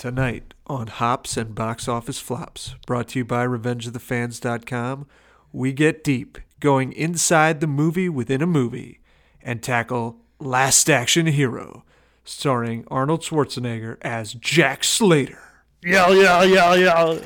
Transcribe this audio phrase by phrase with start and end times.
[0.00, 5.06] Tonight on Hops and Box Office Flops, brought to you by RevengeOfTheFans.com,
[5.52, 9.00] we get deep, going inside the movie within a movie,
[9.42, 11.84] and tackle Last Action Hero,
[12.24, 15.42] starring Arnold Schwarzenegger as Jack Slater.
[15.84, 17.18] Yeah, yeah, yeah, yeah.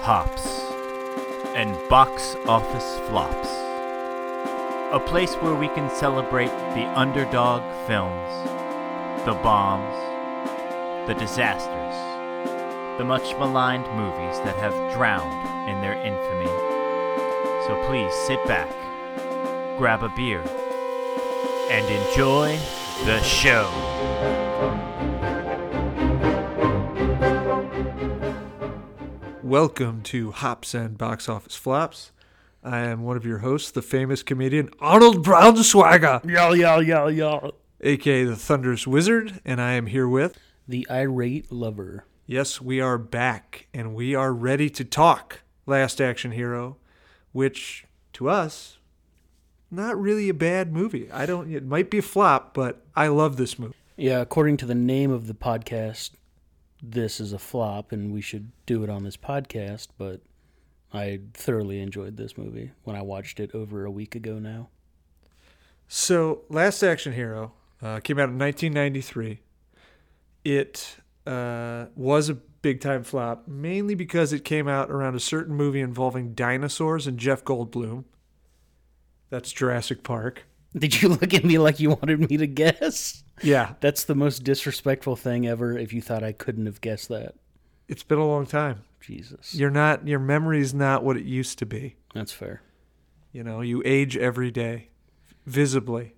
[0.00, 0.48] Hops
[1.54, 3.67] and Box Office Flops.
[4.90, 8.48] A place where we can celebrate the underdog films,
[9.26, 9.94] the bombs,
[11.06, 11.94] the disasters,
[12.96, 16.46] the much maligned movies that have drowned in their infamy.
[17.66, 18.70] So please sit back,
[19.76, 20.40] grab a beer,
[21.70, 22.58] and enjoy
[23.04, 23.68] the show.
[29.42, 32.10] Welcome to Hops and Box Office Flops.
[32.62, 37.50] I am one of your hosts, the famous comedian Arnold Brownswagger, Yeah, yeah, yeah, yeah.
[37.80, 40.36] aka the Thunderous Wizard, and I am here with.
[40.66, 42.04] The irate lover.
[42.26, 46.76] Yes, we are back, and we are ready to talk Last Action Hero,
[47.32, 48.78] which to us,
[49.70, 51.10] not really a bad movie.
[51.12, 51.52] I don't.
[51.52, 53.74] It might be a flop, but I love this movie.
[53.96, 56.10] Yeah, according to the name of the podcast,
[56.82, 60.20] this is a flop and we should do it on this podcast, but
[60.92, 64.68] I thoroughly enjoyed this movie when I watched it over a week ago now.
[65.86, 69.40] So, Last Action Hero uh, came out in 1993.
[70.44, 75.54] It uh, was a big time flop, mainly because it came out around a certain
[75.54, 78.04] movie involving dinosaurs and Jeff Goldblum.
[79.30, 80.44] That's Jurassic Park.
[80.76, 83.22] Did you look at me like you wanted me to guess?
[83.42, 87.34] Yeah, That's the most disrespectful thing ever if you thought I couldn't have guessed that.
[87.88, 88.82] it's been a long time.
[89.08, 89.54] Jesus.
[89.54, 90.06] You're not.
[90.06, 91.96] Your memory's not what it used to be.
[92.14, 92.60] That's fair.
[93.32, 94.90] You know, you age every day,
[95.46, 96.14] visibly.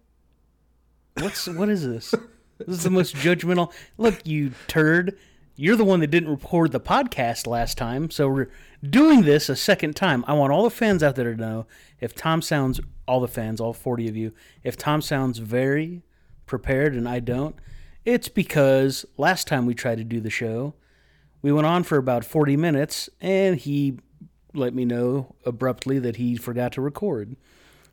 [1.20, 2.14] What's what is this?
[2.66, 3.72] This is the most judgmental.
[3.96, 5.16] Look, you turd.
[5.56, 8.50] You're the one that didn't record the podcast last time, so we're
[8.82, 10.26] doing this a second time.
[10.28, 11.66] I want all the fans out there to know
[12.00, 12.78] if Tom sounds
[13.08, 16.02] all the fans, all 40 of you, if Tom sounds very
[16.44, 17.56] prepared and I don't,
[18.04, 20.74] it's because last time we tried to do the show,
[21.42, 23.98] we went on for about 40 minutes and he
[24.54, 27.36] let me know abruptly that he forgot to record.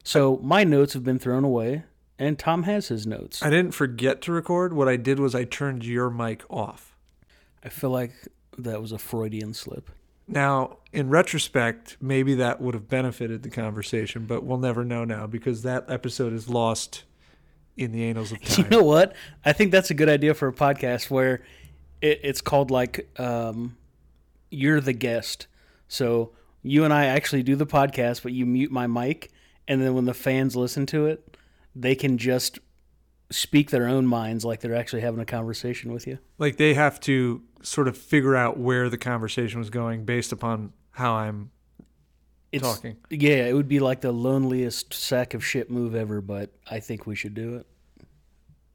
[0.03, 1.83] So my notes have been thrown away
[2.19, 3.43] and Tom has his notes.
[3.43, 4.73] I didn't forget to record.
[4.73, 6.95] What I did was I turned your mic off.
[7.63, 8.13] I feel like
[8.57, 9.91] that was a Freudian slip.
[10.27, 15.25] Now, in retrospect, maybe that would have benefited the conversation, but we'll never know now
[15.25, 17.03] because that episode is lost
[17.77, 18.65] in the annals of time.
[18.65, 19.15] You know what?
[19.45, 21.43] I think that's a good idea for a podcast where
[22.01, 23.77] it, it's called like um,
[24.49, 25.47] "You're the guest."
[25.87, 26.31] So
[26.63, 29.31] you and I actually do the podcast, but you mute my mic,
[29.67, 31.37] and then when the fans listen to it,
[31.75, 32.59] they can just
[33.29, 36.17] speak their own minds like they're actually having a conversation with you.
[36.37, 40.71] Like they have to sort of figure out where the conversation was going based upon
[40.91, 41.51] how I'm
[42.51, 42.97] It's, talking.
[43.09, 47.05] Yeah, it would be like the loneliest sack of shit move ever, but I think
[47.05, 47.67] we should do it.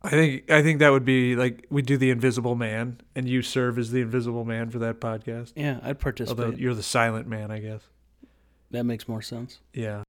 [0.04, 3.40] I think I think that would be like we do the Invisible Man, and you
[3.42, 5.52] serve as the Invisible Man for that podcast.
[5.54, 6.44] Yeah, I'd participate.
[6.44, 7.82] Although you're the Silent Man, I guess.
[8.72, 9.60] that makes more sense.
[9.72, 10.02] Yeah.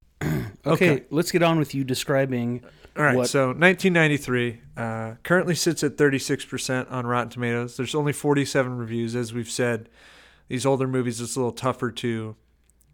[0.66, 1.04] Okay, Okay.
[1.10, 2.64] let's get on with you describing.
[2.96, 7.76] All right, What- so 1993 uh, currently sits at 36% on Rotten Tomatoes.
[7.76, 9.90] There's only 47 reviews, as we've said.
[10.48, 12.36] These older movies, it's a little tougher to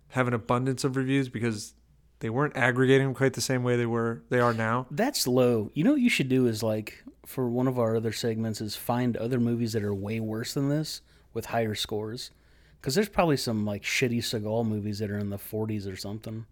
[0.09, 1.75] have an abundance of reviews because
[2.19, 4.87] they weren't aggregating quite the same way they were they are now.
[4.91, 5.71] That's low.
[5.73, 8.75] You know what you should do is like for one of our other segments is
[8.75, 11.01] find other movies that are way worse than this
[11.33, 12.31] with higher scores.
[12.79, 16.45] Because there's probably some like shitty Seagal movies that are in the 40s or something.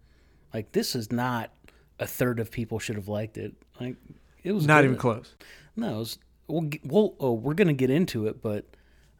[0.54, 1.50] Like this is not
[1.98, 3.54] a third of people should have liked it.
[3.80, 3.96] Like
[4.44, 4.84] it was Not good.
[4.86, 5.34] even close.
[5.76, 8.64] No, it was, we'll, we'll oh, we're gonna get into it, but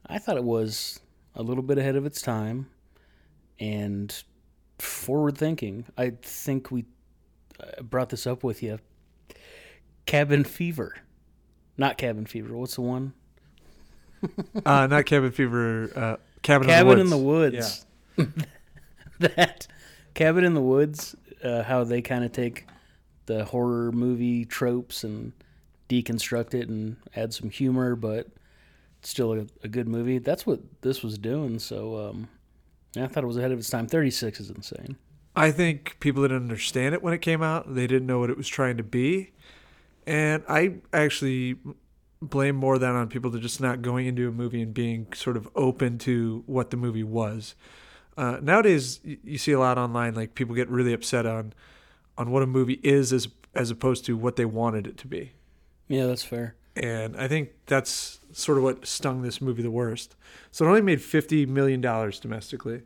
[0.07, 1.01] I thought it was
[1.35, 2.69] a little bit ahead of its time
[3.61, 4.23] and
[4.79, 5.85] forward thinking.
[5.97, 6.85] I think we
[7.61, 8.79] uh, brought this up with you.
[10.07, 10.97] Cabin Fever,
[11.77, 12.57] not Cabin Fever.
[12.57, 13.15] What's the one?
[14.67, 17.87] Uh, not Cabin Fever, uh, Cabin, Cabin in in the the Woods.
[18.17, 18.33] Woods.
[19.21, 19.69] that
[20.15, 21.15] Cabin in the Woods.
[21.43, 22.67] Uh, how they kind of take
[23.27, 25.33] the horror movie tropes and
[25.89, 28.27] deconstruct it and add some humor, but
[29.03, 30.19] still a, a good movie.
[30.19, 31.59] That's what this was doing.
[31.59, 32.29] So um,
[32.95, 33.87] yeah, I thought it was ahead of its time.
[33.87, 34.97] Thirty six is insane.
[35.37, 37.75] I think people didn't understand it when it came out.
[37.75, 39.31] They didn't know what it was trying to be.
[40.07, 41.57] And I actually
[42.21, 45.37] blame more that on people that just not going into a movie and being sort
[45.37, 47.55] of open to what the movie was.
[48.17, 51.53] Uh, nowadays, you see a lot online, like people get really upset on
[52.17, 55.33] on what a movie is as as opposed to what they wanted it to be.
[55.87, 56.57] Yeah, that's fair.
[56.75, 60.17] and I think that's sort of what stung this movie the worst.
[60.51, 62.83] So it only made fifty million dollars domestically,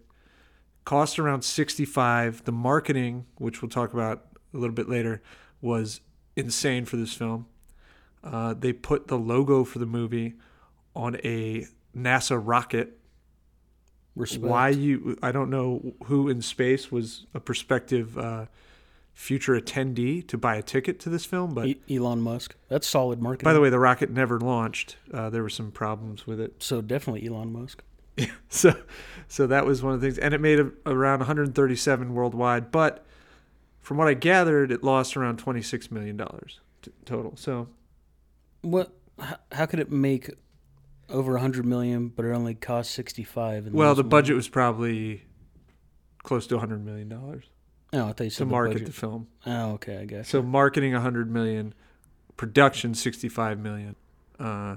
[0.84, 2.44] cost around sixty-five.
[2.44, 5.22] The marketing, which we'll talk about a little bit later,
[5.60, 6.00] was
[6.36, 7.46] insane for this film.
[8.24, 10.34] Uh, they put the logo for the movie
[10.94, 11.66] on a
[11.96, 12.98] NASA rocket.
[14.14, 14.44] Respect.
[14.44, 15.18] Why you?
[15.22, 18.46] I don't know who in space was a prospective uh,
[19.12, 22.54] future attendee to buy a ticket to this film, but E- Elon Musk.
[22.68, 23.44] That's solid marketing.
[23.44, 24.96] by the way, the rocket never launched.
[25.12, 26.62] Uh, there were some problems with it.
[26.62, 27.82] so definitely Elon Musk.
[28.50, 28.74] So,
[29.28, 32.70] so that was one of the things, and it made a, around 137 worldwide.
[32.70, 33.02] But
[33.80, 37.34] from what I gathered, it lost around 26 million dollars t- total.
[37.36, 37.68] So,
[38.60, 38.92] What?
[39.18, 40.30] How, how could it make
[41.08, 43.68] over a hundred million, but it only cost sixty-five?
[43.72, 44.10] well, the more?
[44.10, 45.22] budget was probably
[46.22, 47.44] close to 100 million dollars
[47.92, 48.86] Oh, I thought you to the market budget.
[48.86, 49.28] the film.
[49.46, 50.28] Oh, okay, I guess.
[50.28, 51.74] So marketing 100 million,
[52.36, 53.96] production 65 million.
[54.38, 54.76] Uh,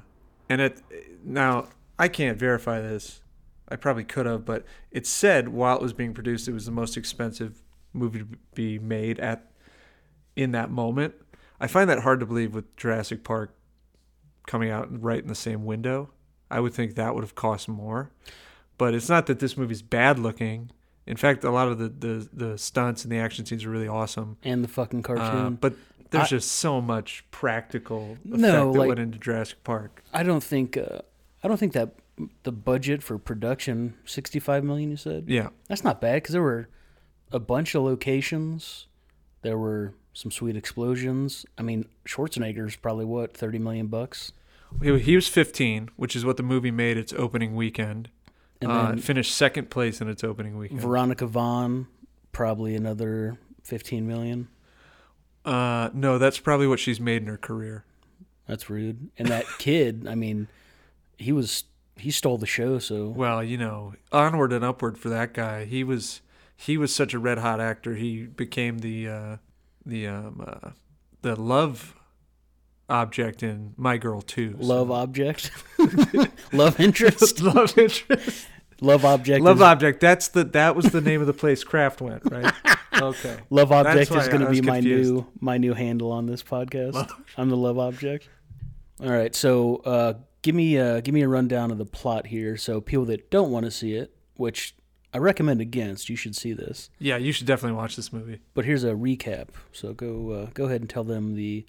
[0.49, 0.81] and it
[1.23, 1.67] now
[1.97, 3.21] I can't verify this.
[3.69, 6.71] I probably could have, but it said while it was being produced, it was the
[6.71, 7.63] most expensive
[7.93, 9.49] movie to be made at
[10.35, 11.15] in that moment.
[11.59, 13.55] I find that hard to believe with Jurassic Park
[14.45, 16.09] coming out right in the same window.
[16.51, 18.11] I would think that would have cost more.
[18.77, 20.69] But it's not that this movie's bad looking.
[21.07, 23.87] In fact, a lot of the, the, the stunts and the action scenes are really
[23.87, 24.37] awesome.
[24.43, 25.55] and the fucking Uh, cartoon.
[25.61, 25.75] but
[26.09, 30.03] there's I- just so much practical effect No, that like- went into Jurassic Park.
[30.13, 30.77] I don't think.
[30.77, 30.99] Uh,
[31.43, 31.95] I don't think that
[32.43, 34.89] the budget for production sixty-five million.
[34.91, 36.69] You said Yeah, that's not bad because there were
[37.31, 38.87] a bunch of locations.
[39.41, 41.45] There were some sweet explosions.
[41.57, 44.31] I mean, Schwarzenegger's probably what thirty million bucks,
[44.81, 48.09] he, he was 15, which is what the movie made its opening weekend.
[48.61, 50.81] And uh, then finished second place in its opening weekend.
[50.81, 51.87] Veronica Vaughn
[52.31, 54.47] probably another fifteen million.
[55.45, 57.85] uh, no, that's probably what she's made in her career.
[58.47, 59.09] That's rude.
[59.17, 60.47] And that kid, I mean,
[61.17, 61.65] he was
[61.97, 62.79] he stole the show.
[62.79, 65.65] So Well, you know, onward and upward for that guy.
[65.65, 66.21] He was
[66.55, 67.95] he was such a red hot actor.
[67.95, 69.37] He became the uh,
[69.85, 70.71] the um, uh,
[71.21, 71.95] the love
[72.89, 74.55] object in My Girl Too.
[74.59, 75.51] so- love object,
[76.53, 78.47] love interest, love interest.
[78.81, 79.99] love object, Love is, object.
[80.01, 82.53] That's the that was the name of the place Kraft went, right?
[83.01, 83.37] Okay.
[83.49, 85.11] love object is going to be my confused.
[85.13, 87.09] new my new handle on this podcast.
[87.37, 88.29] I'm the love object.
[89.01, 92.55] All right, so uh, give me uh, give me a rundown of the plot here.
[92.55, 94.75] So people that don't want to see it, which
[95.13, 96.89] I recommend against, you should see this.
[96.99, 98.39] Yeah, you should definitely watch this movie.
[98.53, 99.49] But here's a recap.
[99.73, 101.65] So go uh, go ahead and tell them the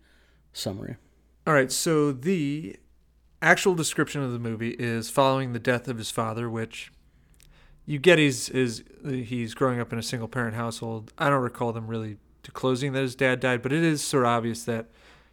[0.53, 0.97] summary.
[1.47, 2.75] All right, so the
[3.41, 6.91] actual description of the movie is following the death of his father, which
[7.85, 11.13] you get he's is he's growing up in a single parent household.
[11.17, 14.31] I don't recall them really disclosing that his dad died, but it is sort of
[14.31, 14.87] obvious that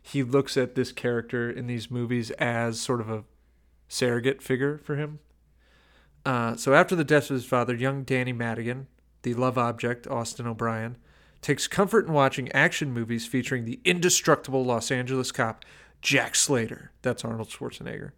[0.03, 3.23] he looks at this character in these movies as sort of a
[3.87, 5.17] surrogate figure for him.
[6.23, 8.85] Uh, so after the death of his father, young Danny Madigan,
[9.23, 10.97] the love object Austin O'Brien,
[11.41, 15.65] takes comfort in watching action movies featuring the indestructible Los Angeles cop
[16.03, 16.91] Jack Slater.
[17.01, 18.11] That's Arnold Schwarzenegger.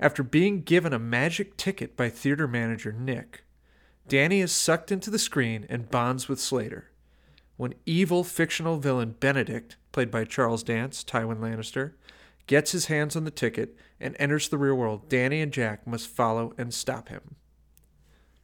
[0.00, 3.44] After being given a magic ticket by theater manager Nick,
[4.08, 6.90] Danny is sucked into the screen and bonds with Slater.
[7.56, 11.92] When evil fictional villain Benedict, played by Charles Dance, Tywin Lannister,
[12.46, 16.08] gets his hands on the ticket and enters the real world, Danny and Jack must
[16.08, 17.36] follow and stop him.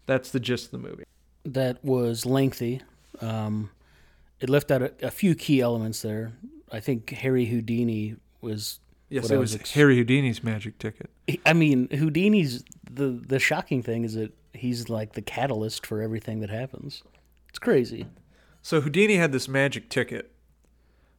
[0.06, 1.04] That's the gist of the movie.
[1.44, 2.82] that was lengthy.
[3.20, 3.70] Um,
[4.40, 6.32] it left out a, a few key elements there.
[6.70, 8.80] I think Harry Houdini was.
[9.12, 11.10] Yes, it was ex- Harry Houdini's magic ticket.
[11.44, 16.40] I mean, Houdini's the the shocking thing is that he's like the catalyst for everything
[16.40, 17.02] that happens.
[17.50, 18.06] It's crazy.
[18.62, 20.30] So Houdini had this magic ticket.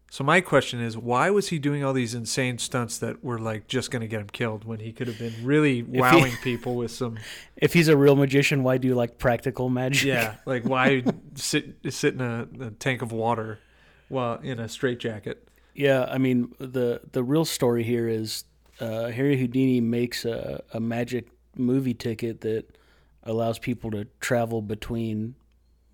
[0.10, 3.68] So my question is, why was he doing all these insane stunts that were like
[3.68, 6.92] just going to get him killed when he could have been really wowing people with
[6.92, 7.18] some
[7.58, 10.06] If he's a real magician, why do like practical magic?
[10.06, 11.04] yeah, like why
[11.36, 13.60] sit sit in a, a tank of water
[14.08, 15.43] while in a straitjacket?
[15.74, 18.46] Yeah, I mean the the real story here is
[18.80, 22.77] uh, Harry Houdini makes a, a magic movie ticket that
[23.24, 25.36] allows people to travel between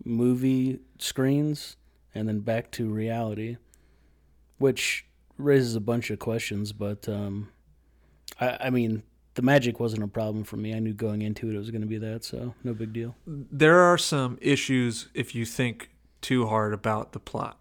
[0.03, 1.75] movie screens
[2.15, 3.57] and then back to reality,
[4.57, 5.05] which
[5.38, 6.71] raises a bunch of questions.
[6.74, 7.50] But um,
[8.39, 9.03] I, I mean,
[9.36, 10.74] the magic wasn't a problem for me.
[10.74, 13.15] I knew going into it it was going to be that, so no big deal.
[13.25, 17.57] There are some issues if you think too hard about the plot.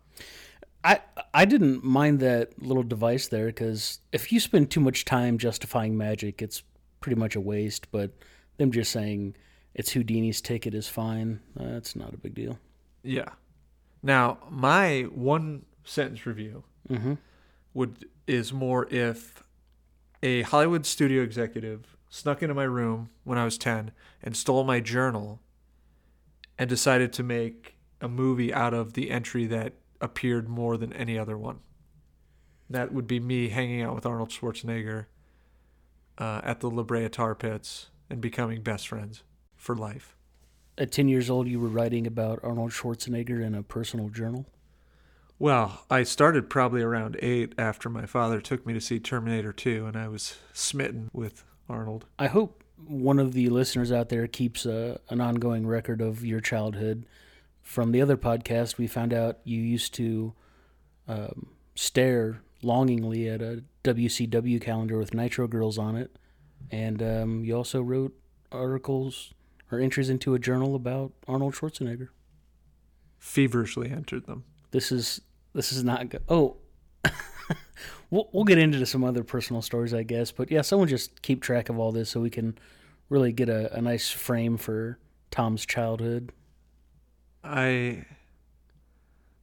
[0.85, 1.01] I
[1.35, 5.97] I didn't mind that little device there because if you spend too much time justifying
[5.97, 6.63] magic, it's
[7.01, 7.91] pretty much a waste.
[7.91, 8.13] But
[8.57, 9.37] them just saying
[9.75, 11.41] it's Houdini's ticket is fine.
[11.57, 12.59] That's not a big deal.
[13.03, 13.31] Yeah.
[14.03, 17.15] Now, my one sentence review hmm
[17.75, 19.43] would is more if
[20.23, 23.93] a Hollywood studio executive snuck into my room when I was 10
[24.23, 25.41] and stole my journal
[26.59, 31.19] and decided to make a movie out of the entry that appeared more than any
[31.19, 31.61] other one.
[32.71, 35.07] That would be me hanging out with Arnold Schwarzenegger
[36.19, 39.23] uh, at the La Brea Tar Pits and becoming best friends
[39.57, 40.17] for life.
[40.77, 44.47] At 10 years old, you were writing about Arnold Schwarzenegger in a personal journal?
[45.39, 49.87] Well, I started probably around eight after my father took me to see Terminator 2,
[49.87, 52.07] and I was smitten with Arnold.
[52.19, 56.41] I hope one of the listeners out there keeps a, an ongoing record of your
[56.41, 57.07] childhood.
[57.69, 60.33] From the other podcast, we found out you used to
[61.07, 66.17] um, stare longingly at a WCW calendar with Nitro Girls on it,
[66.71, 68.19] and um, you also wrote
[68.51, 69.35] articles
[69.71, 72.09] or entries into a journal about Arnold Schwarzenegger.
[73.19, 74.45] Feverishly entered them.
[74.71, 75.21] This is
[75.53, 76.23] this is not good.
[76.27, 76.57] Oh,
[78.11, 80.33] we'll we'll get into some other personal stories, I guess.
[80.33, 82.59] But yeah, someone just keep track of all this so we can
[83.11, 84.99] really get a, a nice frame for
[85.31, 86.33] Tom's childhood.
[87.43, 88.05] I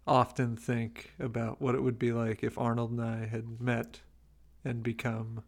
[0.08, 4.02] often think about what it would be like if Arnold and I had met
[4.64, 5.44] and become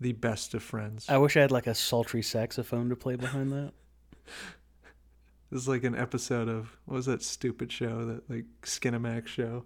[0.00, 1.06] the best of friends.
[1.08, 3.72] I wish I had like a sultry saxophone to play behind that.
[5.50, 9.64] This is like an episode of what was that stupid show that like Skinamax show?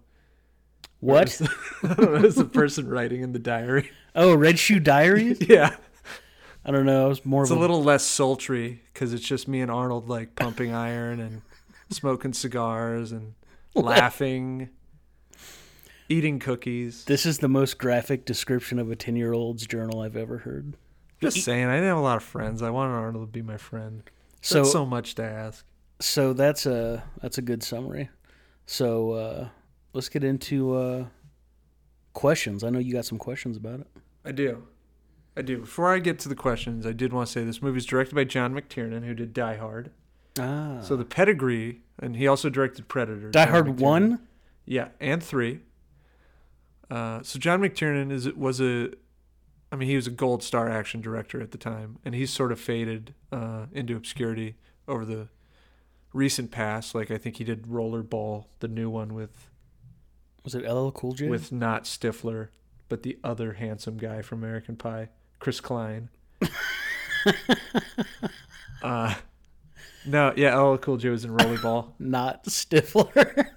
[1.00, 1.38] What?
[1.82, 3.90] I don't know, it's the person writing in the diary.
[4.14, 5.46] Oh, Red Shoe Diaries?
[5.46, 5.76] Yeah,
[6.64, 7.04] I don't know.
[7.04, 10.08] It was more it's of a little less sultry because it's just me and Arnold
[10.08, 11.42] like pumping iron and
[11.90, 13.34] smoking cigars and
[13.74, 14.70] laughing,
[16.08, 17.04] eating cookies.
[17.04, 20.76] This is the most graphic description of a 10 year old's journal I've ever heard.
[21.20, 22.60] Just saying, I didn't have a lot of friends.
[22.60, 24.02] I wanted Arnold to be my friend.
[24.42, 25.64] So, That's so much to ask.
[26.00, 28.10] so that's a that's a good summary.
[28.66, 29.48] So uh,
[29.94, 31.06] let's get into uh,
[32.12, 32.62] questions.
[32.62, 33.86] I know you got some questions about it.
[34.24, 34.64] I do.
[35.36, 35.58] I do.
[35.60, 38.14] Before I get to the questions, I did want to say this movie is directed
[38.14, 39.90] by John McTiernan, who did Die Hard.
[40.38, 43.30] Ah, So the pedigree, and he also directed Predator.
[43.30, 43.80] Die John Hard McTiernan.
[43.80, 44.18] one.
[44.66, 45.60] Yeah, and three.
[46.90, 48.90] Uh, so John McTiernan is was a,
[49.72, 52.50] I mean, he was a gold star action director at the time, and he's sort
[52.52, 54.56] of faded uh, into obscurity
[54.88, 55.28] over the
[56.12, 56.94] recent past.
[56.94, 59.50] Like I think he did Rollerball, the new one with
[60.44, 61.28] Was it LL Cool J?
[61.28, 62.48] with not Stifler,
[62.88, 66.08] but the other handsome guy from American Pie, Chris Klein.
[68.82, 69.14] uh,
[70.06, 71.92] no, yeah, LL Cool J was in Rollerball.
[71.98, 73.48] not Stifler.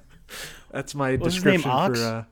[0.71, 2.27] That's my What's description for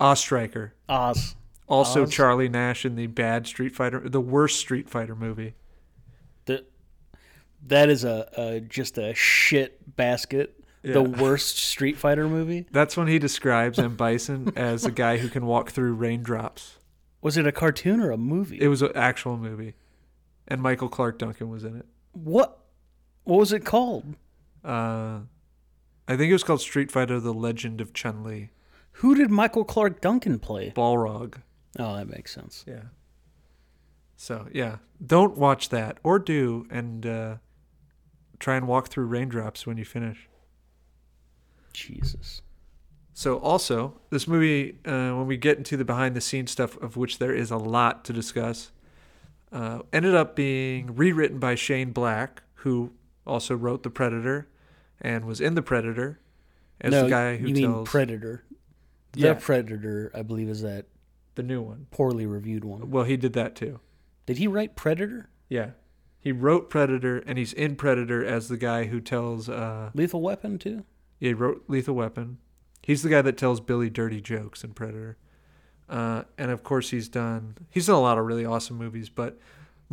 [0.00, 0.74] uh, Striker.
[0.88, 1.34] Oz.
[1.66, 2.10] Also, Oz?
[2.10, 5.54] Charlie Nash in the bad Street Fighter, the worst Street Fighter movie.
[6.44, 6.64] The,
[7.66, 10.60] that is a, a just a shit basket.
[10.82, 12.66] The worst Street Fighter movie.
[12.70, 13.96] That's when he describes M.
[13.96, 16.76] Bison as a guy who can walk through raindrops.
[17.22, 18.60] Was it a cartoon or a movie?
[18.60, 19.74] It was an actual movie,
[20.46, 21.86] and Michael Clarke Duncan was in it.
[22.12, 22.60] what?
[23.24, 24.16] What was it called?
[24.64, 25.20] Uh,
[26.06, 28.50] I think it was called Street Fighter: The Legend of Chun Li.
[28.98, 30.72] Who did Michael Clarke Duncan play?
[30.74, 31.42] Balrog.
[31.78, 32.64] Oh, that makes sense.
[32.66, 32.82] Yeah.
[34.16, 37.36] So yeah, don't watch that, or do, and uh,
[38.38, 40.28] try and walk through raindrops when you finish.
[41.72, 42.42] Jesus.
[43.12, 46.96] So also, this movie, uh, when we get into the behind the scenes stuff, of
[46.96, 48.72] which there is a lot to discuss,
[49.52, 52.92] uh, ended up being rewritten by Shane Black, who
[53.26, 54.48] also wrote The Predator,
[55.00, 56.20] and was in The Predator,
[56.80, 58.44] as no, the guy who you tells mean Predator.
[59.12, 59.34] The Yeah.
[59.34, 60.86] Predator, I believe, is that
[61.36, 61.86] the new one.
[61.90, 62.90] poorly reviewed one.
[62.90, 63.80] Well, he did that too.
[64.26, 65.28] Did he write Predator?
[65.48, 65.70] Yeah,
[66.18, 69.48] he wrote Predator, and he's in Predator as the guy who tells.
[69.48, 70.84] Uh, Lethal Weapon too?
[71.20, 72.38] Yeah, he wrote Lethal Weapon.
[72.82, 75.16] He's the guy that tells Billy dirty jokes in Predator.
[75.88, 79.38] Uh, and of course, he's done he's done a lot of really awesome movies, but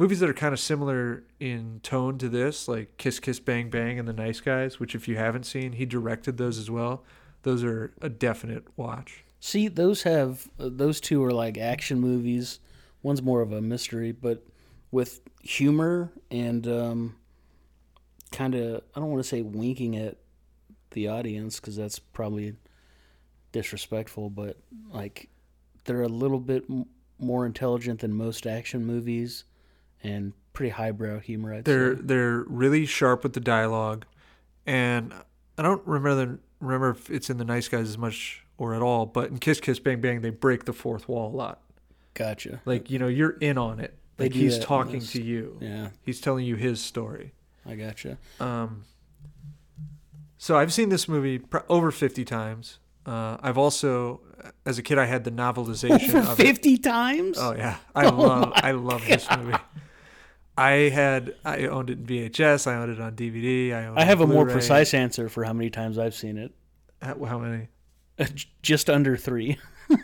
[0.01, 3.99] movies that are kind of similar in tone to this, like Kiss Kiss Bang Bang
[3.99, 7.03] and The Nice Guys, which if you haven't seen, he directed those as well.
[7.43, 9.23] Those are a definite watch.
[9.39, 12.59] See, those have uh, those two are like action movies.
[13.03, 14.43] One's more of a mystery, but
[14.89, 17.15] with humor and um,
[18.31, 20.17] kind of I don't want to say winking at
[20.91, 22.55] the audience because that's probably
[23.51, 24.57] disrespectful, but
[24.91, 25.29] like
[25.83, 26.87] they're a little bit m-
[27.19, 29.43] more intelligent than most action movies
[30.03, 31.61] and pretty highbrow humor.
[31.61, 32.01] They're say.
[32.03, 34.05] they're really sharp with the dialogue,
[34.65, 35.13] and
[35.57, 38.81] I don't remember the, remember if it's in The Nice Guys as much or at
[38.81, 41.61] all, but in Kiss Kiss Bang Bang they break the fourth wall a lot.
[42.13, 42.61] Gotcha.
[42.65, 43.97] Like you know you're in on it.
[44.19, 45.13] Like he's talking almost.
[45.13, 45.57] to you.
[45.59, 47.33] Yeah, He's telling you his story.
[47.65, 48.17] I gotcha.
[48.39, 48.83] Um,
[50.37, 52.79] so I've seen this movie pr- over 50 times.
[53.05, 54.21] Uh, I've also,
[54.65, 56.43] as a kid, I had the novelization Over of it.
[56.45, 57.37] fifty times.
[57.39, 59.57] Oh yeah, I love I love this movie.
[60.57, 62.67] I had I owned it in VHS.
[62.67, 63.73] I owned it on DVD.
[63.73, 66.51] I owned I have a more precise answer for how many times I've seen it.
[67.01, 67.69] How how many?
[68.61, 69.57] Just under three.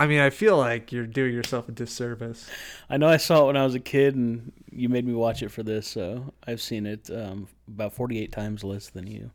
[0.00, 2.48] I mean, I feel like you're doing yourself a disservice.
[2.88, 5.42] I know I saw it when I was a kid, and you made me watch
[5.42, 9.32] it for this, so I've seen it um, about forty-eight times less than you.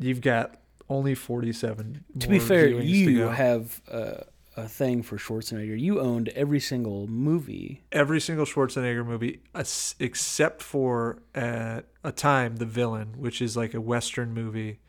[0.00, 2.04] You've got only 47.
[2.18, 4.24] To be fair, viewings to you have uh,
[4.64, 5.78] a thing for Schwarzenegger.
[5.78, 7.82] You owned every single movie.
[7.92, 9.40] every single Schwarzenegger movie,
[9.98, 14.80] except for at a time the villain, which is like a western movie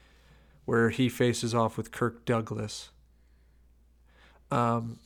[0.66, 2.92] where he faces off with Kirk Douglas.
[4.51, 5.00] Um,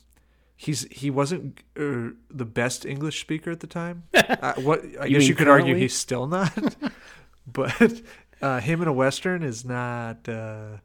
[0.55, 4.03] he's he wasn't uh, the best English speaker at the time.
[4.13, 6.75] uh, what I You guess you could argue he's still not,
[7.47, 8.01] but
[8.41, 10.27] uh, him in a western is not.
[10.27, 10.77] Uh,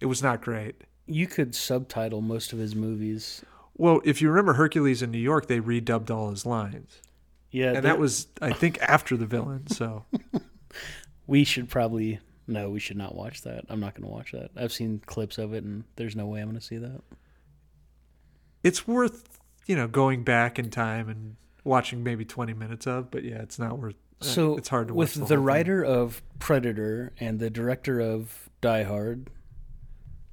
[0.00, 0.82] it was not great.
[1.06, 3.42] You could subtitle most of his movies.
[3.76, 7.00] Well, if you remember Hercules in New York, they redubbed all his lines.
[7.50, 9.66] Yeah, and that was I think after the villain.
[9.68, 10.04] So
[11.26, 13.64] we should probably no, we should not watch that.
[13.68, 14.50] I'm not going to watch that.
[14.56, 17.00] I've seen clips of it, and there's no way I'm going to see that.
[18.62, 23.24] it's worth you know going back in time and watching maybe 20 minutes of, but
[23.24, 23.96] yeah, it's not worth.
[24.22, 24.98] uh, So it's hard to watch.
[24.98, 25.44] with watch the, whole thing.
[25.44, 29.28] writer of Predator and the director of Die Hard.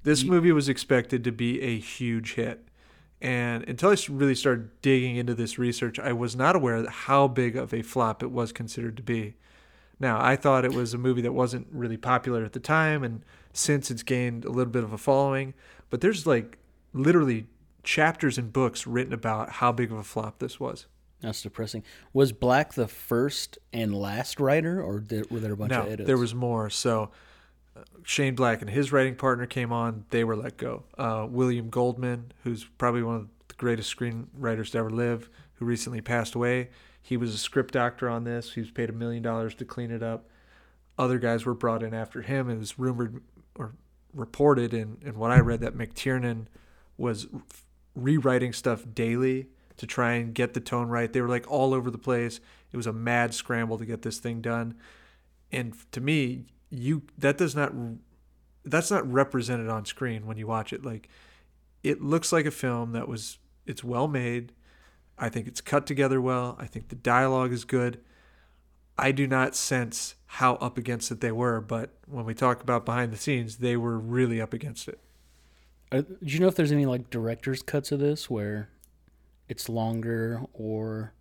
[0.03, 2.67] This movie was expected to be a huge hit.
[3.21, 7.29] And until I really started digging into this research, I was not aware of how
[7.29, 9.35] big of a flop it was considered to be.
[9.99, 13.23] Now, I thought it was a movie that wasn't really popular at the time, and
[13.53, 15.53] since it's gained a little bit of a following,
[15.89, 16.57] but there's like
[16.91, 17.47] literally
[17.83, 20.87] chapters and books written about how big of a flop this was.
[21.21, 21.83] That's depressing.
[22.11, 25.87] Was Black the first and last writer, or did, were there a bunch no, of
[25.87, 26.07] edits?
[26.07, 26.69] there was more.
[26.69, 27.11] So
[28.03, 30.05] Shane Black and his writing partner came on.
[30.09, 30.83] They were let go.
[30.97, 36.01] Uh, William Goldman, who's probably one of the greatest screenwriters to ever live, who recently
[36.01, 36.69] passed away.
[37.01, 38.53] He was a script doctor on this.
[38.53, 40.29] He was paid a million dollars to clean it up.
[40.97, 42.49] Other guys were brought in after him.
[42.49, 43.21] It was rumored
[43.55, 43.73] or
[44.13, 46.45] reported in, in what I read that McTiernan
[46.97, 47.27] was
[47.95, 51.11] rewriting stuff daily to try and get the tone right.
[51.11, 52.39] They were like all over the place.
[52.71, 54.75] It was a mad scramble to get this thing done.
[55.51, 57.73] And to me, you that does not
[58.65, 60.83] that's not represented on screen when you watch it.
[60.83, 61.09] Like
[61.83, 64.53] it looks like a film that was it's well made.
[65.17, 66.57] I think it's cut together well.
[66.59, 67.99] I think the dialogue is good.
[68.97, 72.85] I do not sense how up against it they were, but when we talk about
[72.85, 74.99] behind the scenes, they were really up against it.
[75.91, 78.69] Do you know if there's any like director's cuts of this where
[79.47, 81.13] it's longer or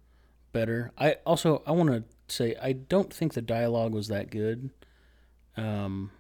[0.53, 0.93] better?
[0.97, 4.71] I also I want to say I don't think the dialogue was that good.
[5.57, 6.11] Um,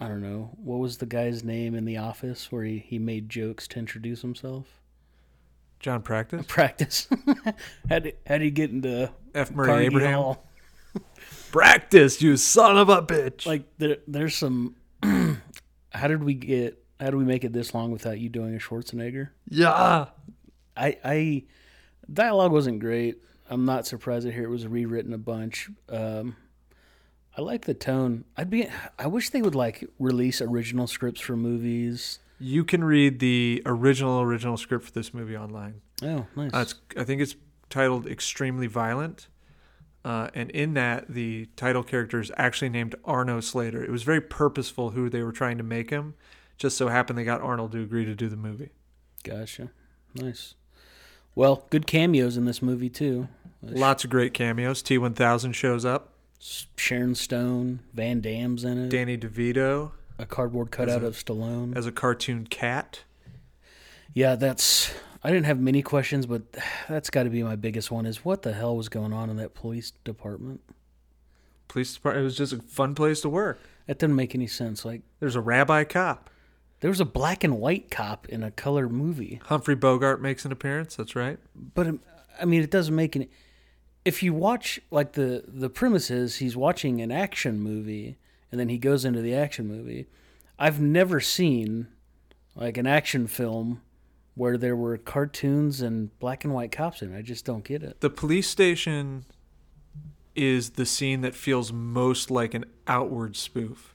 [0.00, 3.28] I don't know what was the guy's name in the office where he, he made
[3.28, 4.66] jokes to introduce himself.
[5.80, 7.08] John Practice, Practice.
[7.88, 9.50] how did how did he get into F.
[9.50, 10.14] Murray Carnegie Abraham.
[10.14, 10.46] Hall?
[11.52, 13.46] Practice, you son of a bitch.
[13.46, 14.74] Like there there's some.
[15.90, 16.82] how did we get?
[16.98, 19.28] How did we make it this long without you doing a Schwarzenegger?
[19.48, 20.06] yeah.
[20.76, 21.44] I, I
[22.12, 23.20] dialogue wasn't great.
[23.50, 25.70] I'm not surprised to hear it was rewritten a bunch.
[25.88, 26.36] Um,
[27.38, 28.24] I like the tone.
[28.36, 28.68] I'd be.
[28.98, 32.18] I wish they would like release original scripts for movies.
[32.40, 35.80] You can read the original original script for this movie online.
[36.02, 36.52] Oh, nice.
[36.52, 37.36] Uh, it's, I think it's
[37.70, 39.28] titled "Extremely Violent,"
[40.04, 43.84] uh, and in that, the title character is actually named Arno Slater.
[43.84, 46.14] It was very purposeful who they were trying to make him.
[46.56, 48.70] Just so happened they got Arnold to agree to do the movie.
[49.22, 49.70] gotcha.
[50.12, 50.56] Nice.
[51.36, 53.28] Well, good cameos in this movie too.
[53.62, 54.82] Lots of great cameos.
[54.82, 56.14] T1000 shows up.
[56.38, 58.88] Sharon Stone, Van Damme's in it.
[58.90, 61.76] Danny DeVito a cardboard cutout a- of Stallone.
[61.76, 63.04] as a cartoon cat.
[64.14, 64.92] Yeah, that's.
[65.22, 66.42] I didn't have many questions, but
[66.88, 68.06] that's got to be my biggest one.
[68.06, 70.60] Is what the hell was going on in that police department?
[71.66, 72.22] Police department.
[72.22, 73.60] It was just a fun place to work.
[73.86, 74.84] That didn't make any sense.
[74.84, 76.30] Like There's a rabbi cop.
[76.80, 80.52] there was a black and white cop in a color movie, Humphrey Bogart makes an
[80.52, 80.94] appearance.
[80.96, 81.38] That's right.
[81.74, 81.88] but
[82.40, 83.28] I mean, it doesn't make any.
[84.08, 88.16] If you watch like the the premise is he's watching an action movie
[88.50, 90.06] and then he goes into the action movie.
[90.58, 91.88] I've never seen
[92.54, 93.82] like an action film
[94.34, 97.18] where there were cartoons and black and white cops in it.
[97.18, 98.00] I just don't get it.
[98.00, 99.26] The police station
[100.34, 103.94] is the scene that feels most like an outward spoof.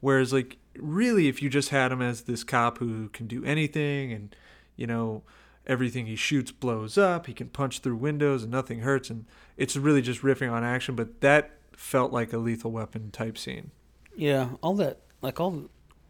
[0.00, 4.12] Whereas, like, really, if you just had him as this cop who can do anything
[4.12, 4.36] and,
[4.76, 5.22] you know,
[5.68, 9.26] everything he shoots blows up, he can punch through windows and nothing hurts, and
[9.56, 13.70] it's really just riffing on action, but that felt like a lethal weapon type scene.
[14.16, 15.68] Yeah, all that like all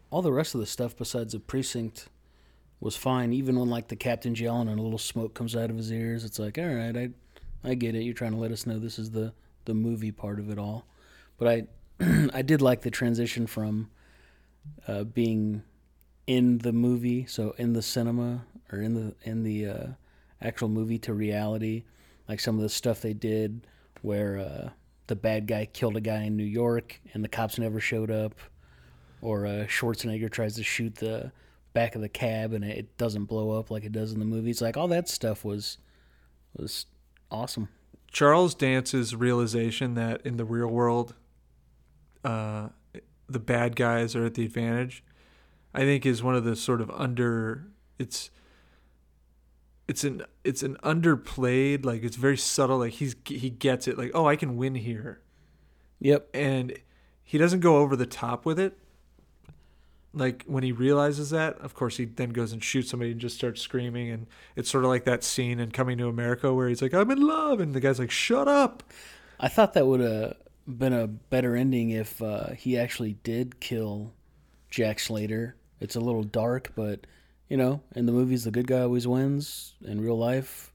[0.09, 2.07] all the rest of the stuff besides the precinct
[2.79, 3.33] was fine.
[3.33, 6.23] Even when like the captain's yelling and a little smoke comes out of his ears,
[6.23, 7.09] it's like, all right, I,
[7.63, 8.03] I get it.
[8.03, 9.33] You're trying to let us know this is the
[9.65, 10.85] the movie part of it all.
[11.37, 13.91] But I, I did like the transition from,
[14.87, 15.63] uh, being,
[16.25, 19.87] in the movie, so in the cinema or in the in the uh,
[20.41, 21.83] actual movie to reality,
[22.27, 23.67] like some of the stuff they did
[24.01, 24.69] where uh,
[25.07, 28.35] the bad guy killed a guy in New York and the cops never showed up,
[29.21, 31.31] or uh, Schwarzenegger tries to shoot the
[31.73, 34.61] back of the cab and it doesn't blow up like it does in the movies.
[34.61, 35.77] Like all that stuff was
[36.55, 36.85] was
[37.29, 37.69] awesome.
[38.11, 41.13] Charles Dance's realization that in the real world,
[42.23, 42.69] uh,
[43.27, 45.03] the bad guys are at the advantage,
[45.73, 47.67] I think is one of the sort of under
[47.99, 48.31] it's
[49.89, 54.11] it's an it's an underplayed like it's very subtle like he's he gets it like
[54.13, 55.19] oh I can win here.
[55.99, 56.29] Yep.
[56.33, 56.77] and
[57.23, 58.77] he doesn't go over the top with it.
[60.13, 63.35] Like when he realizes that of course he then goes and shoots somebody and just
[63.35, 64.11] starts screaming.
[64.11, 67.09] And it's sort of like that scene in coming to america where he's like i'm
[67.09, 67.59] in love.
[67.59, 68.83] And the guy's like shut up.
[69.39, 70.35] I thought that would have
[70.67, 74.13] been a better ending if uh, he actually did kill
[74.69, 75.55] Jack Slater.
[75.79, 77.07] It's a little dark, but
[77.49, 79.73] you know, in the movies, the good guy always wins.
[79.83, 80.71] In real life,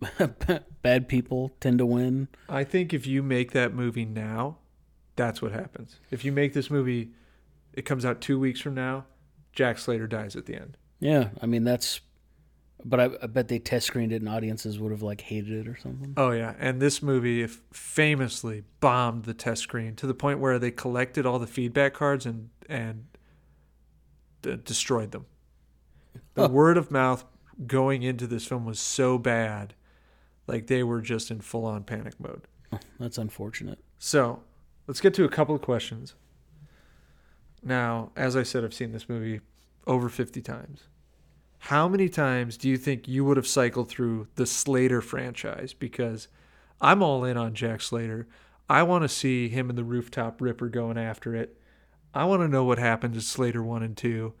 [0.82, 2.28] bad people tend to win.
[2.48, 4.56] i think if you make that movie now
[5.16, 7.10] that's what happens if you make this movie
[7.72, 9.04] it comes out two weeks from now
[9.52, 12.00] jack slater dies at the end Yeah, I mean that's.
[12.84, 15.66] But I, I bet they test screened it and audiences would have like hated it
[15.68, 16.14] or something.
[16.16, 20.70] Oh yeah, and this movie famously bombed the test screen to the point where they
[20.70, 23.06] collected all the feedback cards and and
[24.42, 25.26] d- destroyed them.
[26.38, 26.52] The Huh.
[26.54, 27.24] word of mouth
[27.66, 29.74] going into this film was so bad,
[30.46, 32.46] like they were just in full on panic mode.
[32.72, 33.80] Oh, that's unfortunate.
[33.98, 34.44] So,
[34.86, 36.14] let's get to a couple of questions.
[37.60, 39.40] Now, as I said, I've seen this movie
[39.86, 40.82] over 50 times.
[41.62, 45.74] How many times do you think you would have cycled through the Slater franchise?
[45.74, 46.28] Because
[46.80, 48.28] I'm all in on Jack Slater.
[48.68, 51.60] I want to see him and the rooftop ripper going after it.
[52.14, 54.32] I want to know what happened to Slater 1 and 2.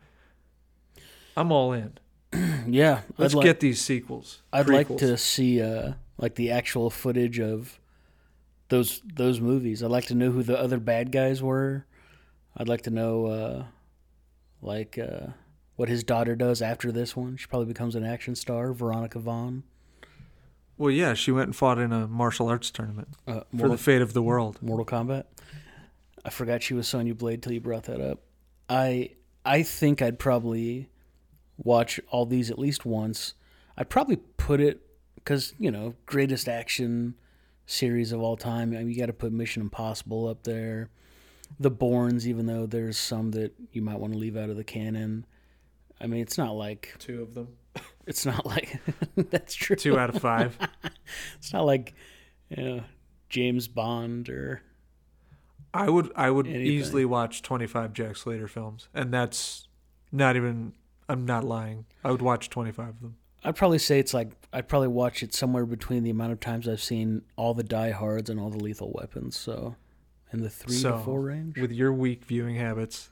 [1.38, 1.92] I'm all in.
[2.70, 4.42] Yeah, Let's like, get these sequels.
[4.52, 7.80] I'd like to see uh like the actual footage of
[8.68, 9.82] those those movies.
[9.82, 11.86] I'd like to know who the other bad guys were.
[12.54, 13.64] I'd like to know uh
[14.60, 15.28] like uh
[15.76, 17.38] what his daughter does after this one.
[17.38, 19.62] She probably becomes an action star, Veronica Vaughn.
[20.76, 23.82] Well, yeah, she went and fought in a martial arts tournament Uh, for Mortal, the
[23.82, 24.58] fate of the world.
[24.60, 25.24] Mortal Kombat.
[26.24, 28.20] I forgot she was Sonya Blade till you brought that up.
[28.68, 29.12] I
[29.46, 30.90] I think I'd probably
[31.58, 33.34] watch all these at least once.
[33.76, 34.80] I'd probably put it
[35.16, 37.14] because you know greatest action
[37.66, 38.72] series of all time.
[38.72, 40.88] I mean, you got to put Mission Impossible up there.
[41.60, 44.64] The Bournes, even though there's some that you might want to leave out of the
[44.64, 45.26] canon.
[46.00, 47.48] I mean, it's not like Two of them.
[48.06, 48.80] it's not like
[49.16, 49.76] that's true.
[49.76, 50.56] Two out of five.
[51.38, 51.94] It's not like
[52.50, 52.80] you know,
[53.28, 54.62] James Bond or
[55.72, 56.66] I would I would Anything.
[56.66, 59.68] easily watch 25 Jack Slater films and that's
[60.12, 60.72] not even
[61.08, 61.86] I'm not lying.
[62.04, 63.16] I would watch 25 of them.
[63.44, 66.68] I'd probably say it's like I'd probably watch it somewhere between the amount of times
[66.68, 69.36] I've seen all the Die Hards and all the Lethal Weapons.
[69.36, 69.76] So,
[70.32, 71.58] in the three So, to four range.
[71.58, 73.10] With your weak viewing habits,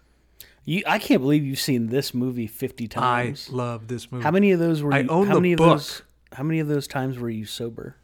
[0.65, 3.49] You, I can't believe you've seen this movie fifty times.
[3.53, 4.25] I love this movie.
[4.25, 4.93] how many of those were?
[4.93, 5.67] I you, own how the many book.
[5.67, 7.97] Of those, how many of those times were you sober?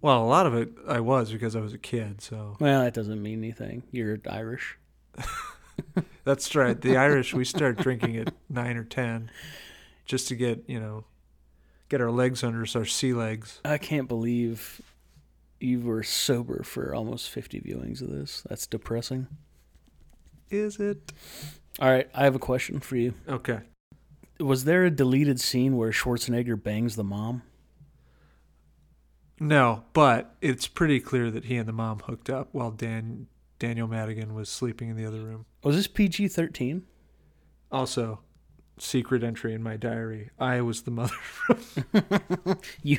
[0.00, 2.92] Well, a lot of it I was because I was a kid, so Well, that
[2.94, 3.84] doesn't mean anything.
[3.92, 4.76] You're Irish.
[6.24, 6.80] that's right.
[6.80, 9.30] The Irish we start drinking at 9 or 10
[10.04, 11.04] just to get, you know,
[11.88, 13.60] get our legs under us, our sea legs.
[13.64, 14.80] I can't believe
[15.60, 18.42] you were sober for almost fifty viewings of this.
[18.48, 19.28] That's depressing.
[20.50, 21.12] Is it?
[21.78, 23.14] All right, I have a question for you.
[23.28, 23.60] Okay.
[24.40, 27.42] Was there a deleted scene where Schwarzenegger bangs the mom?
[29.38, 33.28] No, but it's pretty clear that he and the mom hooked up while Dan
[33.62, 35.46] Daniel Madigan was sleeping in the other room.
[35.62, 36.82] Was this PG thirteen?
[37.70, 38.18] Also,
[38.76, 40.30] secret entry in my diary.
[40.36, 41.14] I was the mother.
[42.82, 42.98] You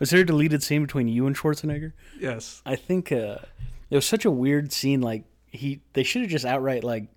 [0.00, 1.92] was there a deleted scene between you and Schwarzenegger?
[2.18, 2.62] yes.
[2.64, 3.36] I think uh,
[3.90, 5.02] it was such a weird scene.
[5.02, 7.08] Like he, they should have just outright like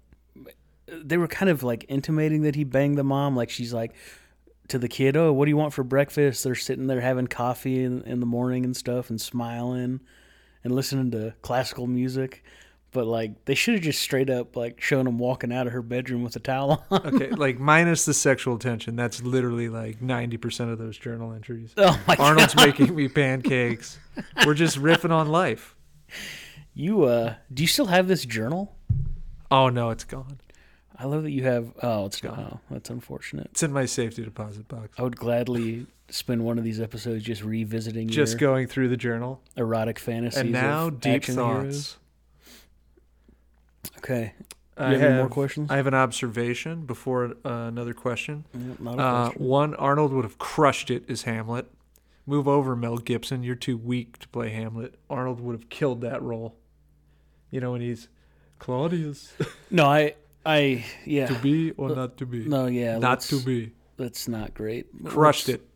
[0.92, 3.38] they were kind of like intimating that he banged the mom.
[3.38, 3.94] Like she's like
[4.68, 7.86] to the kid, "Oh, what do you want for breakfast?" They're sitting there having coffee
[7.86, 10.02] in, in the morning and stuff, and smiling
[10.66, 12.44] and listening to classical music.
[12.94, 15.82] But like they should have just straight up like shown him walking out of her
[15.82, 17.16] bedroom with a towel on.
[17.16, 18.98] Okay, like minus the sexual tension.
[18.98, 21.74] That's literally like 90% of those journal entries.
[21.78, 22.68] oh my Arnold's god!
[22.68, 23.98] making me pancakes.
[24.46, 25.74] We're just riffing on life.
[26.74, 28.76] You uh, do you still have this journal?
[29.50, 30.40] Oh no, it's gone.
[30.98, 31.74] I love that you have.
[31.82, 32.40] Oh, it's gone.
[32.40, 33.48] Oh, that's unfortunate.
[33.52, 34.90] It's in my safety deposit box.
[35.00, 39.42] I would gladly spend one of these episodes just revisiting Just going through the journal.
[39.58, 40.40] erotic fantasies.
[40.42, 41.36] And now, deep thoughts.
[41.38, 41.98] heroes.
[43.98, 44.34] Okay.
[44.78, 45.70] You I have any more questions?
[45.70, 48.46] I have an observation before uh, another question.
[48.54, 49.46] Yeah, not a Uh, question.
[49.46, 51.68] one, Arnold would have crushed it as Hamlet.
[52.26, 53.44] Move over, Mel Gibson.
[53.44, 54.96] You're too weak to play Hamlet.
[55.10, 56.56] Arnold would have killed that role.
[57.52, 58.08] You know, when he's
[58.60, 59.34] Claudius,
[59.72, 60.16] No, I,
[60.46, 61.28] I, yeah.
[61.28, 62.46] to be or not to be?
[62.46, 62.98] No, yeah.
[62.98, 63.74] not to be.
[63.98, 64.88] That's not great.
[65.04, 65.68] Crushed Let's- it.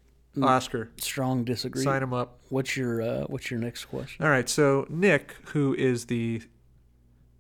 [0.41, 1.81] Oscar, Strong disagree.
[1.83, 2.39] sign him up.
[2.49, 4.25] What's your uh, What's your next question?
[4.25, 6.41] All right, so Nick, who is the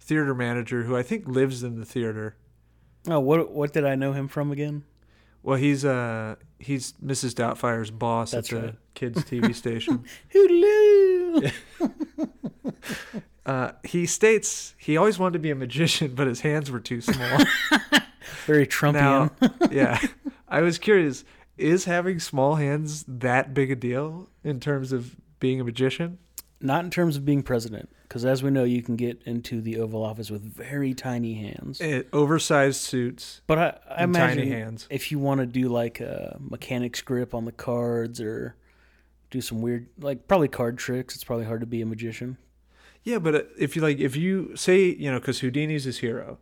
[0.05, 2.35] theater manager, who I think lives in the theater.
[3.07, 4.83] Oh, what what did I know him from again?
[5.43, 7.35] Well, he's uh he's Mrs.
[7.35, 8.75] Doubtfire's boss That's at the right.
[8.93, 10.03] kids TV station.
[10.33, 11.51] Hoodaloo.
[13.45, 16.99] Uh, he states he always wanted to be a magician, but his hands were too
[16.99, 17.37] small.
[18.47, 18.93] Very Trumpian.
[18.93, 19.31] now,
[19.69, 19.99] yeah,
[20.49, 21.23] I was curious:
[21.55, 26.17] is having small hands that big a deal in terms of being a magician?
[26.59, 29.77] Not in terms of being president, because as we know, you can get into the
[29.79, 31.81] Oval Office with very tiny hands.
[31.81, 34.87] Eh, oversized suits, But I, I imagine tiny hands.
[34.89, 38.55] if you want to do like a mechanic's grip on the cards or
[39.31, 42.37] do some weird, like probably card tricks, it's probably hard to be a magician.
[43.03, 46.37] Yeah, but uh, if you like, if you say you know, because Houdini's his hero,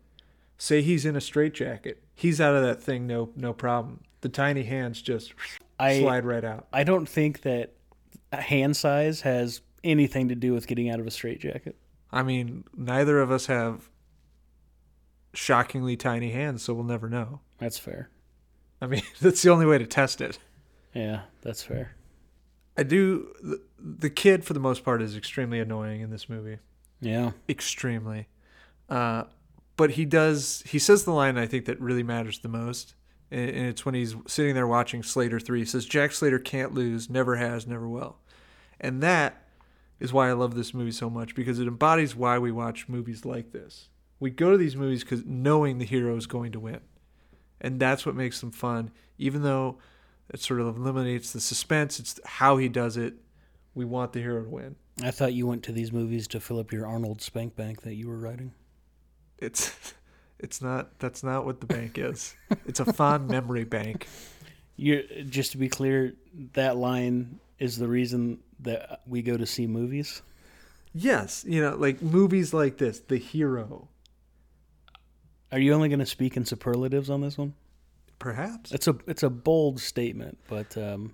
[0.58, 4.02] say he's in a straitjacket, he's out of that thing, no, no problem.
[4.22, 5.34] The tiny hands just
[5.80, 6.68] I slide right out.
[6.72, 7.74] I don't think that
[8.32, 11.76] hand size has anything to do with getting out of a straitjacket.
[12.12, 13.90] I mean, neither of us have
[15.34, 17.42] shockingly tiny hands, so we'll never know.
[17.58, 18.10] That's fair.
[18.82, 20.40] I mean, that's the only way to test it.
[20.94, 21.96] Yeah, that's fair.
[22.78, 23.34] I do.
[23.42, 26.60] The, the kid, for the most part, is extremely annoying in this movie.
[27.02, 27.32] Yeah.
[27.50, 28.28] Extremely.
[28.90, 29.24] Uh,
[29.76, 30.64] but he does.
[30.66, 32.96] He says the line I think that really matters the most,
[33.32, 35.60] and it's when he's sitting there watching Slater three.
[35.60, 38.18] He says, "Jack Slater can't lose, never has, never will,"
[38.80, 39.43] and that
[40.00, 43.26] is why I love this movie so much because it embodies why we watch movies
[43.26, 43.90] like this.
[44.20, 46.82] We go to these movies because knowing the hero is going to win,
[47.60, 48.92] and that's what makes them fun.
[49.18, 49.78] Even though
[50.30, 53.16] it sort of eliminates the suspense, it's how he does it.
[53.76, 54.76] We want the hero to win.
[55.02, 57.96] I thought you went to these movies to fill up your Arnold Spank Bank that
[57.96, 58.54] you were writing.
[59.40, 59.94] It's
[60.40, 62.36] it's not that's not what the bank is.
[62.66, 64.08] It's a fond memory bank.
[64.76, 66.14] You just to be clear,
[66.54, 70.22] that line is the reason that we go to see movies.
[70.94, 73.88] Yes, you know, like movies like this, The Hero,
[75.52, 77.54] Are you only going to speak in superlatives on this one?
[78.20, 78.72] perhaps.
[78.72, 81.14] It's a it's a bold statement, but um,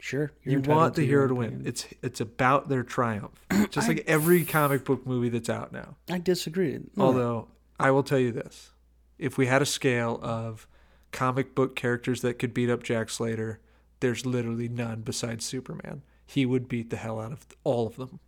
[0.00, 0.32] sure.
[0.42, 1.46] You want the hero to win.
[1.48, 1.68] opinion.
[1.68, 3.44] It's it's about their triumph.
[3.70, 5.94] Just like every comic book movie that's out now.
[6.10, 6.78] I disagree.
[6.96, 7.48] No, Although
[7.78, 8.72] I will tell you this.
[9.16, 10.66] If we had a scale of
[11.12, 13.60] comic book characters that could beat up Jack Slater,
[14.00, 16.02] there's literally none besides Superman.
[16.30, 18.20] He would beat the hell out of all of them.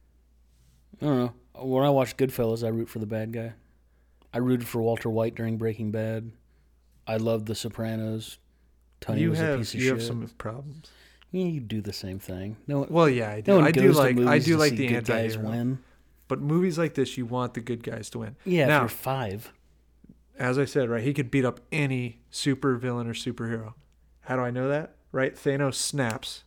[1.00, 1.32] I don't know.
[1.62, 3.52] When I watch Goodfellas, I root for the bad guy.
[4.34, 6.32] I rooted for Walter White during Breaking Bad.
[7.06, 8.38] I loved The Sopranos.
[9.00, 9.98] Tony you was a piece of you shit.
[9.98, 10.90] have some problems.
[11.30, 12.56] Yeah, you do the same thing.
[12.66, 13.52] No one, Well, yeah, I do.
[13.58, 15.78] no I do like I do like the good guys win.
[16.28, 18.36] But movies like this, you want the good guys to win.
[18.44, 19.52] Yeah, Now- if you're five.
[20.38, 23.74] As I said, right, he could beat up any super villain or superhero.
[24.22, 24.96] How do I know that?
[25.12, 26.42] Right, Thanos snaps,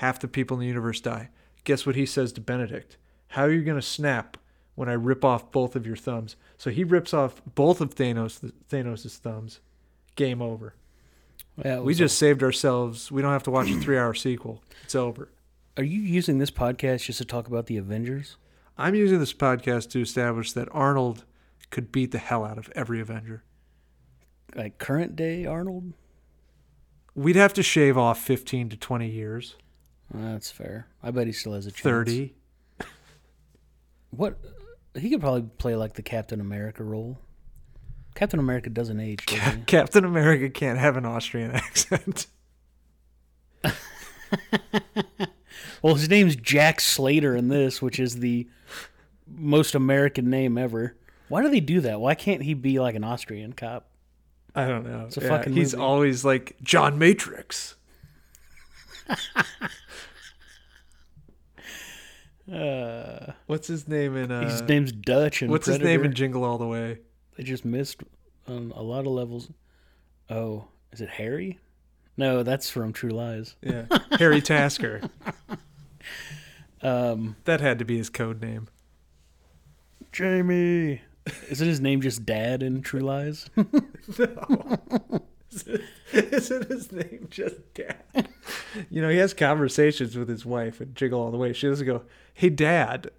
[0.00, 1.28] half the people in the universe die.
[1.64, 2.96] Guess what he says to Benedict?
[3.28, 4.38] How are you going to snap
[4.74, 6.36] when I rip off both of your thumbs?
[6.56, 9.60] So he rips off both of Thanos Thanos' thumbs.
[10.16, 10.74] Game over.
[11.62, 13.12] Yeah, We just saved ourselves.
[13.12, 14.62] We don't have to watch a three-hour sequel.
[14.84, 15.28] It's over.
[15.76, 18.36] Are you using this podcast just to talk about the Avengers?
[18.78, 21.24] I'm using this podcast to establish that Arnold
[21.68, 23.44] could beat the hell out of every Avenger.
[24.54, 25.92] Like current day Arnold?
[27.14, 29.56] We'd have to shave off 15 to 20 years,
[30.12, 30.86] That's fair.
[31.02, 31.82] I bet he still has a chance.
[31.82, 32.34] 30.
[34.10, 34.38] What?
[34.98, 37.18] He could probably play like the Captain America role.
[38.14, 39.60] Captain America doesn't age, does he?
[39.66, 42.26] Captain America can't have an Austrian accent.
[45.82, 48.46] Well, his name's Jack Slater in this, which is the
[49.26, 50.96] most American name ever.
[51.28, 52.00] Why do they do that?
[52.00, 53.88] Why can't he be like an Austrian cop?
[54.54, 55.04] I don't know.
[55.06, 55.82] It's a fucking he's movie.
[55.84, 57.76] always like John Matrix.
[62.52, 66.42] Uh, What's his name in uh his name's Dutch and What's his name in Jingle
[66.44, 66.98] All the Way?
[67.36, 68.02] They just missed
[68.48, 69.50] on a lot of levels.
[70.28, 71.58] Oh, is it Harry?
[72.16, 73.56] No, that's from True Lies.
[73.62, 73.84] Yeah.
[74.18, 75.00] Harry Tasker.
[76.82, 78.66] Um, That had to be his code name.
[80.12, 81.02] Jamie.
[81.50, 83.50] Isn't his name just Dad in True Lies?
[86.12, 88.28] Isn't his name just Dad?
[88.88, 91.52] You know, he has conversations with his wife and Jiggle All the Way.
[91.52, 92.02] She doesn't go,
[92.34, 93.10] Hey, Dad,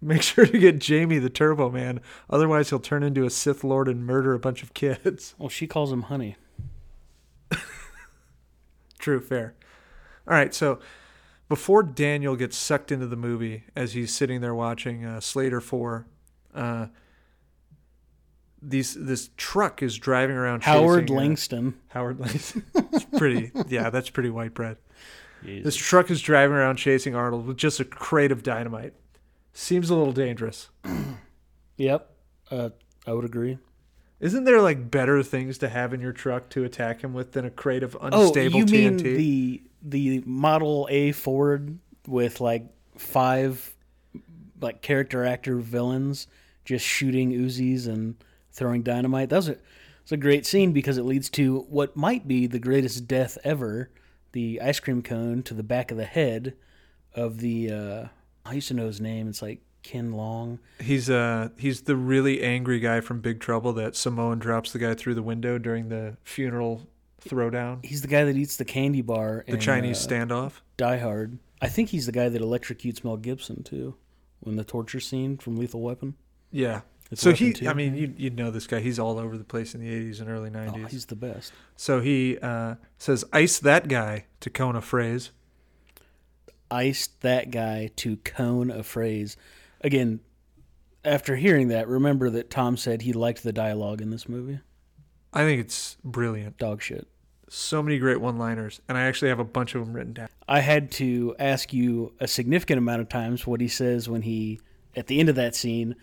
[0.00, 2.00] make sure to get Jamie the Turbo Man.
[2.30, 5.34] Otherwise, he'll turn into a Sith Lord and murder a bunch of kids.
[5.38, 6.36] well, she calls him Honey.
[8.98, 9.54] True, fair.
[10.26, 10.78] All right, so
[11.48, 16.06] before Daniel gets sucked into the movie as he's sitting there watching uh, Slater 4,
[16.54, 16.86] uh,
[18.68, 21.74] these this truck is driving around Howard chasing, Langston.
[21.88, 22.64] Howard Langston.
[22.74, 24.76] it's pretty, yeah, that's pretty white bread.
[25.42, 28.94] This truck is driving around chasing Arnold with just a crate of dynamite.
[29.52, 30.70] Seems a little dangerous.
[31.76, 32.08] Yep,
[32.52, 32.68] uh,
[33.04, 33.58] I would agree.
[34.20, 37.44] Isn't there like better things to have in your truck to attack him with than
[37.44, 42.64] a crate of unstable Oh, unstable you mean the the Model A Ford with like
[42.96, 43.74] five
[44.60, 46.28] like character actor villains
[46.64, 48.14] just shooting Uzis and
[48.54, 49.28] throwing dynamite?
[49.28, 49.56] That was a
[50.02, 53.90] it's a great scene because it leads to what might be the greatest death ever:
[54.32, 56.54] the ice cream cone to the back of the head
[57.14, 57.70] of the.
[57.70, 58.08] Uh,
[58.46, 59.28] I used to know his name.
[59.28, 60.58] It's like Ken Long.
[60.80, 64.94] He's uh he's the really angry guy from Big Trouble that Samoan drops the guy
[64.94, 66.88] through the window during the funeral
[67.22, 67.84] throwdown.
[67.84, 69.44] He's the guy that eats the candy bar.
[69.46, 70.52] The in, Chinese uh, standoff.
[70.76, 71.38] Die Hard.
[71.60, 73.94] I think he's the guy that electrocutes Mel Gibson too,
[74.40, 76.14] when the torture scene from Lethal Weapon.
[76.50, 76.80] Yeah.
[77.14, 77.68] It's so he, two.
[77.68, 78.80] I mean, you you know this guy.
[78.80, 80.88] He's all over the place in the '80s and early Oh, '90s.
[80.90, 81.52] he's the best.
[81.76, 85.30] so he uh, says, "Ice that guy," to cone a phrase.
[86.70, 89.36] Iced that guy to cone a phrase.
[89.82, 90.20] Again,
[91.04, 94.60] after hearing that, remember that Tom said he liked the dialogue in this movie.
[95.32, 96.58] I think it's brilliant.
[96.58, 97.06] Dog shit.
[97.48, 100.28] So many great one-liners, and I actually have a bunch of them written down.
[100.48, 104.60] I had to ask you a significant amount of times what he says when he,
[104.96, 105.94] at the end of that scene,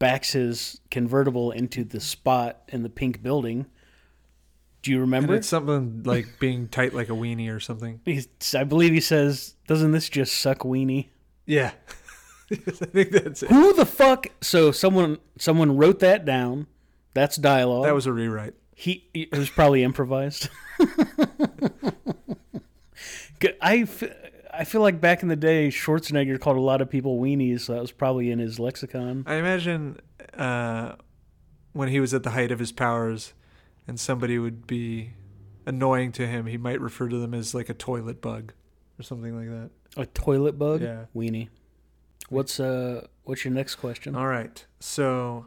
[0.00, 3.66] backs his convertible into the spot in the pink building.
[4.82, 5.34] Do you And remember?
[5.36, 8.00] it's something like being tight like a weenie or something.
[8.06, 11.08] He's, I believe he says, "Doesn't this just suck, weenie?"
[11.46, 11.72] Yeah,
[12.50, 13.50] I think that's it.
[13.50, 14.26] Who the fuck?
[14.40, 16.66] So someone someone wrote that down.
[17.14, 17.84] That's dialogue.
[17.84, 18.54] That was a rewrite.
[18.74, 19.06] he.
[19.12, 20.48] It was probably improvised.
[23.62, 23.86] I,
[24.60, 27.72] I feel like back in the day, Schwarzenegger called a lot of people weenies, so
[27.72, 29.24] that was probably in his lexicon.
[29.26, 29.98] I imagine
[30.34, 30.96] uh,
[31.72, 33.32] when he was at the height of his powers,
[33.88, 35.14] and somebody would be
[35.64, 38.52] annoying to him, he might refer to them as like a toilet bug
[38.98, 39.70] or something like that.
[39.96, 41.06] A toilet bug, Yeah.
[41.16, 41.48] weenie.
[42.28, 43.06] What's uh?
[43.24, 44.14] What's your next question?
[44.14, 45.46] All right, so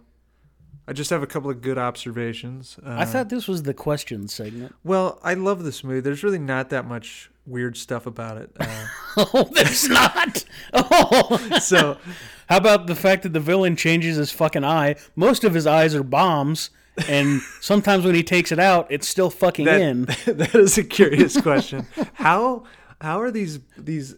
[0.88, 2.78] I just have a couple of good observations.
[2.86, 4.76] Uh, I thought this was the question segment.
[4.84, 6.02] Well, I love this movie.
[6.02, 8.52] There's really not that much weird stuff about it.
[8.60, 8.86] Uh,
[9.18, 10.44] Oh, there's not.
[10.74, 11.98] Oh, so
[12.50, 14.96] how about the fact that the villain changes his fucking eye?
[15.16, 16.72] Most of his eyes are bombs,
[17.08, 20.06] and sometimes when he takes it out, it's still fucking that, in.
[20.26, 21.88] that is a curious question.
[22.14, 22.64] How
[23.00, 24.16] how are these these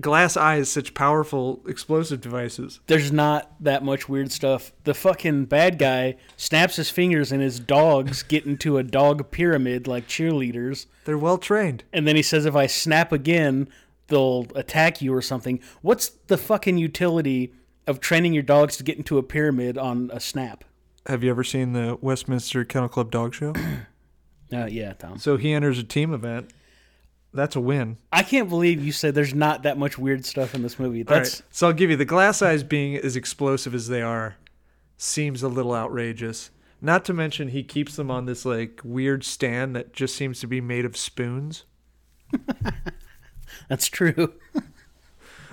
[0.00, 2.80] glass eyes such powerful explosive devices?
[2.86, 4.72] There's not that much weird stuff.
[4.84, 9.86] The fucking bad guy snaps his fingers, and his dogs get into a dog pyramid
[9.86, 10.86] like cheerleaders.
[11.04, 11.84] They're well trained.
[11.92, 13.68] And then he says, if I snap again,
[14.08, 15.60] they'll attack you or something.
[15.82, 17.52] What's the fucking utility
[17.86, 20.64] of training your dogs to get into a pyramid on a snap?
[21.06, 23.54] Have you ever seen the Westminster Kennel Club Dog Show?
[24.52, 25.18] Uh, yeah, Tom.
[25.18, 26.52] So he enters a team event.
[27.34, 27.98] That's a win.
[28.12, 31.02] I can't believe you said there's not that much weird stuff in this movie.
[31.02, 31.48] That's right.
[31.50, 34.36] So I'll give you the glass eyes being as explosive as they are
[34.96, 36.50] seems a little outrageous.
[36.80, 40.46] Not to mention he keeps them on this like weird stand that just seems to
[40.46, 41.64] be made of spoons.
[43.68, 44.34] that's true.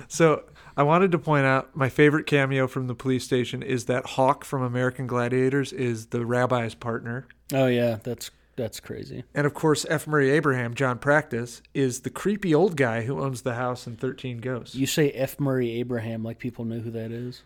[0.08, 0.44] So
[0.76, 4.44] I wanted to point out my favorite cameo from the police station is that Hawk
[4.44, 7.28] from American Gladiators is the rabbi's partner.
[7.54, 9.24] Oh yeah, that's that's crazy.
[9.34, 10.08] And of course, F.
[10.08, 14.40] Murray Abraham, John Practice, is the creepy old guy who owns the house in 13
[14.40, 14.76] Ghosts.
[14.76, 15.40] You say F.
[15.40, 17.44] Murray Abraham like people know who that is.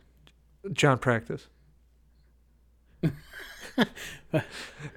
[0.71, 1.47] John Practice.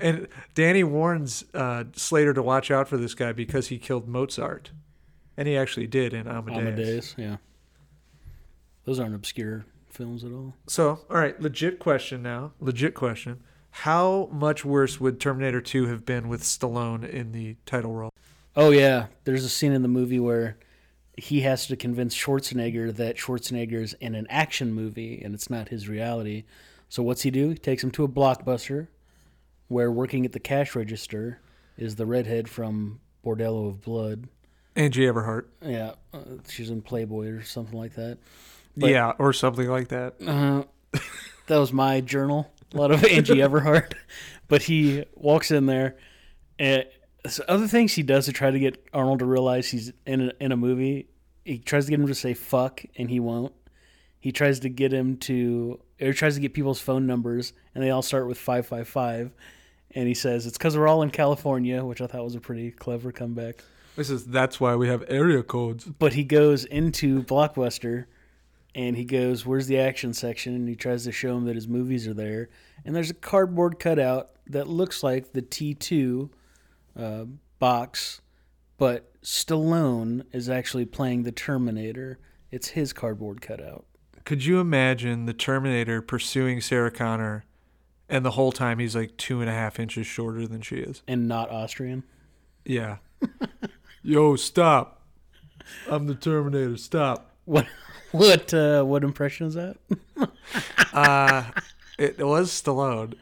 [0.01, 4.71] and Danny warns uh, Slater to watch out for this guy because he killed Mozart.
[5.37, 6.59] And he actually did in Amadeus.
[6.59, 7.37] Amadeus, yeah.
[8.85, 10.55] Those aren't obscure films at all.
[10.67, 12.53] So, all right, legit question now.
[12.61, 13.43] Legit question.
[13.83, 18.13] How much worse would Terminator 2 have been with Stallone in the title role?
[18.57, 20.57] Oh yeah, there's a scene in the movie where
[21.17, 25.89] he has to convince Schwarzenegger that Schwarzenegger's in an action movie and it's not his
[25.89, 26.43] reality.
[26.89, 27.51] So what's he do?
[27.51, 28.89] He takes him to a blockbuster
[29.69, 31.39] where working at the cash register
[31.77, 34.27] is the redhead from Bordello of Blood.
[34.75, 35.45] Angie Everhart.
[35.65, 36.19] Yeah, uh,
[36.49, 38.19] she's in Playboy or something like that.
[38.77, 40.15] But- yeah, or something like that.
[40.21, 40.65] Uh,
[41.47, 42.51] that was my journal.
[42.75, 43.95] A lot of Angie Everhart,
[44.49, 45.97] but he walks in there,
[46.59, 46.85] and
[47.27, 50.33] so other things he does to try to get Arnold to realize he's in a,
[50.41, 51.09] in a movie.
[51.45, 53.55] He tries to get him to say "fuck" and he won't.
[54.21, 57.91] He tries to get him to, or tries to get people's phone numbers, and they
[57.91, 59.33] all start with five five five.
[59.93, 62.71] And he says it's because we're all in California, which I thought was a pretty
[62.71, 63.65] clever comeback.
[63.97, 65.85] This is that's why we have area codes.
[65.85, 68.05] But he goes into Blockbuster
[68.75, 70.55] and he goes, Where's the action section?
[70.55, 72.49] And he tries to show him that his movies are there.
[72.85, 76.31] And there's a cardboard cutout that looks like the T2
[76.99, 77.25] uh,
[77.59, 78.21] box,
[78.77, 82.19] but Stallone is actually playing the Terminator.
[82.51, 83.85] It's his cardboard cutout.
[84.25, 87.45] Could you imagine the Terminator pursuing Sarah Connor,
[88.09, 91.03] and the whole time he's like two and a half inches shorter than she is?
[91.09, 92.05] And not Austrian.
[92.65, 92.99] Yeah.
[94.03, 95.03] Yo, stop!
[95.91, 96.77] I'm the Terminator.
[96.77, 97.33] Stop.
[97.45, 97.67] What
[98.13, 99.77] what uh, what impression is that?
[100.95, 101.45] Uh,
[101.99, 103.15] it, was Stallone.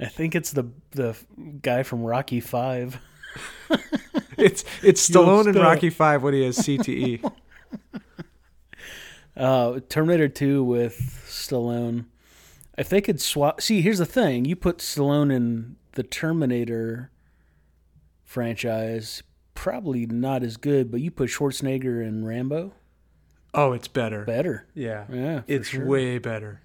[0.00, 1.16] I think it's the the
[1.60, 2.98] guy from Rocky Five.
[4.36, 5.54] It's it's Stallone in.
[5.54, 6.58] Rocky Five when he has.
[6.58, 7.30] CTE.
[9.36, 12.04] Uh, Terminator 2 with Stallone.
[12.78, 13.60] If they could swap.
[13.60, 14.44] See, here's the thing.
[14.44, 17.10] You put Stallone in the Terminator
[18.24, 19.24] franchise,
[19.56, 22.74] probably not as good, but you put Schwarzenegger in Rambo,
[23.54, 24.24] Oh, it's better.
[24.24, 24.66] better.
[24.74, 25.86] Yeah, Yeah, it's sure.
[25.86, 26.60] way better.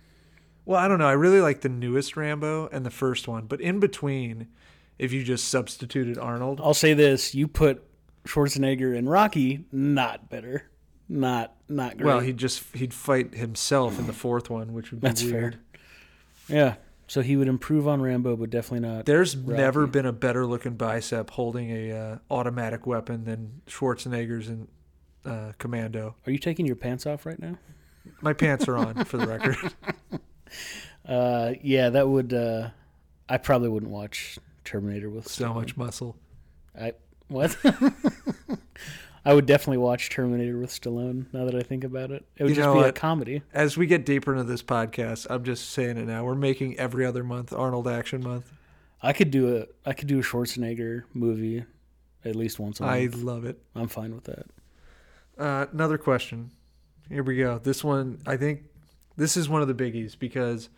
[0.66, 1.08] Well, I don't know.
[1.08, 4.48] I really like the newest Rambo and the first one, but in between,
[4.98, 7.34] if you just substituted Arnold, I'll say this.
[7.34, 7.84] You put
[8.26, 10.70] Schwarzenegger in Rocky, not better.
[11.08, 12.06] Not, not great.
[12.06, 15.58] well, he'd just he'd fight himself in the fourth one, which would be That's weird.
[16.46, 16.56] fair.
[16.56, 16.76] Yeah.
[17.08, 19.06] So he would improve on Rambo, but definitely not.
[19.08, 19.60] There's Rocky.
[19.60, 24.68] never been a better looking bicep holding a uh, automatic weapon than Schwarzenegger's in
[25.26, 26.16] uh, Commando.
[26.26, 27.58] Are you taking your pants off right now?
[28.22, 29.58] My pants are on, for the record.
[31.08, 32.34] Uh, yeah, that would.
[32.34, 32.70] Uh,
[33.28, 35.56] I probably wouldn't watch Terminator with so Stallone.
[35.56, 36.16] much muscle.
[36.80, 36.94] I
[37.30, 37.58] what?
[39.26, 41.26] I would definitely watch Terminator with Stallone.
[41.34, 42.96] Now that I think about it, it would You just know be a what?
[42.96, 43.42] comedy.
[43.54, 46.24] As we get deeper into this podcast, I'm just saying it now.
[46.24, 48.52] We're making every other month Arnold Action Month.
[49.02, 51.66] I could do a I could do a Schwarzenegger movie
[52.24, 53.16] at least once a I month.
[53.16, 53.60] I love it.
[53.76, 54.46] I'm fine with that.
[55.40, 56.52] Uh, another question.
[57.10, 57.58] Here we go.
[57.58, 58.66] This one, I think,
[59.18, 60.70] this is one of the biggies because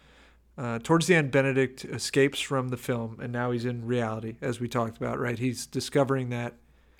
[0.58, 4.60] uh, towards the end, Benedict escapes from the film, and now he's in reality, as
[4.60, 5.20] we talked about.
[5.20, 5.38] Right?
[5.40, 6.54] He's discovering that.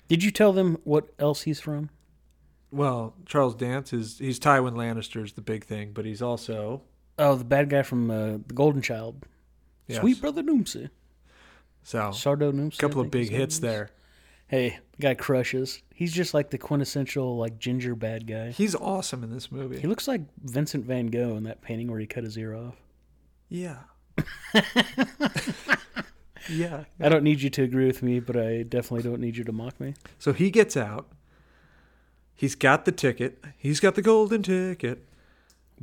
[0.08, 1.88] Did you tell them what else he's from?
[2.70, 6.82] Well, Charles Dance is he's Tywin Lannister's the big thing, but he's also
[7.18, 9.26] Oh, the bad guy from uh, the Golden Child,
[9.86, 10.00] yes.
[10.00, 10.88] Sweet Brother Noomsy,
[11.82, 12.74] So Sardo Noomsy.
[12.74, 13.90] a couple of big hits there.
[14.52, 15.80] Hey, guy crushes.
[15.94, 18.50] He's just like the quintessential like ginger bad guy.
[18.50, 19.80] He's awesome in this movie.
[19.80, 22.74] He looks like Vincent Van Gogh in that painting where he cut his ear off.
[23.48, 23.78] Yeah.
[26.50, 26.84] yeah.
[27.00, 29.52] I don't need you to agree with me, but I definitely don't need you to
[29.52, 29.94] mock me.
[30.18, 31.08] So he gets out.
[32.34, 33.42] He's got the ticket.
[33.56, 35.08] He's got the golden ticket.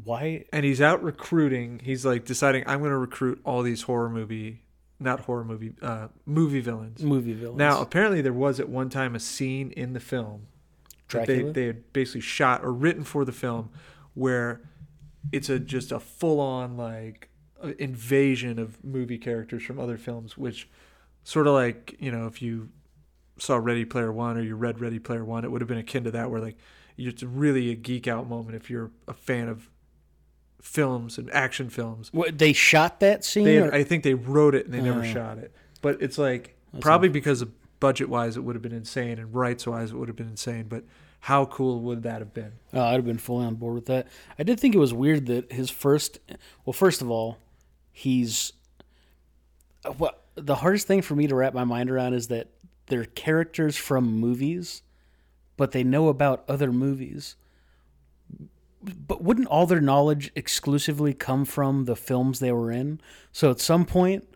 [0.03, 0.45] Why?
[0.53, 1.81] And he's out recruiting.
[1.83, 4.61] He's like deciding I'm going to recruit all these horror movie,
[4.99, 7.01] not horror movie, uh, movie villains.
[7.01, 7.57] Movie villains.
[7.57, 10.47] Now, apparently, there was at one time a scene in the film
[11.09, 13.69] that they, they had basically shot or written for the film
[14.13, 14.61] where
[15.31, 17.29] it's a just a full on like
[17.63, 20.69] uh, invasion of movie characters from other films, which
[21.23, 22.69] sort of like you know if you
[23.37, 26.03] saw Ready Player One or you read Ready Player One, it would have been akin
[26.03, 26.57] to that, where like
[26.97, 29.69] it's really a geek out moment if you're a fan of
[30.61, 32.09] films and action films.
[32.13, 33.45] What, they shot that scene?
[33.45, 35.03] They, I think they wrote it and they never Oh.
[35.03, 39.17] shot it, but it's like probably because of budget wise it would have been insane
[39.19, 40.65] and rights wise it would have been insane.
[40.67, 40.83] But
[41.21, 42.53] how cool would that have been?
[42.73, 44.07] Oh, I'd have been fully on board with that.
[44.37, 46.19] I did think it was weird that his first.
[46.65, 47.37] Well, first of all,
[47.91, 48.53] he's.
[49.85, 52.47] uh, What the hardest thing for me to wrap my mind around is that
[52.87, 54.81] they're characters from movies,
[55.57, 57.35] but they know about other movies.
[58.81, 63.01] But wouldn't all their knowledge exclusively come from the films they were in?
[63.31, 64.27] So at some point,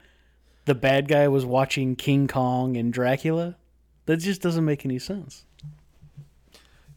[0.65, 3.55] the bad guy was watching King Kong and Dracula.
[4.05, 5.45] That just doesn't make any sense.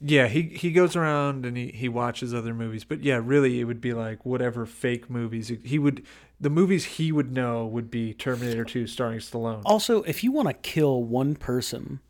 [0.01, 3.65] Yeah, he he goes around and he, he watches other movies, but yeah, really it
[3.65, 6.05] would be like whatever fake movies he would
[6.39, 9.63] the movies he would know would be Terminator 2 starring Stallone.
[9.65, 12.01] Also, if you want to kill one person,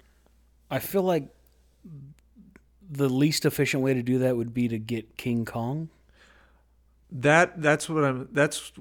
[0.68, 1.28] I feel like
[2.90, 5.88] the least efficient way to do that would be to get King Kong.
[7.10, 8.72] That that's what I'm that's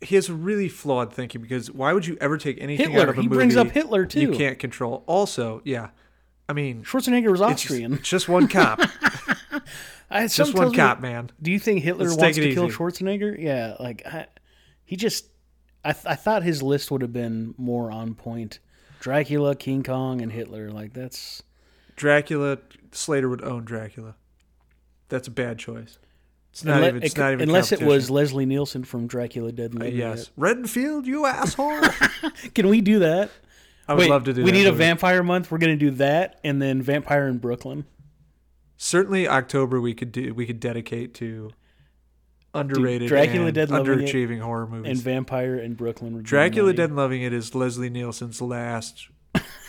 [0.00, 3.16] he has a really flawed thinking because why would you ever take anything out of
[3.16, 4.20] a He movie brings up Hitler too.
[4.20, 5.04] you can't control?
[5.06, 5.90] Also, yeah.
[6.48, 7.94] I mean, Schwarzenegger was Austrian.
[7.94, 8.80] it's just one cop.
[10.10, 11.30] I, Just one tells me- cop, man.
[11.40, 12.68] Do you think Hitler Let's wants to kill.
[12.68, 13.34] Schwarzenegger?
[13.40, 14.26] Yeah, like I,
[14.84, 15.26] he just.
[15.84, 18.58] I th- I thought his list would have been more on point.
[19.00, 20.70] Dracula, King Kong, and Hitler.
[20.70, 21.42] Like that's
[21.96, 22.58] Dracula,
[22.92, 24.16] Slater would own Dracula.
[25.08, 25.98] That's a bad choice.
[26.50, 27.02] It's not even.
[27.02, 27.48] It's it- not even.
[27.48, 28.10] unless it was.
[28.10, 31.80] Leslie Nielsen from Dracula Dead and Uh, yes, Renfield, you asshole.
[32.54, 33.30] Can we do that?
[33.88, 34.42] I would Wait, love to do.
[34.42, 34.44] That.
[34.44, 35.50] We need a vampire month.
[35.50, 37.84] We're gonna do that, and then Vampire in Brooklyn.
[38.76, 40.34] Certainly, October we could do.
[40.34, 41.50] We could dedicate to
[42.54, 44.90] underrated, Dracula and Dead Loving It underachieving horror movies.
[44.90, 44.98] And.
[45.00, 46.22] Vampire in Brooklyn.
[46.22, 46.72] Dracula.
[46.72, 49.08] Dead and Loving It is Leslie Nielsen's last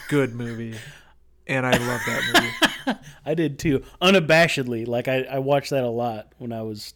[0.10, 0.76] good movie,
[1.48, 2.54] and I love that
[2.86, 3.00] movie.
[3.26, 4.88] I did too, unabashedly.
[4.88, 6.94] Like I, I watched that a lot when I was.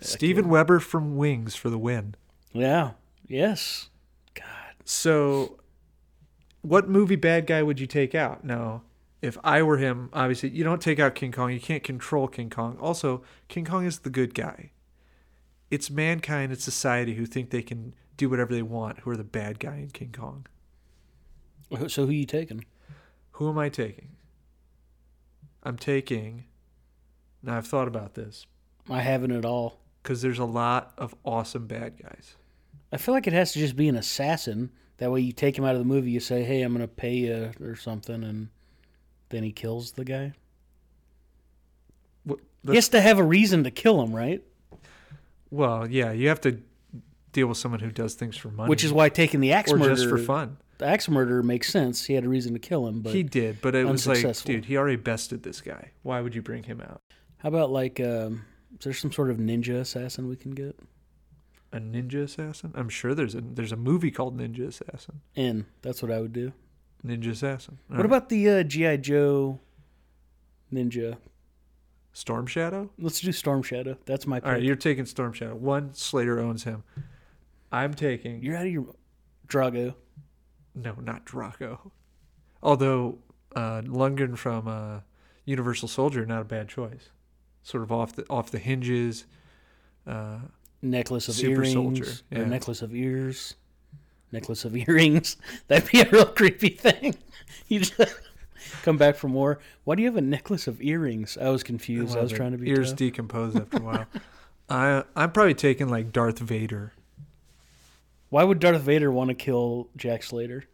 [0.00, 2.14] Steven Weber from Wings for the win.
[2.52, 2.92] Yeah.
[3.26, 3.90] Yes.
[4.34, 4.44] God.
[4.84, 5.58] So,
[6.62, 8.44] what movie bad guy would you take out?
[8.44, 8.82] Now,
[9.20, 11.52] if I were him, obviously you don't take out King Kong.
[11.52, 12.78] You can't control King Kong.
[12.80, 14.70] Also, King Kong is the good guy.
[15.70, 19.00] It's mankind and society who think they can do whatever they want.
[19.00, 20.46] Who are the bad guy in King Kong?
[21.88, 22.64] So who you taking?
[23.38, 24.08] Who am I taking?
[25.62, 26.44] I'm taking.
[27.42, 28.46] Now I've thought about this
[28.90, 29.78] I haven't at all.
[30.02, 32.34] because there's a lot of awesome bad guys.
[32.92, 34.70] I feel like it has to just be an assassin.
[34.96, 36.10] That way, you take him out of the movie.
[36.10, 38.48] You say, "Hey, I'm going to pay you" or something, and
[39.28, 40.32] then he kills the guy.
[42.24, 44.42] What- He has to have a reason to kill him, right?
[45.50, 46.60] Well, yeah, you have to
[47.32, 49.76] deal with someone who does things for money, Which is why taking the axe or
[49.78, 50.56] murder, just for fun.
[50.78, 52.04] The axe murder makes sense.
[52.06, 54.64] He had a reason to kill him, but he did, but it was like, dude,
[54.64, 55.90] he already bested this guy.
[56.02, 57.02] Why would you bring him out?
[57.38, 58.44] how about like, um,
[58.78, 60.78] is there some sort of ninja assassin we can get?
[61.72, 62.72] A ninja assassin?
[62.74, 65.20] I'm sure there's a there's a movie called Ninja Assassin.
[65.34, 66.52] In that's what I would do.
[67.06, 67.78] Ninja Assassin.
[67.88, 69.60] What about the uh, GI Joe
[70.72, 71.18] ninja?
[72.12, 72.90] Storm Shadow?
[72.98, 73.96] Let's do Storm Shadow.
[74.06, 74.46] That's my pick.
[74.46, 75.54] All right, you're taking Storm Shadow.
[75.54, 76.82] One Slater owns him.
[77.70, 78.86] I'm taking You're out of your
[79.46, 79.94] Drago.
[80.82, 81.90] No, not Drago.
[82.62, 83.18] Although
[83.54, 85.00] uh, Lundgren from uh,
[85.44, 87.10] Universal Soldier, not a bad choice.
[87.62, 89.26] Sort of off the off the hinges.
[90.06, 90.38] Uh,
[90.80, 92.44] necklace of Super earrings soldier, yeah.
[92.44, 93.56] necklace of ears
[94.30, 97.16] necklace of earrings that'd be a real creepy thing
[97.68, 98.14] you just
[98.82, 102.12] come back from war why do you have a necklace of earrings i was confused
[102.12, 102.98] i well, was trying to be ears tough.
[102.98, 104.06] decompose after a while.
[104.68, 106.92] I I'm probably taking like Darth Vader.
[108.30, 110.64] Why would darth vader want to kill jack slater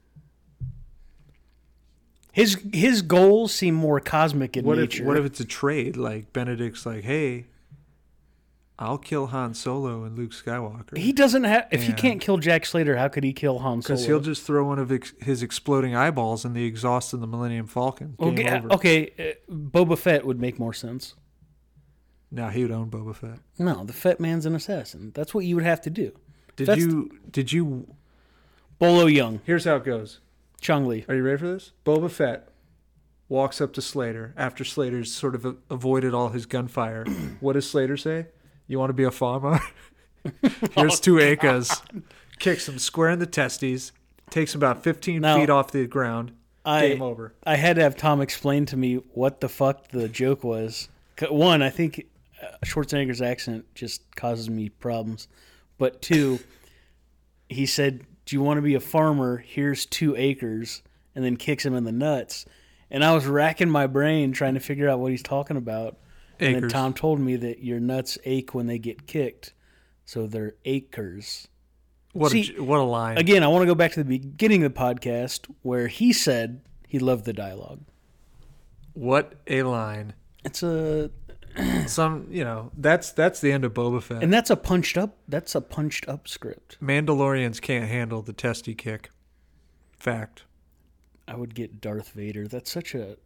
[2.32, 5.96] his his goals seem more cosmic in What nature if what if it's a trade?
[5.96, 7.46] Like Benedict's like, hey,
[8.76, 10.96] I'll kill Han Solo and Luke Skywalker.
[10.98, 13.94] he doesn't have if he can't kill jack slater how could he kill han solo
[13.96, 17.28] Because he'll just throw one of ex- his exploding eyeballs in the exhaust of the
[17.28, 18.16] Millennium Falcon.
[18.18, 18.72] Game okay, over.
[18.72, 21.14] okay uh, boba fett would make more sense
[22.32, 23.38] Now he would own Boba Fett.
[23.60, 26.10] no the fett man's an assassin that's what you would have to do
[26.56, 27.10] Did That's- you?
[27.30, 27.86] Did you?
[28.78, 30.20] bolo yeung Here's how it goes.
[30.60, 31.72] chong li Are you ready for this?
[31.84, 32.48] Boba Fett
[33.28, 37.04] walks up to Slater after Slater's sort of a- avoided all his gunfire.
[37.40, 38.26] what does Slater say?
[38.66, 39.60] You want to be a farmer?
[40.74, 41.70] Here's two acres.
[42.38, 43.92] Kicks him square in the testes.
[44.30, 46.32] Takes him about 15 Now, feet off the ground.
[46.64, 47.34] I Game over.
[47.44, 50.88] I had to have Tom explain to me what the fuck the joke was.
[51.16, 52.06] 'Cause One, I think
[52.42, 55.28] uh, Schwarzenegger's accent just causes me problems.
[55.78, 56.40] But two,
[57.48, 59.38] he said, "Do you want to be a farmer?
[59.38, 60.82] Here's two acres,"
[61.14, 62.46] and then kicks him in the nuts.
[62.90, 65.98] And I was racking my brain trying to figure out what he's talking about.
[66.38, 69.52] And then Tom told me that your nuts ache when they get kicked,
[70.04, 71.48] so they're acres.
[72.12, 73.18] What See, a, what a line.
[73.18, 76.60] Again, I want to go back to the beginning of the podcast where he said
[76.86, 77.80] he loved the dialogue.
[78.92, 80.14] What a line.
[80.44, 81.10] It's a
[81.86, 84.22] Some, you know, that's that's the end of Boba Fett.
[84.22, 86.78] and that's a punched up that's a punched up script.
[86.82, 89.10] Mandalorians can't handle the testy kick.
[89.98, 90.44] Fact.
[91.26, 92.46] I would get Darth Vader.
[92.46, 93.16] That's such a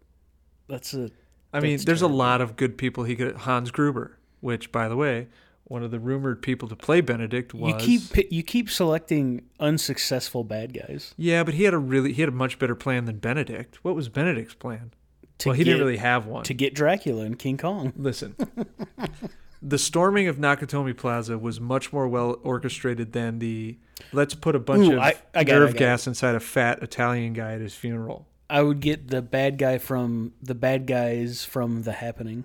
[0.68, 1.10] that's a
[1.52, 2.16] I mean, there's terrible.
[2.16, 3.34] a lot of good people he could.
[3.36, 5.28] Hans Gruber, which, by the way,
[5.64, 7.72] one of the rumored people to play Benedict was.
[7.72, 11.14] you keep you keep selecting unsuccessful bad guys.
[11.16, 13.78] Yeah, but he had a really he had a much better plan than Benedict.
[13.82, 14.92] What was Benedict's plan?
[15.38, 16.44] To well, he get, didn't really have one.
[16.44, 17.92] to get Dracula and King Kong.
[17.96, 18.34] Listen,
[19.62, 23.78] the storming of Nakatomi Plaza was much more well orchestrated than the
[24.12, 26.40] let's put a bunch Ooh, of I- I it, nerve I got gas inside a
[26.40, 28.26] fat Italian guy at his funeral.
[28.50, 32.44] I would get the bad guy from the bad guys from The Happening.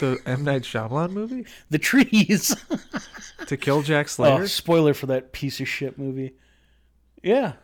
[0.00, 2.54] The M Night Shyamalan movie The trees.
[3.46, 4.48] to kill Jack oh, Slater.
[4.48, 6.34] spoiler for that piece of shit movie.
[7.22, 7.54] Yeah,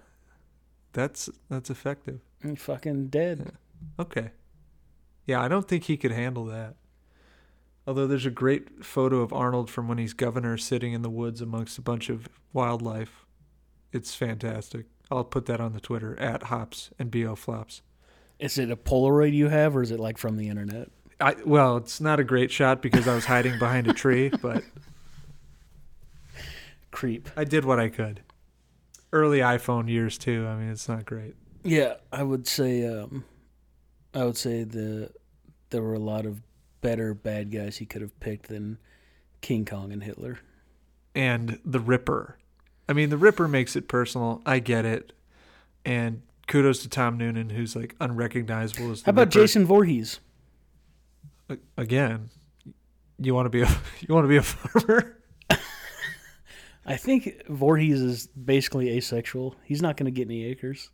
[0.93, 2.20] That's that's effective.
[2.43, 3.53] I'm fucking dead.
[3.99, 4.30] Okay.
[5.26, 6.76] Yeah, I don't think he could handle that.
[7.87, 11.41] Although there's a great photo of Arnold from when he's governor sitting in the woods
[11.41, 13.26] amongst a bunch of wildlife.
[13.93, 14.87] It's fantastic.
[15.11, 17.82] I'll put that on the Twitter at hops and bo flops.
[18.39, 20.89] Is it a Polaroid you have, or is it like from the internet?
[21.20, 24.64] I well, it's not a great shot because I was hiding behind a tree, but
[26.91, 27.28] Creep.
[27.37, 28.22] I did what I could.
[29.12, 30.47] Early iPhone years too.
[30.47, 31.35] I mean, it's not great.
[31.62, 32.87] Yeah, I would say.
[32.87, 33.24] Um,
[34.14, 35.10] I would say the
[35.70, 36.40] there were a lot of
[36.80, 38.78] better bad guys he could have picked than
[39.40, 40.38] King Kong and Hitler.
[41.14, 42.38] And the Ripper.
[42.88, 44.42] I mean, the Ripper makes it personal.
[44.46, 45.12] I get it.
[45.84, 49.30] And kudos to Tom Noonan, who's like unrecognizable as the How about Ripper.
[49.46, 50.20] Jason Voorhees?
[51.48, 52.30] A- Again,
[53.18, 53.68] you want to be a
[54.00, 55.16] you want to be a farmer.
[56.86, 59.56] I think Voorhees is basically asexual.
[59.64, 60.90] He's not going to get any acres.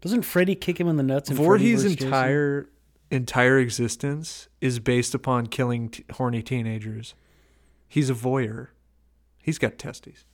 [0.00, 1.30] Doesn't Freddy kick him in the nuts?
[1.30, 1.94] in Voorhees' vs.
[1.94, 2.06] Jason?
[2.08, 2.68] entire
[3.10, 7.14] entire existence is based upon killing t- horny teenagers.
[7.88, 8.68] He's a voyeur.
[9.42, 10.24] He's got testes.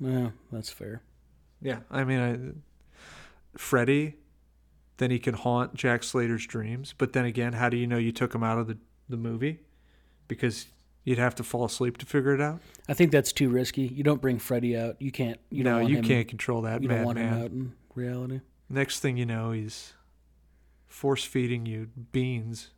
[0.00, 1.02] Yeah, that's fair.
[1.60, 4.16] Yeah, I mean, I, Freddy,
[4.96, 6.92] then he can haunt Jack Slater's dreams.
[6.96, 8.78] But then again, how do you know you took him out of the,
[9.08, 9.60] the movie?
[10.26, 10.66] Because
[11.04, 12.60] you'd have to fall asleep to figure it out.
[12.88, 13.82] I think that's too risky.
[13.82, 15.00] You don't bring Freddy out.
[15.00, 15.38] You can't.
[15.50, 17.72] You no, don't want you him, can't control that You don't want him out in
[17.94, 18.40] reality.
[18.72, 19.92] Next thing you know, he's
[20.86, 22.70] force feeding you beans.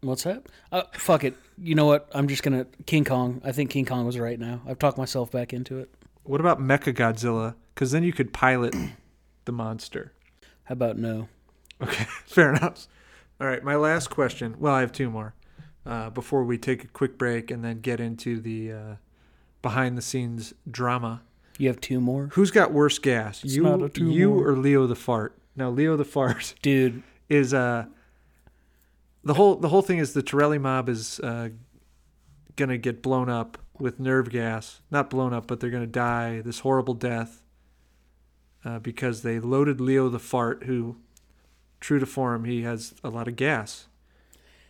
[0.00, 0.46] What's that?
[0.72, 1.36] Uh, fuck it.
[1.58, 2.08] You know what?
[2.14, 3.42] I'm just gonna King Kong.
[3.44, 4.62] I think King Kong was right now.
[4.66, 5.90] I've talked myself back into it.
[6.22, 7.56] What about Mecha Godzilla?
[7.74, 8.74] Because then you could pilot
[9.44, 10.14] the monster.
[10.64, 11.28] How about no?
[11.82, 12.88] Okay, fair enough.
[13.38, 14.56] All right, my last question.
[14.58, 15.34] Well, I have two more
[15.84, 18.94] uh, before we take a quick break and then get into the uh,
[19.60, 21.20] behind the scenes drama.
[21.58, 23.42] You have two more, Who's got worse gas?
[23.44, 24.48] It's you, not a two you, more.
[24.48, 25.36] or Leo the fart?
[25.56, 27.02] Now, Leo the fart dude.
[27.28, 27.86] is uh
[29.24, 31.48] the whole the whole thing is the Torelli mob is uh,
[32.56, 34.80] gonna get blown up with nerve gas.
[34.90, 37.42] Not blown up, but they're gonna die this horrible death
[38.64, 40.96] uh, because they loaded Leo the fart, who,
[41.80, 43.87] true to form, he has a lot of gas.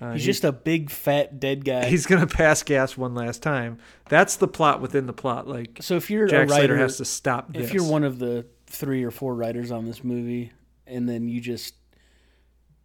[0.01, 1.87] Uh, He's he- just a big fat dead guy.
[1.87, 3.79] he's gonna pass gas one last time.
[4.09, 5.49] That's the plot within the plot.
[5.49, 7.57] Like so if you're Jack a writer, Slater has to stop.
[7.57, 10.53] if you're one of the three or four writers on this movie,
[10.87, 11.75] and then you just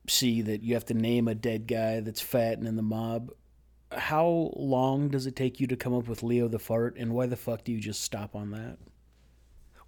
[0.10, 3.32] see that you have to name a dead guy that's fat and in the mob,
[3.92, 7.26] how long does it take you to come up with Leo the fart, and why
[7.28, 8.78] the fuck do you just stop on that?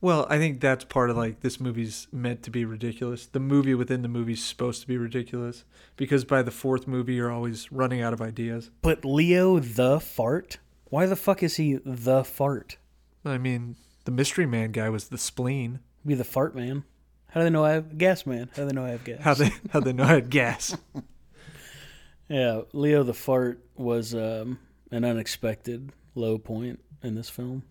[0.05, 3.25] Well, I think that's part of like this movie's meant to be ridiculous.
[3.25, 5.63] The movie within the movie's supposed to be ridiculous
[5.97, 8.69] because by the fourth movie you're always running out of ideas.
[8.83, 10.59] But Leo the fart?
[10.91, 12.77] Why the fuck is he the fart?
[13.25, 15.79] I mean, the mystery man guy was the spleen.
[16.05, 16.83] Be the fart man.
[17.29, 18.51] How do they know I have gas man?
[18.55, 19.21] How do they know I have gas?
[19.23, 20.77] How they how they know I had gas.
[22.29, 24.59] Yeah, Leo the fart was um,
[24.91, 27.63] an unexpected low point in this film.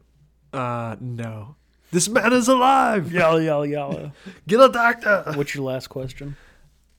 [0.52, 1.54] Uh no.
[1.94, 3.12] This man is alive.
[3.12, 4.12] Yalla yalla yalla.
[4.48, 5.22] Get a doctor.
[5.36, 6.36] What's your last question?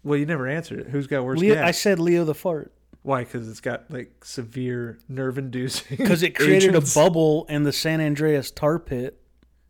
[0.05, 0.87] Well, you never answered it.
[0.87, 1.67] Who's got worse Leo, gas?
[1.67, 2.71] I said Leo the fart
[3.03, 3.25] Why?
[3.25, 5.97] Because it's got like severe nerve inducing.
[5.97, 9.19] because it created a bubble in the San Andreas tar pit.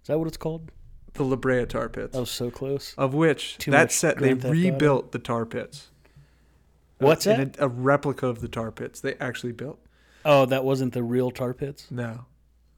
[0.04, 0.72] Is that what it's called?
[1.14, 2.14] The La Brea tar pits.
[2.14, 2.94] That was so close.
[2.96, 5.90] Of which Too that set they Grand Theft rebuilt the tar pits.
[7.00, 7.60] What's uh, In that?
[7.60, 9.80] A, a replica of the tar pits they actually built.
[10.24, 11.90] Oh, that wasn't the real tar pits.
[11.90, 12.26] No.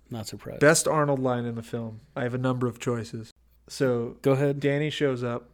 [0.09, 0.59] Not surprised.
[0.61, 2.01] Best Arnold line in the film.
[2.15, 3.33] I have a number of choices.
[3.67, 4.59] So Go ahead.
[4.59, 5.49] Danny shows up.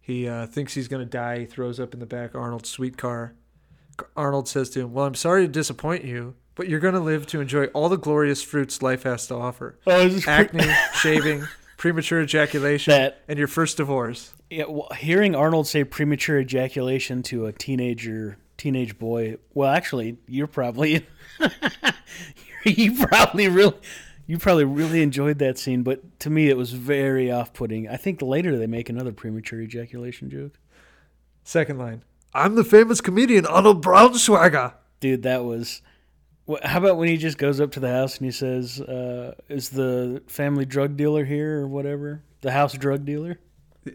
[0.00, 1.40] He uh, thinks he's going to die.
[1.40, 3.34] He throws up in the back Arnold's sweet car.
[4.16, 7.26] Arnold says to him, Well, I'm sorry to disappoint you, but you're going to live
[7.28, 11.44] to enjoy all the glorious fruits life has to offer Oh, acne, shaving,
[11.76, 13.22] premature ejaculation, that?
[13.28, 14.34] and your first divorce.
[14.50, 19.38] Yeah, well, hearing Arnold say premature ejaculation to a teenager, teenage boy.
[19.54, 21.06] Well, actually, you're probably
[22.70, 23.74] you probably really
[24.26, 27.88] you probably really enjoyed that scene, but to me, it was very off-putting.
[27.88, 30.58] I think later they make another premature ejaculation joke.
[31.42, 32.02] Second line
[32.32, 34.74] I'm the famous comedian Arnold Braunschweiger.
[35.00, 35.82] Dude, that was.
[36.62, 39.70] How about when he just goes up to the house and he says, uh, "Is
[39.70, 42.22] the family drug dealer here or whatever?
[42.40, 43.38] The house drug dealer."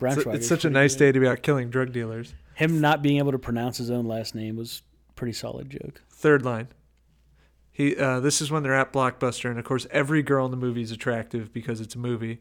[0.00, 0.98] It's, it's such a nice good.
[0.98, 2.34] day to be out killing drug dealers.
[2.54, 6.02] Him not being able to pronounce his own last name was a pretty solid joke.
[6.10, 6.68] Third line.
[7.74, 10.56] He uh, this is when they're at Blockbuster, and of course every girl in the
[10.56, 12.38] movie is attractive because it's a movie.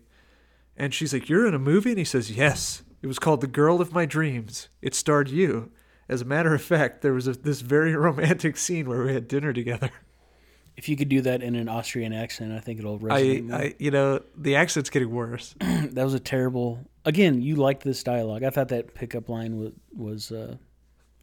[0.78, 2.84] And she's like, "You're in a movie?" And he says, "Yes.
[3.02, 4.70] It was called The Girl of My Dreams.
[4.82, 5.72] It starred you."
[6.08, 9.28] As a matter of fact, there was a, this very romantic scene where we had
[9.28, 9.90] dinner together.
[10.78, 13.48] If you could do that in an Austrian accent, I think it'll resonate.
[13.48, 13.58] more.
[13.58, 15.56] I, you know, the accent's getting worse.
[15.60, 16.80] that was a terrible.
[17.06, 18.44] Again, you liked this dialogue.
[18.44, 20.58] I thought that pickup line was was uh,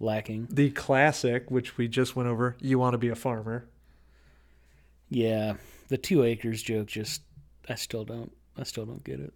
[0.00, 0.48] lacking.
[0.50, 3.66] The classic, which we just went over, you want to be a farmer.
[5.10, 5.54] Yeah,
[5.88, 7.22] the two acres joke just
[7.68, 9.34] I still don't I still don't get it.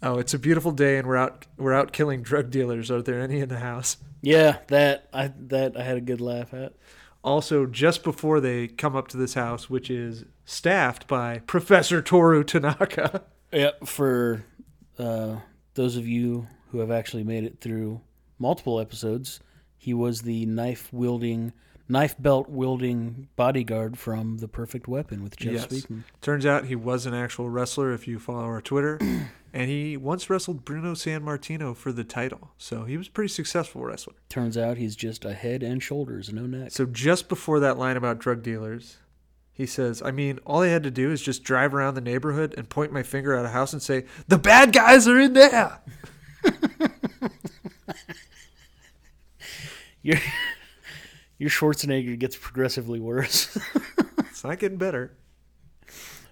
[0.00, 2.90] Oh, it's a beautiful day and we're out we're out killing drug dealers.
[2.90, 3.96] Are there any in the house?
[4.22, 6.74] Yeah, that I that I had a good laugh at.
[7.24, 12.44] Also, just before they come up to this house, which is staffed by Professor Toru
[12.44, 13.22] Tanaka.
[13.50, 13.86] Yep.
[13.86, 14.44] For
[14.98, 15.36] uh,
[15.72, 18.02] those of you who have actually made it through
[18.38, 19.40] multiple episodes,
[19.78, 21.54] he was the knife wielding,
[21.88, 25.66] knife belt wielding bodyguard from The Perfect Weapon with Jeff Yes.
[25.66, 26.04] Speakman.
[26.20, 28.98] Turns out he was an actual wrestler if you follow our Twitter.
[29.52, 32.50] and he once wrestled Bruno Sammartino for the title.
[32.58, 34.14] So he was a pretty successful wrestler.
[34.28, 36.70] Turns out he's just a head and shoulders, no neck.
[36.72, 38.98] So just before that line about drug dealers,
[39.52, 42.54] he says, I mean, all I had to do is just drive around the neighborhood
[42.56, 45.80] and point my finger at a house and say, The bad guys are in there.
[50.02, 50.18] Your
[51.38, 53.56] your Schwarzenegger gets progressively worse.
[54.30, 55.16] It's not getting better.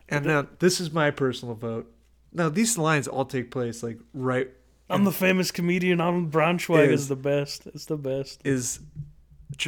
[0.09, 1.93] And now this is my personal vote.
[2.33, 4.49] Now these lines all take place like right
[4.89, 7.67] I'm the famous comedian on Braunschweig Is- is the best.
[7.67, 8.41] It's the best.
[8.45, 8.79] is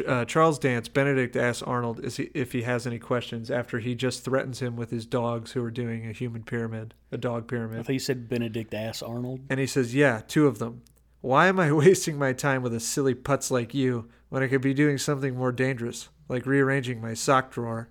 [0.07, 0.86] uh, Charles Dance.
[0.89, 4.76] Benedict asks Arnold is he, if he has any questions after he just threatens him
[4.76, 7.80] with his dogs who are doing a human pyramid, a dog pyramid.
[7.80, 9.41] I thought you said Benedict asks Arnold.
[9.51, 10.82] And he says, Yeah, two of them.
[11.22, 14.61] Why am I wasting my time with a silly putz like you when I could
[14.61, 17.89] be doing something more dangerous, like rearranging my sock drawer?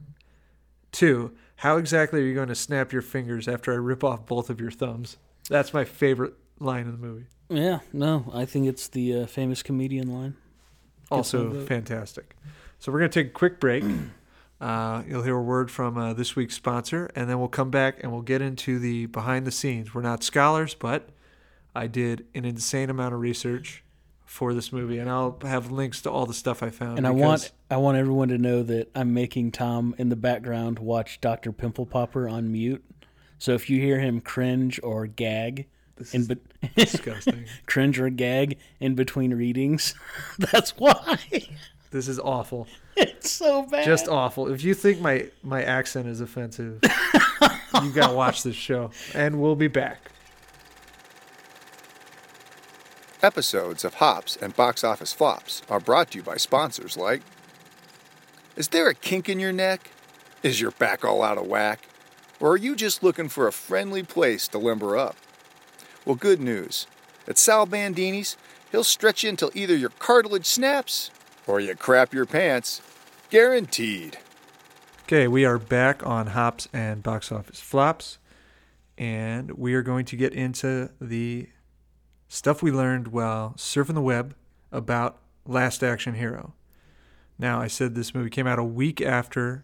[0.92, 4.50] Two, how exactly are you going to snap your fingers after I rip off both
[4.50, 5.18] of your thumbs?
[5.50, 7.26] That's my favorite line in the movie.
[7.50, 10.36] Yeah, no, I think it's the uh, famous comedian line.
[11.10, 12.36] Also fantastic.
[12.80, 13.84] So we're going to take a quick break.
[14.60, 18.02] Uh, you'll hear a word from uh, this week's sponsor, and then we'll come back
[18.02, 19.94] and we'll get into the behind the scenes.
[19.94, 21.10] We're not scholars, but
[21.76, 23.84] I did an insane amount of research
[24.28, 26.98] for this movie, and I'll have links to all the stuff I found.
[27.00, 30.78] And I want I want everyone to know that I'm making Tom in the background
[30.80, 31.52] watch Dr.
[31.52, 32.84] Pimple Popper on mute.
[33.40, 36.36] So if you hear him cringe or gag this in be-
[36.76, 37.46] disgusting.
[37.66, 39.96] cringe or gag in between readings,
[40.38, 41.18] that's why.
[41.92, 42.68] this is awful.
[42.98, 43.86] it's so bad.
[43.86, 44.52] Just awful.
[44.52, 46.80] If you think my my accent is offensive,
[47.82, 50.12] you got to watch this show, and we'll be back.
[53.28, 57.22] Episodes of Hops and Box Office Flops are brought to you by sponsors like
[58.56, 59.92] Is there a kink in your neck?
[60.44, 61.90] Is your back all out of whack?
[62.40, 65.18] Or are you just looking for a friendly place to limber up?
[66.06, 66.88] Well, good news.
[67.28, 68.38] At Sal Bandini's,
[68.72, 71.12] he'll stretch you until either your cartilage snaps
[71.46, 72.82] or you crap your pants.
[73.30, 74.20] Guaranteed.
[75.04, 78.20] Okay, we are back on Hops and Box Office Flops,
[78.98, 81.50] and we are going to get into the
[82.28, 84.36] stuff we learned while surfing the web
[84.72, 86.54] about Last Action Hero.
[87.40, 89.64] Now, I said this movie came out a week after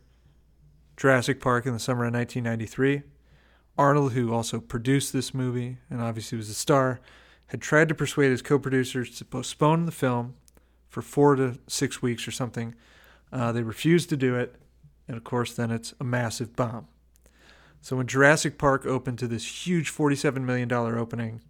[0.96, 3.04] Jurassic Park in the summer of 1993.
[3.78, 7.00] Arnold, who also produced this movie and obviously was a star,
[7.48, 10.36] had tried to persuade his co producers to postpone the film
[10.88, 12.76] for four to six weeks or something.
[13.32, 14.56] Uh, they refused to do it,
[15.08, 16.88] and of course, then it's a massive bomb.
[17.82, 21.42] So when Jurassic Park opened to this huge $47 million opening,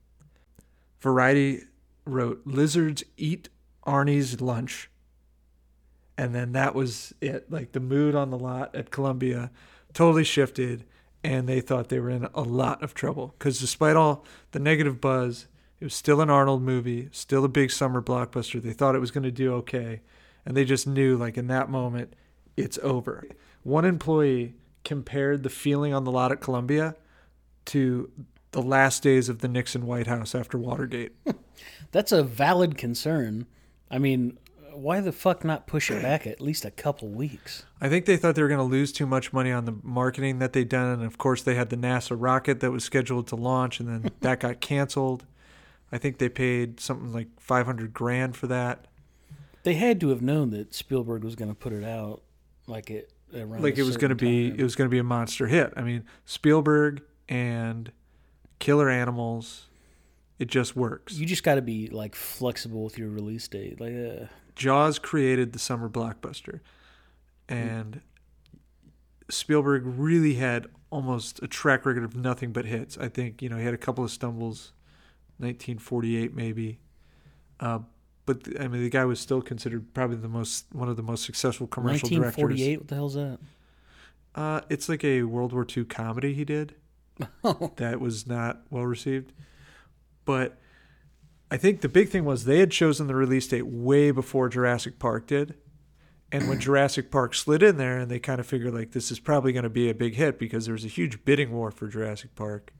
[1.03, 1.63] Variety
[2.05, 3.49] wrote, Lizards eat
[3.85, 4.89] Arnie's lunch.
[6.17, 7.51] And then that was it.
[7.51, 9.51] Like the mood on the lot at Columbia
[9.93, 10.85] totally shifted,
[11.21, 13.35] and they thought they were in a lot of trouble.
[13.37, 15.47] Because despite all the negative buzz,
[15.81, 18.61] it was still an Arnold movie, still a big summer blockbuster.
[18.61, 19.99] They thought it was going to do okay.
[20.45, 22.13] And they just knew, like in that moment,
[22.55, 23.27] it's over.
[23.63, 26.95] One employee compared the feeling on the lot at Columbia
[27.65, 28.09] to
[28.53, 31.13] the last days of the Nixon White House after Watergate.
[31.91, 33.45] That's a valid concern.
[33.91, 34.37] I mean,
[34.73, 37.65] why the fuck not push it back at least a couple weeks?
[37.81, 40.39] I think they thought they were going to lose too much money on the marketing
[40.39, 40.87] that they'd done.
[40.93, 44.11] And of course, they had the NASA rocket that was scheduled to launch, and then
[44.21, 45.25] that got canceled.
[45.91, 48.87] I think they paid something like 500 grand for that.
[49.63, 52.23] They had to have known that Spielberg was going to put it out
[52.67, 55.03] like it around like it was going to be it was going to be a
[55.03, 55.73] monster hit.
[55.75, 57.91] I mean, Spielberg and
[58.63, 59.67] Killer Animals,
[60.39, 61.15] it just works.
[61.15, 63.81] You just got to be like flexible with your release date.
[63.81, 66.61] Like, uh, Jaws created the summer blockbuster,
[67.49, 67.99] and
[69.29, 72.97] Spielberg really had almost a track record of nothing but hits.
[72.97, 74.71] I think you know he had a couple of stumbles,
[75.39, 76.79] 1948 maybe,
[77.59, 77.79] uh,
[78.25, 81.25] but I mean the guy was still considered probably the most one of the most
[81.25, 82.37] successful commercial directors.
[82.37, 82.77] 1948.
[82.77, 83.39] What the hell's that?
[84.33, 86.75] Uh, it's like a World War II comedy he did.
[87.75, 89.33] that was not well received.
[90.25, 90.57] But
[91.51, 94.99] I think the big thing was they had chosen the release date way before Jurassic
[94.99, 95.55] Park did.
[96.31, 99.19] And when Jurassic Park slid in there and they kind of figured like this is
[99.19, 101.87] probably going to be a big hit because there was a huge bidding war for
[101.87, 102.73] Jurassic Park,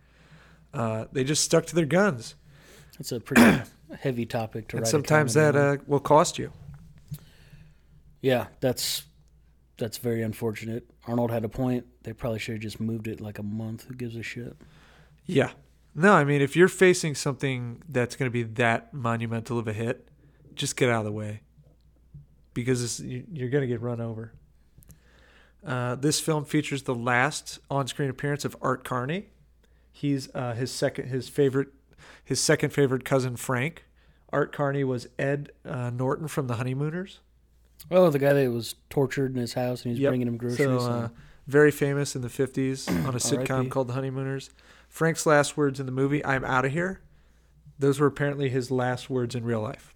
[0.74, 2.36] uh, they just stuck to their guns.
[3.00, 3.62] It's a pretty
[4.00, 4.92] heavy topic to And write.
[4.92, 6.52] sometimes that uh, will cost you.
[8.22, 9.04] yeah, that's
[9.84, 10.90] that's very unfortunate.
[11.08, 11.86] Arnold had a point.
[12.04, 13.84] They probably should have just moved it like a month.
[13.84, 14.56] Who gives a shit?
[15.26, 15.52] Yeah.
[15.94, 19.74] No, I mean, if you're facing something that's going to be that monumental of a
[19.74, 20.08] hit,
[20.56, 21.42] just get out of the way
[22.54, 24.32] because you're going to get run over.
[25.68, 29.32] Uh, this film features the last on-screen appearance of Art Carney.
[29.92, 31.68] He's uh, his second, his favorite,
[32.24, 33.84] his second favorite cousin Frank.
[34.32, 37.20] Art Carney was Ed uh, Norton from The Honeymooners.
[37.92, 40.10] Oh, the guy that was tortured in his house and he's Yep.
[40.12, 40.58] bringing him groceries.
[40.84, 41.10] So, uh,
[41.48, 43.70] very famous in the 50s on a sitcom R.I.P..
[43.70, 44.50] called The Honeymooners.
[44.88, 47.02] Frank's last words in the movie, I'm out of here.
[47.80, 49.94] Those were apparently his last words in real life.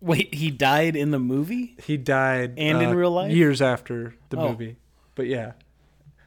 [0.00, 1.76] Wait, he died in the movie?
[1.82, 3.32] He died And in uh, real life?
[3.32, 4.50] years after the Oh.
[4.50, 4.76] movie.
[5.14, 5.52] But yeah.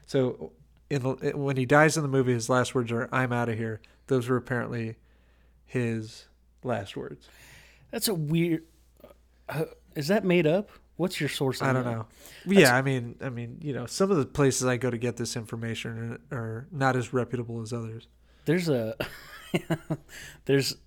[0.06, 0.52] So
[0.90, 3.58] in the, when he dies in the movie, his last words are "I'm out of
[3.58, 4.96] here." Those were apparently
[5.66, 6.26] his
[6.64, 7.28] last words.
[7.92, 8.64] That's a weird.
[9.96, 10.70] Is that made up?
[10.98, 11.62] What's your source?
[11.62, 11.92] I don't that?
[11.92, 12.06] know.
[12.46, 15.18] Yeah, I mean, I mean, you know, some of the places I go to get
[15.18, 18.08] this information are, are not as reputable as others.
[18.46, 18.96] There's a.
[20.46, 20.78] there's.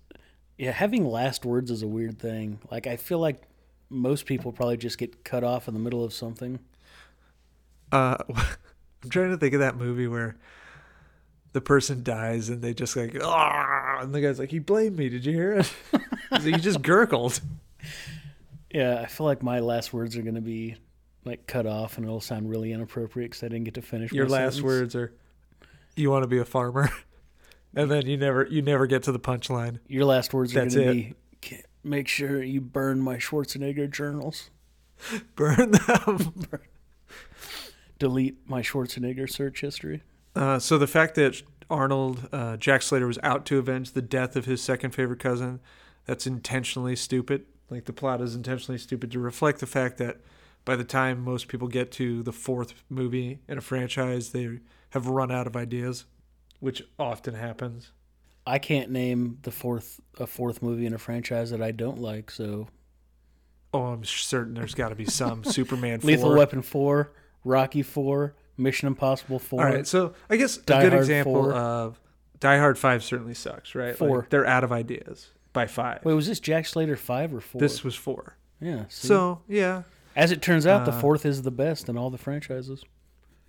[0.57, 2.59] Yeah, having last words is a weird thing.
[2.69, 3.43] Like, I feel like
[3.89, 6.59] most people probably just get cut off in the middle of something.
[7.91, 8.17] Uh,
[9.03, 10.37] I'm trying to think of that movie where
[11.53, 15.09] the person dies and they just like, ah, and the guy's like, he blamed me.
[15.09, 15.73] Did you hear it?
[16.41, 17.39] he just gurgled.
[18.71, 20.75] Yeah, I feel like my last words are going to be
[21.25, 24.27] like cut off and it'll sound really inappropriate because I didn't get to finish Your
[24.27, 24.63] last sentence.
[24.63, 25.13] words are,
[25.95, 26.89] "You want to be a farmer,"
[27.75, 29.79] and then you never, you never get to the punchline.
[29.87, 31.15] Your last words are going to be
[31.83, 34.49] make sure you burn my Schwarzenegger journals.
[35.35, 36.33] Burn them.
[37.99, 40.03] Delete my Schwarzenegger search history.
[40.35, 44.35] Uh, so the fact that Arnold uh, Jack Slater was out to avenge the death
[44.35, 45.59] of his second favorite cousin,
[46.05, 47.45] that's intentionally stupid.
[47.69, 50.17] Like the plot is intentionally stupid to reflect the fact that
[50.65, 54.59] by the time most people get to the fourth movie in a franchise, they
[54.91, 56.05] have run out of ideas,
[56.59, 57.91] which often happens.
[58.45, 62.31] I can't name the fourth a fourth movie in a franchise that I don't like.
[62.31, 62.67] So
[63.73, 65.99] Oh, I'm certain there's got to be some Superman.
[65.99, 66.07] 4.
[66.07, 67.11] Lethal Weapon four,
[67.43, 69.63] Rocky four, Mission Impossible four.
[69.65, 71.53] All right, so I guess a good Hard example 4.
[71.53, 71.99] of
[72.39, 73.89] Die Hard Five certainly sucks, right?
[73.89, 74.27] Like, Four.
[74.31, 76.03] they're out of ideas by five.
[76.05, 77.59] Wait, was this Jack Slater five or four?
[77.59, 78.37] This was four.
[78.61, 78.83] yeah.
[78.89, 79.07] see?
[79.07, 79.83] So yeah,
[80.15, 82.83] as it turns out, the uh, fourth is the best in all the franchises.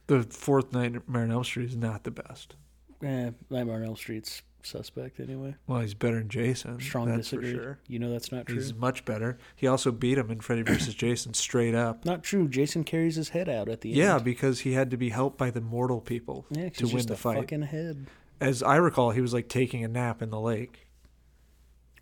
[0.07, 2.55] the fourth Nightmare on Elm Street is not the best.
[3.03, 5.55] Eh, Nightmare on Elm Street's suspect anyway.
[5.66, 6.78] Well, he's better than Jason.
[6.80, 7.55] Strong that's disagree.
[7.55, 7.78] for sure.
[7.88, 8.57] You know that's not true.
[8.57, 9.38] He's much better.
[9.57, 10.92] He also beat him in Freddy vs.
[11.05, 12.05] Jason straight up.
[12.05, 12.46] Not true.
[12.46, 13.96] Jason carries his head out at the end.
[13.98, 14.24] Yeah, end.
[14.24, 16.98] because he had to be helped by the mortal people Yeah, 'cause to he's win
[16.98, 17.38] just the a fight.
[17.38, 18.07] fucking head.
[18.38, 20.86] As I recall, he was like taking a nap in the lake.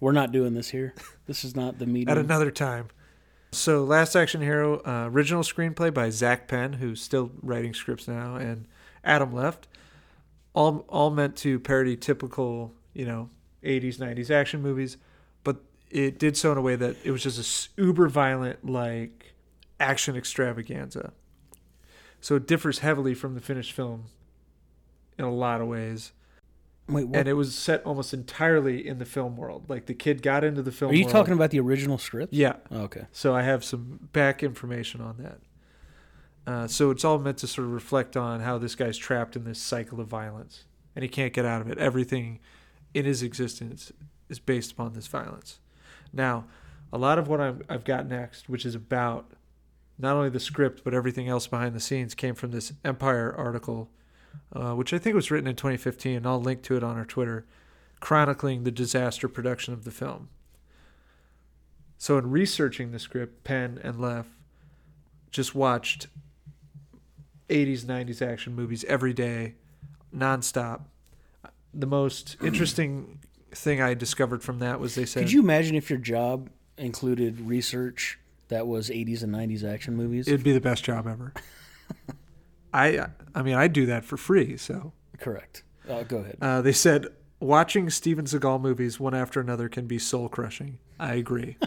[0.00, 0.94] We're not doing this here.
[1.26, 2.08] This is not the meeting.
[2.10, 2.88] At another time.
[3.52, 8.36] So, Last Action Hero, uh, original screenplay by Zak Penn, who's still writing scripts now,
[8.36, 8.66] and
[9.02, 9.58] Adam Leff.
[10.54, 13.30] All all meant to parody typical, you know,
[13.62, 14.96] 80s, 90s action movies,
[15.44, 15.56] but
[15.90, 19.34] it did so in a way that it was just a uber violent, like,
[19.80, 21.12] action extravaganza.
[22.20, 24.06] So it differs heavily from the finished film
[25.16, 26.12] in a lot of ways.
[26.88, 27.18] Wait, what?
[27.18, 29.64] And it was set almost entirely in the film world.
[29.68, 31.12] Like, the kid got into the film Are you world.
[31.12, 32.32] talking about the original script?
[32.32, 32.56] Yeah.
[32.70, 33.06] Oh, okay.
[33.12, 35.38] So I have some back information on that.
[36.46, 39.44] Uh, so it's all meant to sort of reflect on how this guy's trapped in
[39.44, 40.64] this cycle of violence,
[40.96, 41.76] and he can't get out of it.
[41.76, 42.40] Everything
[42.94, 43.92] in his existence
[44.30, 45.60] is based upon this violence.
[46.10, 46.46] Now,
[46.90, 49.30] a lot of what I've, I've got next, which is about
[49.98, 53.90] not only the script but everything else behind the scenes, came from this Empire article,
[54.52, 56.16] uh, which I think was written in 2015.
[56.16, 57.46] And I'll link to it on our Twitter,
[58.00, 60.28] chronicling the disaster production of the film.
[61.98, 64.26] So in researching the script, Penn and Leff
[65.30, 66.06] just watched
[67.48, 69.54] 80s, 90s action movies every day,
[70.14, 70.82] nonstop.
[71.74, 73.18] The most interesting
[73.50, 77.40] thing I discovered from that was they said, Could you imagine if your job included
[77.40, 78.18] research
[78.48, 80.28] that was 80s and 90s action movies?
[80.28, 81.32] it'd be the best job ever.
[82.72, 84.56] I, I mean, I do that for free.
[84.56, 85.62] So Correct.
[85.88, 86.36] Uh, go ahead.
[86.40, 87.06] uh, they said
[87.40, 90.78] watching Steven Seagal movies one after another can be soul crushing.
[90.98, 91.56] I agree.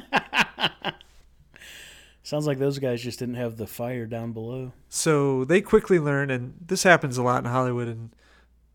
[2.23, 4.73] Sounds like those guys just didn't have the fire down below.
[4.89, 7.87] So they quickly learn, and this happens a lot in Hollywood.
[7.87, 8.15] And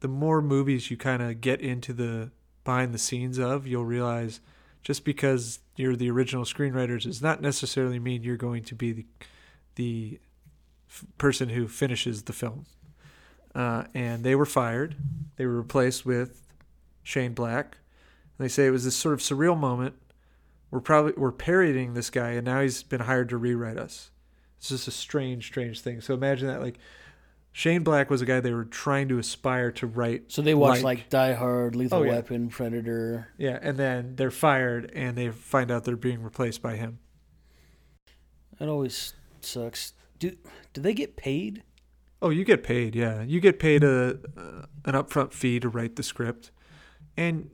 [0.00, 2.32] the more movies you kind of get into the
[2.64, 4.40] behind the scenes of, you'll realize
[4.82, 9.06] just because you're the original screenwriters does not necessarily mean you're going to be the
[9.76, 10.18] the
[10.88, 12.66] f- person who finishes the film.
[13.54, 14.96] Uh, and they were fired.
[15.36, 16.42] They were replaced with
[17.02, 17.78] Shane Black.
[18.38, 19.94] And they say it was this sort of surreal moment.
[20.70, 24.10] We're probably we're parodying this guy, and now he's been hired to rewrite us.
[24.58, 26.00] It's just a strange, strange thing.
[26.00, 26.78] So imagine that, like
[27.52, 30.24] Shane Black was a guy they were trying to aspire to write.
[30.32, 32.10] So they watched Like- like, Die Hard, Lethal Oh, yeah.
[32.12, 33.28] Weapon, Predator.
[33.38, 36.98] Yeah, and then they're fired, and they find out they're being replaced by him.
[38.60, 39.92] It always sucks.
[40.18, 40.36] Do
[40.72, 41.62] do they get paid?
[42.22, 43.22] Oh, you get paid, yeah.
[43.22, 46.50] You get paid a uh, an upfront fee to write the script,
[47.16, 47.50] and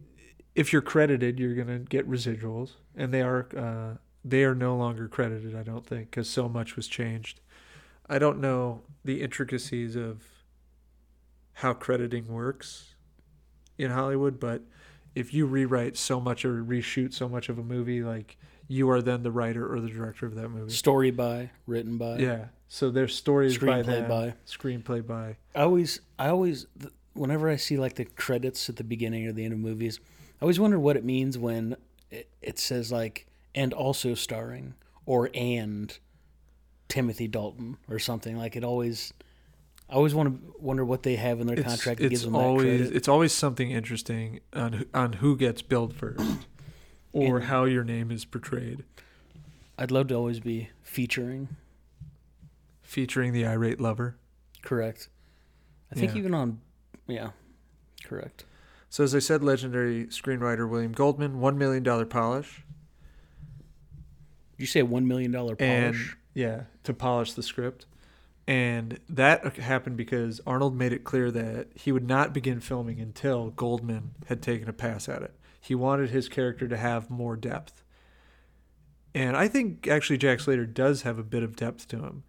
[0.55, 5.09] if you're credited, you're gonna get residuals, and they are uh, they are no longer
[5.09, 5.57] credited.
[5.57, 7.41] I don't think because so much was changed.
[8.09, 10.23] I don't know the intricacies of
[11.55, 12.95] how crediting works
[13.79, 14.63] in Hollywood, but
[15.15, 18.37] if you rewrite so much or reshoot so much of a movie, like
[18.73, 20.73] you are then the writer or the director of that movie.
[20.73, 22.47] Story by, written by, Yeah.
[22.69, 24.35] So there's stories by screenplay them, by.
[24.47, 25.37] screenplay by.
[25.55, 26.67] I always, I always,
[27.13, 30.01] whenever I see like the credits at the beginning or the end of movies,
[30.41, 31.77] I always wonder what it means when
[32.11, 34.73] it, it says like and also starring
[35.05, 35.99] or and
[36.89, 38.39] Timothy Dalton or something.
[38.39, 39.13] Like it always,
[39.91, 42.23] I always want to wonder what they have in their It's, contract that it's gives
[42.25, 42.97] them that always credit.
[42.97, 46.25] it's always something interesting on on who gets billed first,
[47.13, 48.85] or And- how your name is portrayed,
[49.79, 51.57] I'd love to always be featuring.
[52.83, 54.17] featuring the irate lover.
[54.61, 55.09] Correct.
[55.91, 56.19] I think Yeah.
[56.19, 56.61] even on,
[57.07, 57.31] yeah,
[58.05, 58.45] correct.
[58.91, 62.63] So as I said, legendary screenwriter William Goldman, one million dollar polish,
[64.59, 66.17] you say one million dollar and polish?
[66.35, 67.87] yeah, to polish the script,
[68.47, 73.51] and that happened because Arnold made it clear that he would not begin filming until
[73.51, 75.35] Goldman had taken a pass at it.
[75.63, 77.85] He wanted his character to have more depth,
[79.15, 82.25] and I think actually Jack Slater does have a bit of depth to him,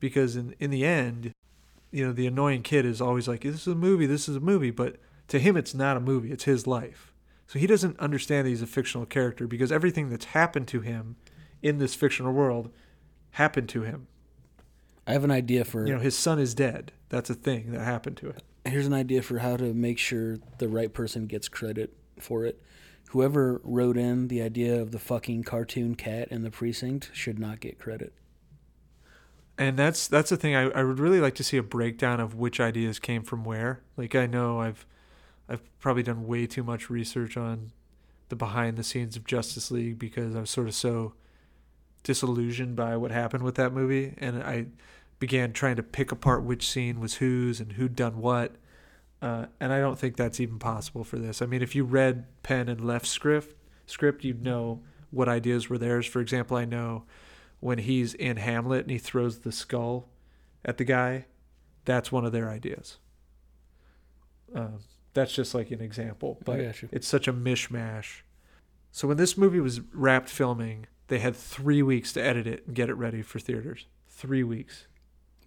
[0.00, 1.32] because in in the end,
[1.92, 4.06] you know, the annoying kid is always like, "This is a movie.
[4.06, 4.96] This is a movie," but
[5.28, 6.32] to him, it's not a movie.
[6.32, 7.14] It's his life.
[7.46, 11.16] So he doesn't understand that he's a fictional character because everything that's happened to him
[11.62, 12.72] in this fictional world
[13.32, 14.08] happened to him.
[15.06, 16.92] I have an idea for You know, his son is dead.
[17.10, 18.40] That's a thing that happened to him.
[18.64, 22.60] here's an idea for how to make sure the right person gets credit for it.
[23.10, 27.60] Whoever wrote in the idea of the fucking cartoon cat in the precinct should not
[27.60, 28.14] get credit.
[29.58, 30.56] And that's that's the thing.
[30.56, 33.82] I, I would really like to see a breakdown of which ideas came from where.
[33.96, 34.86] Like I know I've
[35.48, 37.72] I've probably done way too much research on
[38.30, 41.12] the behind the scenes of Justice League because I was sort of so
[42.02, 44.66] disillusioned by what happened with that movie and I
[45.18, 48.56] began trying to pick apart which scene was whose and who'd done what.
[49.22, 51.40] Uh, and I don't think that's even possible for this.
[51.40, 53.54] I mean, if you read Penn and Leff script,
[53.86, 56.06] script, you'd know what ideas were theirs.
[56.06, 57.04] For example, I know
[57.60, 60.08] when he's in Hamlet and he throws the skull
[60.64, 61.26] at the guy,
[61.84, 62.98] that's one of their ideas.
[64.54, 64.80] Um,
[65.14, 66.58] that's just like an example, but
[66.90, 68.22] it's such a mishmash.
[68.90, 72.74] So when this movie was wrapped filming, they had three weeks to edit it and
[72.74, 73.86] get it ready for theaters.
[74.08, 74.86] Three weeks.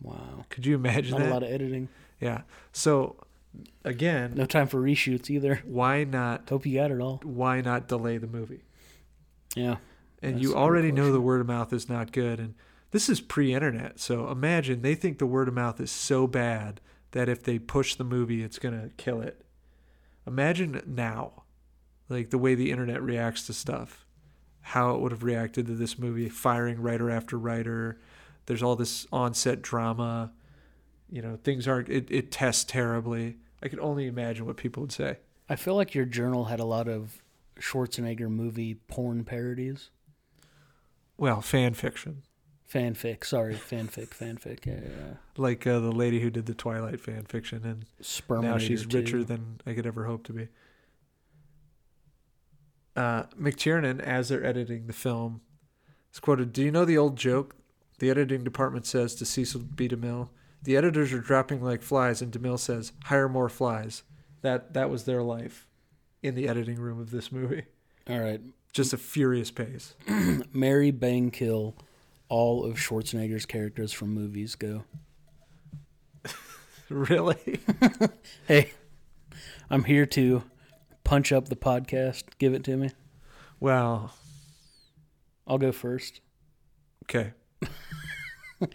[0.02, 0.46] Wow.
[0.50, 1.30] Could you imagine Not that?
[1.30, 1.90] a lot of editing.
[2.20, 2.42] yeah.
[2.72, 3.18] So
[3.84, 5.62] again, No time for reshoots either.
[5.66, 6.50] why not?
[6.50, 7.20] Hope you got it all.
[7.24, 8.64] Why not delay the movie?
[9.56, 9.78] Yeah.
[10.22, 12.56] and you already know the word of mouth is not good and
[12.92, 16.82] this is pre-internet so imagine they think the word of mouth is so bad
[17.12, 19.46] that if they push the movie it's going to kill it
[20.28, 21.44] imagine now
[22.10, 24.06] like the way the internet reacts to stuff
[24.62, 28.00] how it would have reacted to this movie firing writer after writer
[28.48, 30.32] there's all this on-set drama
[31.10, 34.92] you know things aren't it, it tests terribly i can only imagine what people would
[34.92, 37.22] say I feel like your journal had a lot of
[37.60, 39.90] Schwarzenegger movie porn parodies.
[41.18, 42.24] well fan fiction
[42.72, 44.66] Fanfic, sorry, fanfic, fanfic.
[44.66, 48.58] Yeah, yeah, like uh, the lady who did the twilight fan fiction and Sperminator now
[48.58, 48.98] she's too.
[48.98, 50.48] richer than I could ever hope to be.
[52.96, 55.42] Uh, McTiernan, as they're editing the film,
[56.12, 57.56] is quoted Do you know the old joke?
[58.00, 59.88] The editing department says to Cecil B.
[59.88, 60.30] DeMille,
[60.66, 64.02] The editors are dropping like flies, and DeMille says, Hire more flies.
[64.42, 65.68] That, that was their life
[66.24, 67.66] in the editing room of this movie.
[68.10, 68.42] All right.
[68.74, 69.94] Just a furious pace.
[70.54, 71.76] Mary bang, kill
[72.30, 74.56] all of Schwarzenegger's characters from movies.
[74.56, 74.84] Go.
[76.90, 77.60] really?
[78.48, 78.74] Hey,
[79.70, 80.44] I'm here to
[81.04, 82.24] punch up the podcast.
[82.38, 82.90] Give it to me.
[83.60, 84.14] Well,
[85.48, 86.22] I'll go first.
[87.06, 87.34] okay.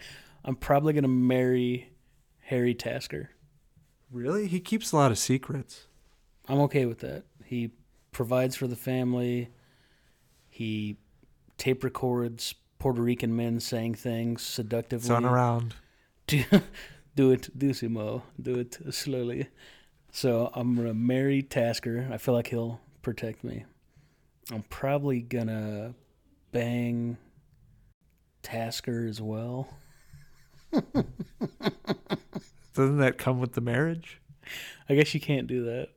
[0.43, 1.91] I'm probably going to marry
[2.39, 3.29] Harry Tasker.
[4.11, 4.47] Really?
[4.47, 5.87] He keeps a lot of secrets.
[6.47, 7.23] I'm okay with that.
[7.45, 7.71] He
[8.11, 9.49] provides for the family.
[10.49, 10.97] He
[11.57, 15.07] tape records Puerto Rican men saying things seductively.
[15.07, 15.75] Turn around.
[16.27, 16.63] do, it
[17.15, 18.23] do it Dusimo.
[18.41, 19.47] Do it slowly.
[20.11, 22.09] So I'm gonna marry Tasker.
[22.11, 23.65] I feel like he'll protect me.
[24.51, 25.93] I'm probably gonna
[26.51, 27.17] bang
[28.43, 29.69] Tasker as well.
[32.73, 34.19] Doesn't that come with the marriage?
[34.89, 35.89] I guess you can't do that.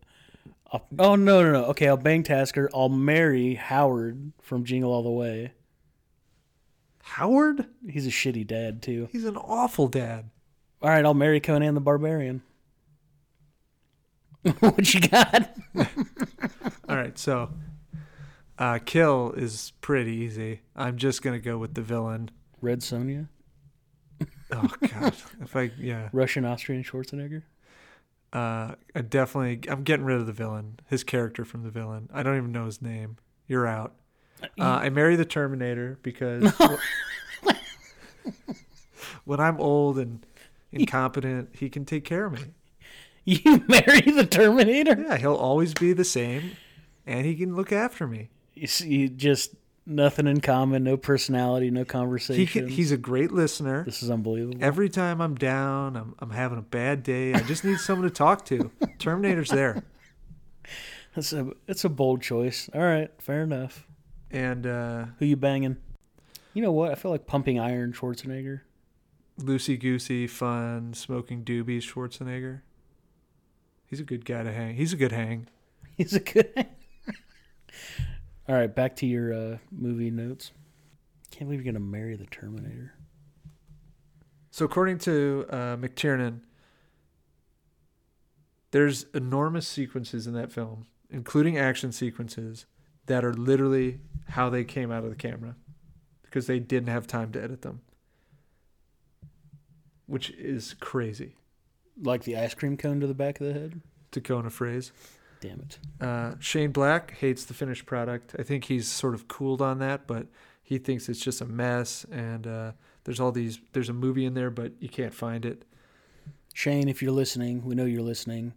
[0.72, 1.64] I'll, oh no no no.
[1.66, 2.68] Okay, I'll bang Tasker.
[2.74, 5.52] I'll marry Howard from Jingle All the Way.
[7.02, 7.66] Howard?
[7.88, 9.08] He's a shitty dad too.
[9.12, 10.30] He's an awful dad.
[10.82, 12.42] All right, I'll marry Conan the Barbarian.
[14.58, 15.54] what you got?
[16.88, 17.50] All right, so
[18.58, 20.60] uh, kill is pretty easy.
[20.74, 22.30] I'm just gonna go with the villain.
[22.60, 23.28] Red Sonja,
[24.52, 27.42] Oh God, if I yeah, Russian Austrian Schwarzenegger.
[28.32, 30.80] uh, I definitely I'm getting rid of the villain.
[30.88, 32.08] His character from the villain.
[32.12, 33.16] I don't even know his name.
[33.46, 33.94] You're out.
[34.58, 36.52] Uh, I marry the Terminator because
[39.24, 40.24] when I'm old and
[40.72, 42.44] incompetent, he can take care of me.
[43.24, 45.02] You marry the Terminator?
[45.08, 46.52] Yeah, he'll always be the same,
[47.06, 48.28] and he can look after me.
[48.54, 49.54] You see, just
[49.86, 52.46] nothing in common, no personality, no conversation.
[52.46, 53.84] can, he's a great listener.
[53.84, 54.58] this is unbelievable.
[54.60, 57.34] Every time I'm down, I'm, I'm having a bad day.
[57.34, 58.70] I just need someone to talk to.
[58.98, 59.82] Terminator's there,
[61.16, 62.68] It's a it's a bold choice.
[62.74, 63.86] All right, fair enough.
[64.30, 65.76] and uh, Who you banging?
[66.54, 66.92] You know what?
[66.92, 68.60] I feel like pumping iron Schwarzenegger.
[69.40, 71.82] loosey goosey, fun, smoking doobies.
[71.82, 72.60] Schwarzenegger.
[73.86, 74.74] He's a good guy to hang.
[74.76, 75.48] He's a good hang.
[75.96, 76.48] He's a good.
[78.48, 80.52] All right, back to your uh, movie notes.
[81.30, 82.92] Can't believe you're gonna marry the Terminator.
[84.50, 86.40] So according to uh, McTiernan,
[88.70, 92.66] there's enormous sequences in that film, including action sequences
[93.06, 95.56] that are literally how they came out of the camera,
[96.22, 97.80] because they didn't have time to edit them,
[100.06, 101.34] which is crazy
[102.00, 103.80] Like the ice cream cone to the back of the head.
[104.12, 104.92] to coin a phrase.
[105.44, 105.78] Damn it.
[106.00, 108.34] Uh, Shane Black hates the finished product.
[108.38, 110.28] I think he's sort of cooled on that, but
[110.62, 112.06] he thinks it's just a mess.
[112.10, 112.72] And uh,
[113.04, 113.60] there's all these.
[113.74, 115.66] There's a movie in there, but you can't find it.
[116.54, 118.54] Shane, if you're listening, we know you're listening.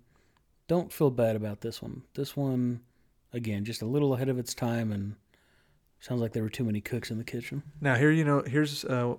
[0.69, 2.03] Don't feel bad about this one.
[2.13, 2.79] This one,
[3.33, 5.17] again, just a little ahead of its time, and
[5.99, 7.63] sounds like there were too many cooks in the kitchen.
[7.81, 9.15] Now here you know here's uh,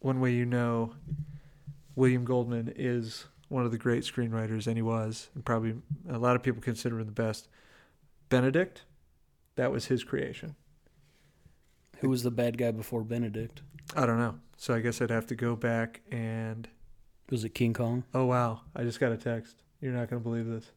[0.00, 0.92] one way you know
[1.94, 5.74] William Goldman is one of the great screenwriters, and he was, and probably
[6.08, 7.48] a lot of people consider him the best.
[8.30, 8.84] Benedict,
[9.56, 10.54] that was his creation.
[11.98, 13.60] Who was the bad guy before Benedict?
[13.94, 16.68] I don't know, so I guess I'd have to go back and
[17.28, 18.04] Was it King Kong?
[18.14, 19.62] oh wow, I just got a text.
[19.80, 20.70] You're not gonna believe this.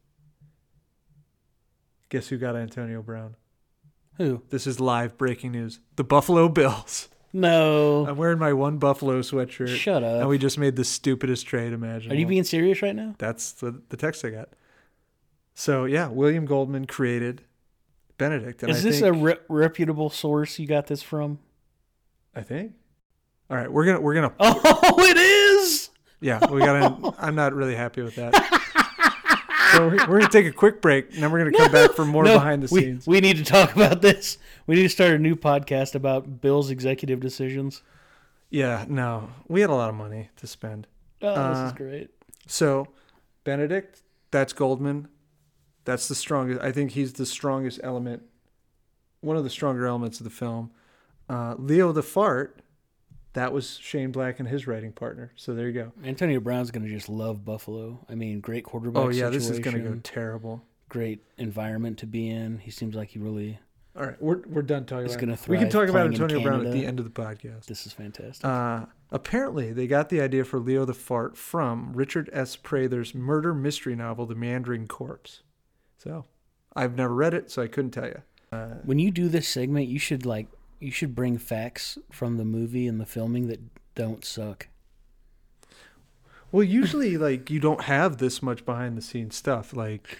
[2.10, 3.36] Guess who got Antonio Brown?
[4.18, 4.44] Who?
[4.50, 5.80] This is live breaking news.
[5.96, 7.08] The Buffalo Bills.
[7.34, 8.06] No.
[8.08, 9.76] I'm wearing my one Buffalo sweatshirt.
[9.76, 10.22] Shut up.
[10.22, 12.16] And we just made the stupidest trade imaginable.
[12.16, 13.16] Are you being serious right now?
[13.18, 14.50] That's the, the text I got.
[15.56, 17.44] So yeah, William Goldman created
[18.18, 21.40] Benedict, and Is I this think, a re- reputable source you got this from?
[22.36, 22.74] I think.
[23.50, 25.90] All right, we're gonna we're gonna Oh, it is.
[26.22, 27.14] yeah we gotta.
[27.20, 28.34] I'm not really happy with that.
[29.74, 32.06] so we're, we're gonna take a quick break, and then we're gonna come back for
[32.06, 33.06] more No, behind the scenes.
[33.08, 34.38] We need to talk about this.
[34.68, 37.82] We need to start a new podcast about Bill's executive decisions.
[38.50, 40.88] Yeah, no, we had a lot of money to spend.
[41.22, 42.10] Oh, this Uh, is great.
[42.48, 42.88] So
[43.44, 44.02] Benedict,
[44.32, 45.08] that's Goldman.
[45.86, 46.62] That's the strongest.
[46.62, 48.24] I think he's the strongest element,
[49.22, 50.72] one of the stronger elements of the film.
[51.30, 52.62] Uh, Leo the fart,
[53.34, 55.32] that was Shane Black and his writing partner.
[55.36, 55.92] So there you go.
[56.06, 58.06] Antonio Brown's going to just love Buffalo.
[58.10, 59.04] I mean, great quarterback.
[59.04, 60.64] Oh yeah, this is gonna go terrible.
[60.90, 62.60] Great environment to be in.
[62.60, 63.60] He seems like he really.
[63.96, 65.06] All right, we're we're done talking.
[65.06, 65.48] He's about gonna it.
[65.48, 67.66] We can talk about Antonio Brown at the end of the podcast.
[67.66, 68.46] This is fantastic.
[68.46, 72.56] Uh, apparently, they got the idea for Leo the Fart from Richard S.
[72.56, 75.42] Prather's murder mystery novel, The Meandering Corpse.
[75.98, 76.26] So,
[76.76, 78.22] I've never read it, so I couldn't tell you.
[78.52, 80.48] Uh, when you do this segment, you should like
[80.84, 83.60] you should bring facts from the movie and the filming that
[83.96, 84.68] don't suck.
[86.52, 89.76] well, usually, like you don't have this much behind the scenes stuff.
[89.76, 90.20] Like,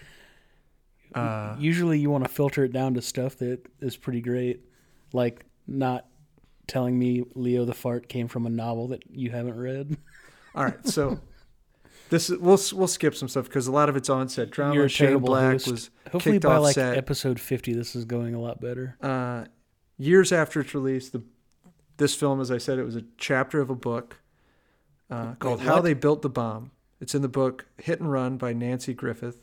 [1.14, 4.60] uh, Usually, you want to filter it down to stuff that is pretty great,
[5.12, 6.06] like not
[6.66, 9.96] telling me Leo the fart came from a novel that you haven't read.
[10.54, 11.20] all right, so
[12.10, 14.74] this is, we'll we'll skip some stuff because a lot of it's on set drama.
[14.74, 15.70] You're a Shane terrible Black host.
[15.70, 16.96] was Hopefully, by like set.
[16.96, 18.96] episode fifty, this is going a lot better.
[19.00, 19.44] uh,
[19.98, 21.22] years after its release, the
[21.96, 24.16] this film, as I said, it was a chapter of a book
[25.10, 25.80] uh, called "How?
[25.80, 29.34] They Built the Bomb." It's in the book "Hit and Run" by Nancy Griffin.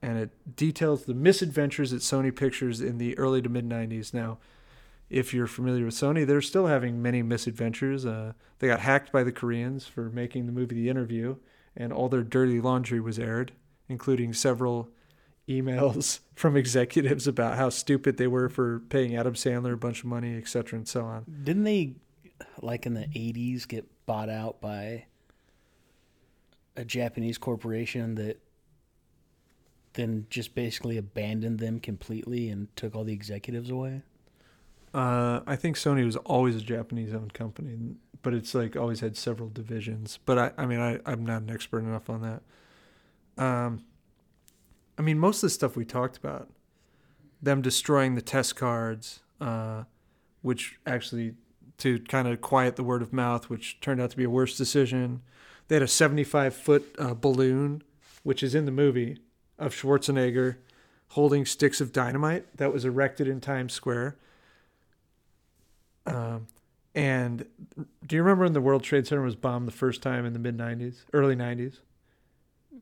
[0.00, 4.12] and it details the misadventures at Sony Pictures in the early to mid 90s.
[4.14, 4.38] Now,
[5.10, 8.06] if you're familiar with Sony, they're still having many misadventures.
[8.06, 11.36] Uh, they got hacked by the Koreans for making the movie The Interview,
[11.76, 13.52] and all their dirty laundry was aired,
[13.88, 14.88] including several
[15.48, 20.06] emails from executives about how stupid they were for paying Adam Sandler a bunch of
[20.06, 21.24] money, et cetera, and so on.
[21.44, 21.94] Didn't they,
[22.60, 25.06] like in the '80s, get bought out by
[26.76, 28.40] a Japanese corporation that
[29.94, 34.02] then just basically abandoned them completely and took all the executives away?
[34.94, 37.78] Uh, I think Sony was always a Japanese-owned company,
[38.22, 40.18] but it's like always had several divisions.
[40.24, 43.42] But I, I mean, I, I'm not an expert enough on that.
[43.42, 43.84] Um,
[44.98, 46.48] I mean, most of the stuff we talked about,
[47.40, 49.84] them destroying the test cards, uh,
[50.42, 51.34] which actually
[51.78, 54.56] to kind of quiet the word of mouth, which turned out to be a worse
[54.56, 55.22] decision.
[55.68, 57.82] They had a 75 foot uh, balloon,
[58.22, 59.18] which is in the movie,
[59.58, 60.56] of Schwarzenegger
[61.08, 64.16] holding sticks of dynamite that was erected in Times Square.
[66.06, 66.46] Um,
[66.94, 67.44] and
[68.06, 70.38] do you remember when the World Trade Center was bombed the first time in the
[70.38, 71.78] mid 90s, early 90s?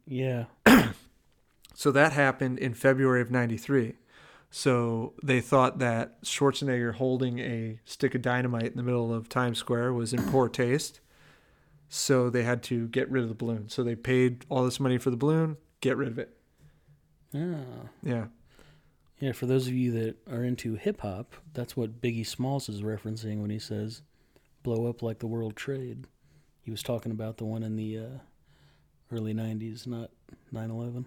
[0.06, 0.44] Yeah.
[1.80, 3.94] So that happened in February of 93.
[4.50, 9.56] So they thought that Schwarzenegger holding a stick of dynamite in the middle of Times
[9.56, 11.00] Square was in poor taste.
[11.88, 13.70] So they had to get rid of the balloon.
[13.70, 16.36] So they paid all this money for the balloon, get rid of it.
[17.34, 17.88] Ah.
[18.02, 18.26] Yeah.
[19.18, 22.82] Yeah, for those of you that are into hip hop, that's what Biggie Smalls is
[22.82, 24.02] referencing when he says
[24.62, 26.04] blow up like the World Trade.
[26.60, 28.18] He was talking about the one in the uh,
[29.10, 30.10] early 90s, not
[30.52, 31.06] 9 11.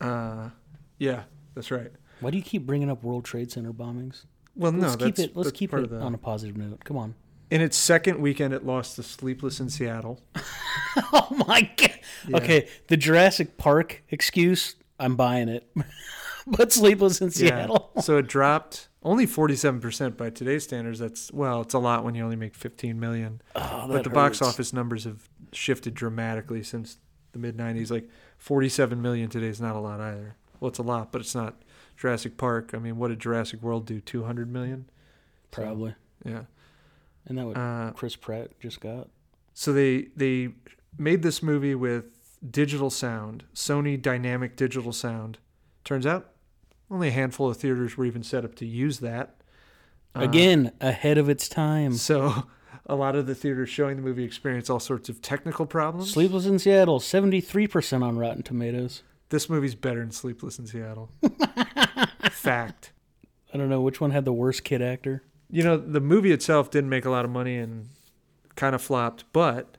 [0.00, 0.50] Uh,
[0.98, 1.24] yeah,
[1.54, 1.90] that's right.
[2.20, 4.24] Why do you keep bringing up World Trade Center bombings?
[4.56, 5.36] Well, no, let's keep that's, it.
[5.36, 6.84] Let's keep it the- on a positive note.
[6.84, 7.14] Come on.
[7.50, 10.20] In its second weekend, it lost to Sleepless in Seattle.
[11.12, 12.00] Oh my god.
[12.26, 12.36] Yeah.
[12.38, 15.70] Okay, the Jurassic Park excuse, I'm buying it.
[16.46, 17.92] but Sleepless in Seattle.
[17.94, 18.00] Yeah.
[18.02, 20.98] so it dropped only 47% by today's standards.
[20.98, 23.40] That's, well, it's a lot when you only make 15 million.
[23.54, 26.98] Oh, but the box office numbers have shifted dramatically since
[27.32, 27.90] the mid 90s.
[27.90, 30.36] Like 47 million today is not a lot either.
[30.60, 31.56] Well, it's a lot, but it's not
[31.96, 32.70] Jurassic Park.
[32.74, 34.00] I mean, what did Jurassic World do?
[34.00, 34.88] 200 million?
[35.52, 35.94] So, Probably.
[36.24, 36.42] yeah.
[37.26, 39.08] Isn't that what Uh, Chris Pratt just got?
[39.54, 40.50] so they they
[40.96, 42.04] made this movie with
[42.48, 45.38] digital sound, Sony Dynamic Digital Sound.
[45.84, 46.30] Turns out
[46.90, 49.34] only a handful of theaters were even set up to use that.
[50.14, 51.94] Uh, Again, ahead of its time.
[51.94, 52.44] So
[52.88, 56.10] a lot of the theaters showing the movie experience all sorts of technical problems.
[56.12, 59.02] Sleepless in Seattle, 73% on Rotten Tomatoes.
[59.28, 61.10] This movie's better than Sleepless in Seattle.
[62.30, 62.92] Fact.
[63.52, 65.22] I don't know which one had the worst kid actor.
[65.50, 67.88] You know, the movie itself didn't make a lot of money and
[68.54, 69.76] kind of flopped, but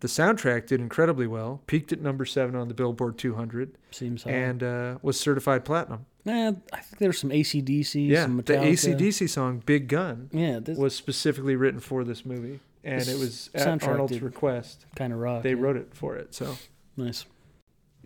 [0.00, 1.62] the soundtrack did incredibly well.
[1.66, 4.30] Peaked at number seven on the Billboard 200 Seems high.
[4.30, 6.06] and uh, was certified platinum.
[6.24, 8.42] Nah, I think there's some ACDC, Yeah, some the.
[8.54, 13.18] ACDC song "Big Gun" Yeah, this was specifically written for this movie, and This it
[13.18, 14.84] was at Arnold's request.
[14.96, 15.42] kind of rock.
[15.42, 15.60] They yeah.
[15.60, 16.56] wrote it for it, so.
[16.96, 17.24] Nice.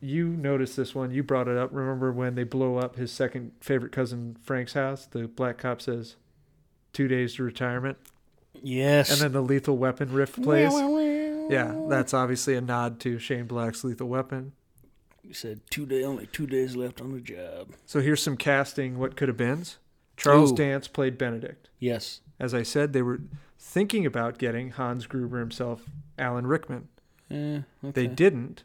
[0.01, 1.11] you noticed this one.
[1.11, 1.70] You brought it up.
[1.73, 5.07] Remember when they blow up his second favorite cousin Frank's house?
[5.07, 6.16] The black cop says,
[6.93, 7.97] two days to retirement.
[8.62, 9.11] Yes.
[9.11, 10.73] And then the lethal weapon riff plays.
[11.51, 14.53] Yeah, that's obviously a nod to Shane Black's lethal weapon.
[15.24, 17.68] You said two day, only two days left on the job.
[17.86, 19.64] So here's some casting what could have been.
[20.16, 20.56] Charles Ooh.
[20.56, 21.70] Dance played Benedict.
[21.78, 22.20] Yes.
[22.38, 23.20] As I said, they were
[23.59, 25.84] thinking about getting Hans Gruber himself,
[26.18, 26.88] Alan Rickman.
[27.30, 27.90] Eh, okay.
[27.92, 28.64] They didn't.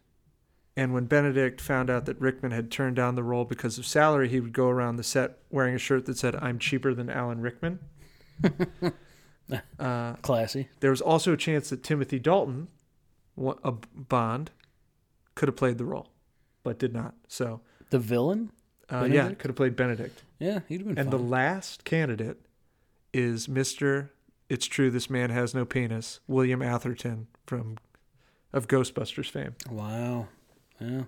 [0.76, 4.30] And when Benedict found out that Rickman had turned down the role because of salary,
[4.30, 7.42] he would go around the set wearing a shirt that said, I'm cheaper than Alan
[7.42, 7.80] Rickman.
[9.80, 10.70] uh, Classy.
[10.80, 12.70] there was also a chance that Timothy Dalton,
[13.38, 14.52] a Bond,
[15.36, 16.12] could have played the role,
[16.70, 17.16] but did not.
[17.28, 18.52] So, The villain?
[18.92, 20.22] uh, yeah, could have played Benedict.
[20.38, 22.38] Yeah, he'd have been And the last candidate
[23.12, 24.10] is Mr.
[24.50, 27.78] It's True This Man Has No Penis, William Atherton from
[28.54, 29.56] of Ghostbusters fame.
[29.72, 30.28] wow.
[30.80, 31.06] Yeah.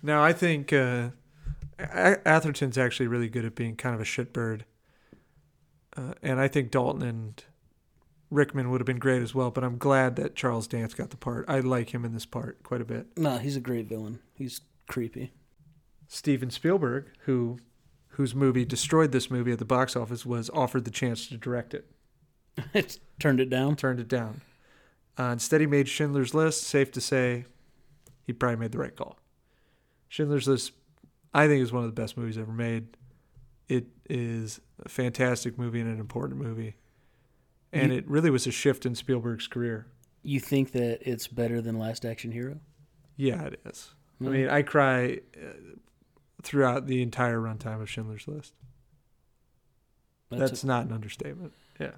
[0.00, 1.10] Now I think uh,
[1.80, 4.60] A- Atherton's actually really good at being kind of a shitbird,
[5.96, 7.44] uh, and I think Dalton and
[8.30, 9.50] Rickman would have been great as well.
[9.50, 11.44] But I'm glad that Charles Dance got the part.
[11.48, 13.08] I like him in this part quite a bit.
[13.18, 14.20] No, he's a great villain.
[14.34, 14.60] He's
[14.90, 15.32] creepy.
[16.08, 17.58] Steven Spielberg, who
[18.14, 21.72] whose movie destroyed this movie at the box office, was offered the chance to direct
[21.72, 21.88] it,
[22.74, 23.76] it turned it down.
[23.76, 24.42] turned it down.
[25.18, 26.64] Uh, instead, he made Schindler's List.
[26.64, 27.44] Safe to say,
[28.26, 29.16] he probably made the right call.
[30.08, 30.72] Schindler's List,
[31.32, 32.88] I think, is one of the best movies ever made.
[33.68, 36.74] It is a fantastic movie and an important movie.
[37.72, 39.86] And You- it really was a shift in Spielberg's career.
[40.22, 42.58] You think that it's better than Last Action Hero?
[43.16, 43.94] Yeah, it is.
[44.20, 45.46] I mean, I cry uh,
[46.42, 48.52] throughout the entire runtime of Schindler's List.
[50.30, 51.52] That's, a- not an understatement.
[51.80, 51.92] Yeah.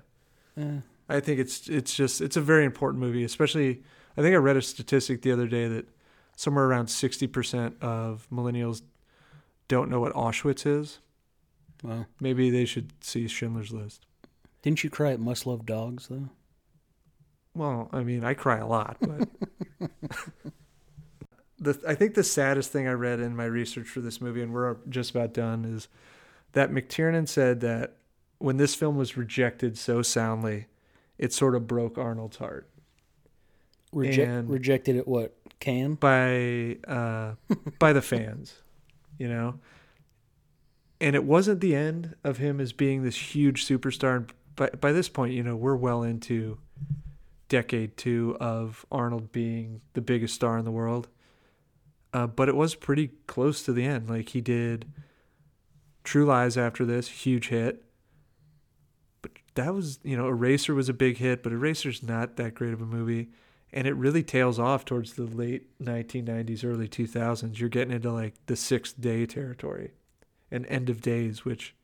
[0.56, 0.78] eh,
[1.08, 3.82] I think it's it's just it's a very important movie, especially
[4.16, 5.86] I think I read a statistic the other day that
[6.36, 8.82] somewhere around 60% of millennials
[9.68, 11.00] don't know what Auschwitz is.
[11.82, 14.06] well, Maybe they should see Schindler's List.
[14.62, 16.28] didn't you cry at Must Love Dogs though?
[17.54, 19.28] Well, I mean, I cry a lot, but
[21.62, 24.52] the I think the saddest thing I read in my research for this movie, and
[24.52, 25.88] we're just about done, is
[26.52, 27.96] that McTiernan said that
[28.38, 30.66] when this film was rejected so soundly,
[31.18, 32.68] it sort of broke Arnold's heart
[33.92, 35.36] Reject, rejected at what?
[35.60, 35.94] Can?
[35.94, 37.34] by uh,
[37.78, 38.54] by the fans,
[39.18, 39.60] you know.
[41.00, 44.16] And it wasn't the end of him as being this huge superstar.
[44.16, 46.58] And by by this point, you know, we're well into
[47.48, 51.08] decade two of Arnold being the biggest star in the world.
[52.12, 54.08] Uh, but it was pretty close to the end.
[54.08, 54.86] Like he did
[56.04, 57.84] True Lies after this, huge hit.
[59.22, 62.72] But that was, you know, Eraser was a big hit, but Eraser's not that great
[62.72, 63.28] of a movie.
[63.72, 67.58] And it really tails off towards the late 1990s, early 2000s.
[67.58, 69.92] You're getting into like the sixth day territory
[70.50, 71.74] and End of Days, which,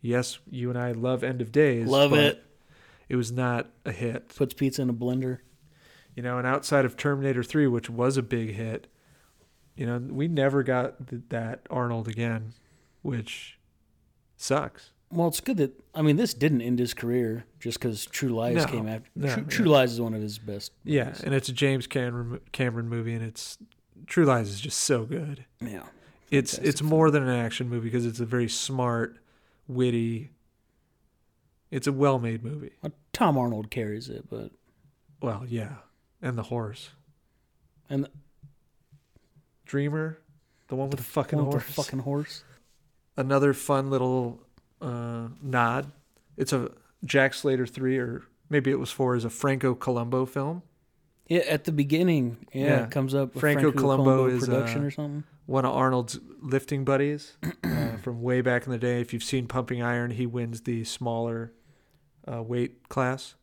[0.00, 1.86] yes, you and I love End of Days.
[1.86, 2.42] Love but it.
[3.08, 4.34] It was not a hit.
[4.34, 5.38] Puts pizza in a blender.
[6.16, 8.88] You know, and outside of Terminator 3, which was a big hit,
[9.76, 12.52] you know, we never got th- that Arnold again,
[13.02, 13.58] which
[14.36, 14.90] sucks.
[15.12, 18.56] Well, it's good that I mean this didn't end his career just because True Lies
[18.56, 19.08] No, came after.
[19.14, 19.48] no, True, yeah.
[19.48, 20.72] True Lies is one of his best.
[20.84, 23.56] Yeah, and it's a James Cameron Cameron movie, and it's
[24.06, 25.44] True Lies is just so good.
[25.60, 25.82] yeah.
[26.28, 29.18] It's Fantastic it's more than an action movie because it's a very smart,
[29.68, 30.30] witty.
[31.70, 32.72] It's a well-made movie.
[32.82, 34.50] Well, Tom Arnold carries it, but
[35.22, 35.76] Well, yeah,
[36.20, 36.90] and the horse,
[37.88, 38.08] and
[39.66, 40.18] Dreamer,
[40.68, 41.66] the one with the fucking horse.
[41.66, 42.42] the fucking horse.
[43.16, 44.40] Another fun little
[44.80, 45.90] uh, nod.
[46.36, 46.70] It's a
[47.04, 50.62] Jack Slater three, or maybe it was four, is a Franco Columbu film.
[51.28, 52.84] Yeah, at the beginning, yeah, Yeah.
[52.84, 53.34] it comes up.
[53.34, 55.24] with Franco Columbu is, production uh, or something.
[55.46, 59.00] one of Arnold's lifting buddies uh, from way back in the day.
[59.00, 61.52] If you've seen Pumping Iron, he wins the smaller
[62.30, 63.34] uh, weight class.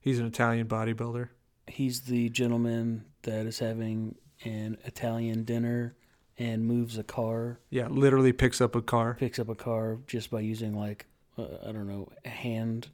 [0.00, 1.28] He's an Italian bodybuilder.
[1.68, 5.94] He's the gentleman that is having an Italian dinner
[6.38, 9.14] and moves a car, Yeah, literally picks up a car.
[9.14, 11.06] picks up a car just by using like
[11.38, 12.88] uh, I don't know hand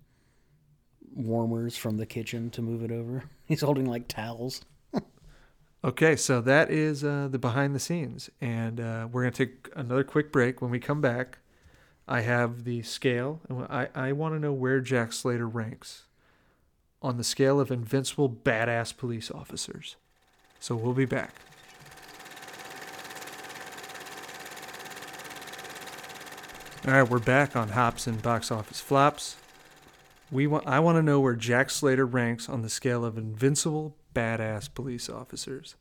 [1.14, 3.24] warmers from the kitchen to move it over.
[3.46, 4.62] He's holding like towels.
[5.82, 10.04] Okay, so that is uh, the behind the scenes, and uh, we're gonna take another
[10.04, 10.60] quick break.
[10.60, 11.38] When we come back,
[12.06, 16.04] I have the scale, and I I want to know where Jack Slater ranks
[17.00, 19.96] on the scale of invincible badass police officers.
[20.60, 21.34] So we'll be back.
[26.86, 29.36] All right, we're back on Hops and Box Office Flops.
[30.30, 33.96] We want I want to know where Jack Slater ranks on the scale of invincible
[34.14, 35.76] badass police officers.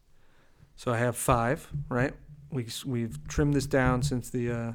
[0.75, 2.13] So I have five, right?
[2.51, 4.71] We we've trimmed this down since the uh,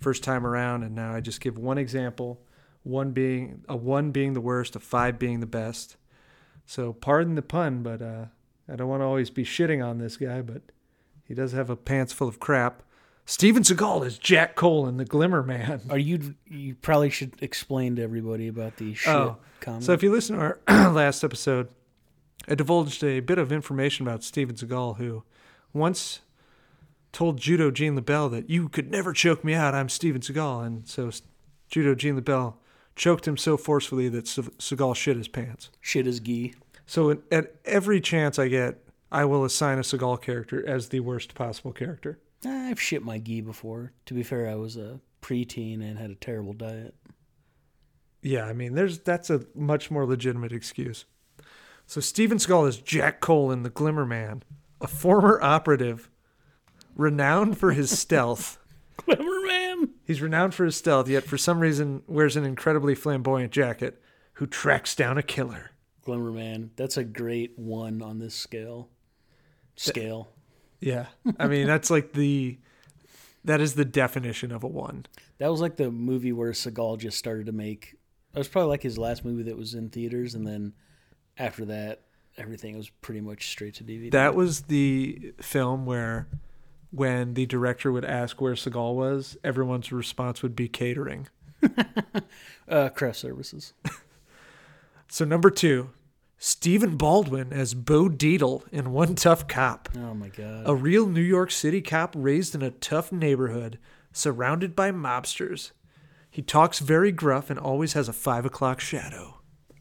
[0.00, 2.40] first time around, and now I just give one example.
[2.82, 5.96] One being a one being the worst, a five being the best.
[6.66, 8.24] So pardon the pun, but uh,
[8.68, 10.62] I don't want to always be shitting on this guy, but
[11.24, 12.82] he does have a pants full of crap.
[13.26, 15.80] Steven Seagal is Jack Cole in The Glimmer Man.
[15.90, 16.34] Are you?
[16.46, 19.84] You probably should explain to everybody about the shit Oh, comment.
[19.84, 20.58] So if you listen to our
[20.92, 21.68] last episode,
[22.46, 25.24] I divulged a bit of information about Steven Seagal, who
[25.72, 26.20] once
[27.12, 29.74] told Judo Gene LeBell that you could never choke me out.
[29.74, 31.10] I'm Steven Seagal, and so
[31.70, 32.56] Judo Gene LeBell
[32.96, 35.70] choked him so forcefully that Se- Seagal shit his pants.
[35.80, 36.54] shit his gee.
[36.86, 38.80] So at- at every chance I get,
[39.10, 42.18] I will assign a Seagal character as the worst possible character.
[42.44, 43.92] I've shit my gi before.
[44.06, 46.94] To be fair, I was a preteen and had a terrible diet.
[48.22, 51.04] Yeah, I mean, there's that's a much more legitimate excuse.
[51.86, 54.42] So Steven Seagal is Jack Cole in The Glimmer Man,
[54.80, 56.10] a former operative
[56.96, 58.58] renowned for his stealth.
[58.96, 59.90] Clever man.
[60.06, 64.00] He's renowned for his stealth, yet for some reason wears an incredibly flamboyant jacket,
[64.34, 65.70] who tracks down a killer.
[66.04, 66.70] Glimmer man.
[66.76, 68.88] That's a great one on this scale.
[69.76, 70.28] Scale.
[70.80, 71.06] Yeah.
[71.38, 72.58] I mean, that's like the
[73.44, 75.06] that is the definition of a one.
[75.38, 77.96] That was like the movie where Seagal just started to make.
[78.32, 80.72] That was probably like his last movie that was in theaters, and then
[81.38, 82.02] after that,
[82.36, 84.10] everything was pretty much straight to DVD.
[84.10, 86.28] That was the film where
[86.90, 91.28] when the director would ask where Seagal was, everyone's response would be catering.
[92.68, 93.72] uh, craft services.
[95.14, 95.90] So number two,
[96.38, 99.88] Stephen Baldwin as Bo Dietl in One Tough Cop.
[99.96, 100.64] Oh my god.
[100.66, 103.78] A real New York City cop raised in a tough neighborhood,
[104.10, 105.70] surrounded by mobsters.
[106.32, 109.38] He talks very gruff and always has a five o'clock shadow.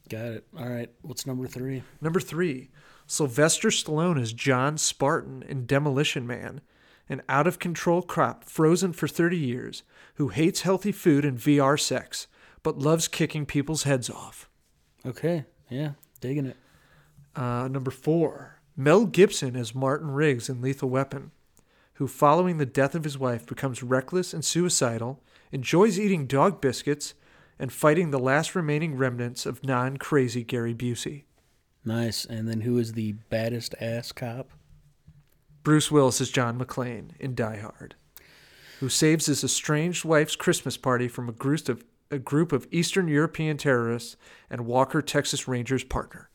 [0.07, 0.47] Got it.
[0.55, 0.91] All right.
[1.01, 1.81] What's number three?
[1.99, 2.69] Number three,
[3.07, 6.61] Sylvester Stallone as John Spartan in Demolition Man,
[7.09, 9.81] an out of control cop frozen for 30 years
[10.13, 12.27] who hates healthy food and VR sex,
[12.61, 14.47] but loves kicking people's heads off.
[15.05, 15.45] Okay.
[15.69, 15.91] Yeah.
[16.21, 16.57] Digging it.
[17.35, 21.31] Uh, number four, Mel Gibson as Martin Riggs in Lethal Weapon,
[21.95, 25.21] who, following the death of his wife, becomes reckless and suicidal,
[25.51, 27.13] enjoys eating dog biscuits,
[27.59, 31.23] and fighting the last remaining remnants of non crazy Gary Busey.
[31.85, 32.25] Nice.
[32.25, 34.51] And then who is the baddest ass cop?
[35.63, 37.95] Bruce Willis as John McClane in Die Hard,
[38.79, 43.07] who saves his estranged wife's Christmas party from a group of, a group of Eastern
[43.07, 44.15] European terrorists
[44.49, 46.29] and Walker, Texas Rangers partner.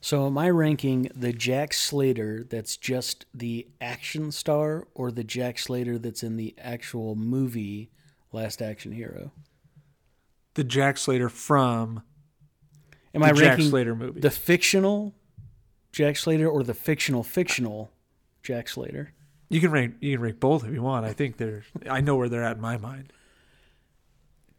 [0.00, 5.58] So am I ranking the Jack Slater that's just the action star or the Jack
[5.58, 7.90] Slater that's in the actual movie
[8.32, 9.32] Last Action Hero?
[10.54, 12.02] The Jack Slater from
[13.14, 14.20] Am the I Jack ranking Slater movie.
[14.20, 15.14] the fictional
[15.92, 17.90] Jack Slater or the fictional fictional
[18.42, 19.12] Jack Slater?
[19.48, 21.06] you can rank you can rank both if you want.
[21.06, 23.12] I think they're I know where they're at in my mind.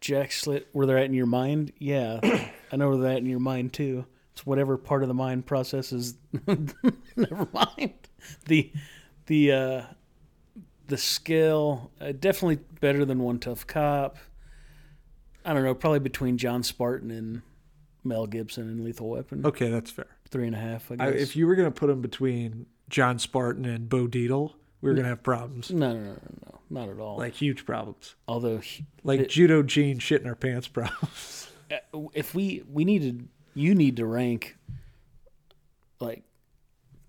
[0.05, 1.73] Jack Slater, where they're at in your mind?
[1.79, 2.19] Yeah,
[2.71, 4.05] I know where they're at in your mind too.
[4.33, 6.13] It's whatever part of the mind processes.
[7.15, 7.93] Never mind.
[8.45, 8.71] The
[9.25, 9.81] the uh,
[10.85, 14.17] the skill uh, definitely better than One Tough Cop.
[15.43, 17.41] I don't know, probably between John Spartan and
[18.03, 19.43] Mel Gibson and Lethal Weapon.
[19.43, 20.07] Okay, that's fair.
[20.29, 21.21] Three and a half, I I, guess.
[21.21, 24.53] if you were gonna put them between John Spartan and Bo Dietl,
[24.85, 27.17] we were gonna have problems, no, no, no, no, no, not at all.
[27.17, 28.61] like huge problems, Although,
[29.03, 31.49] like It- judo Gene shit in our pants problems.
[31.71, 34.57] uh, if we we needed, you need to rank
[35.99, 36.23] like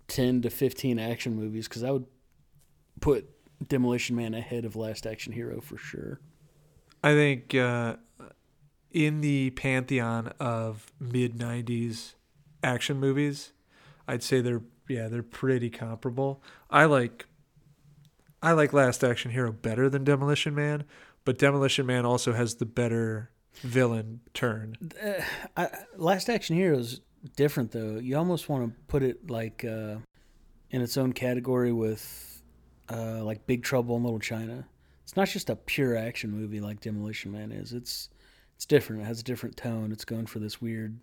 [0.07, 2.05] ten to fifteen action movies because I would
[2.99, 3.29] put
[3.67, 6.19] Demolition Man ahead of Last Action Hero for sure.
[7.03, 7.97] I think uh,
[8.91, 12.13] in the pantheon of mid '90s
[12.63, 13.51] action movies,
[14.07, 16.41] I'd say they're yeah they're pretty comparable.
[16.71, 17.25] I like
[18.41, 20.83] I like Last Action Hero better than Demolition Man,
[21.25, 24.77] but Demolition Man also has the better villain turn.
[25.55, 27.01] I, Last Action Hero is
[27.35, 27.97] different though.
[27.97, 29.97] You almost want to put it like uh,
[30.69, 32.43] in its own category with
[32.89, 34.67] uh, like Big Trouble in Little China.
[35.03, 37.73] It's not just a pure action movie like Demolition Man is.
[37.73, 38.09] It's
[38.55, 39.01] it's different.
[39.03, 39.91] It has a different tone.
[39.91, 40.99] It's going for this weird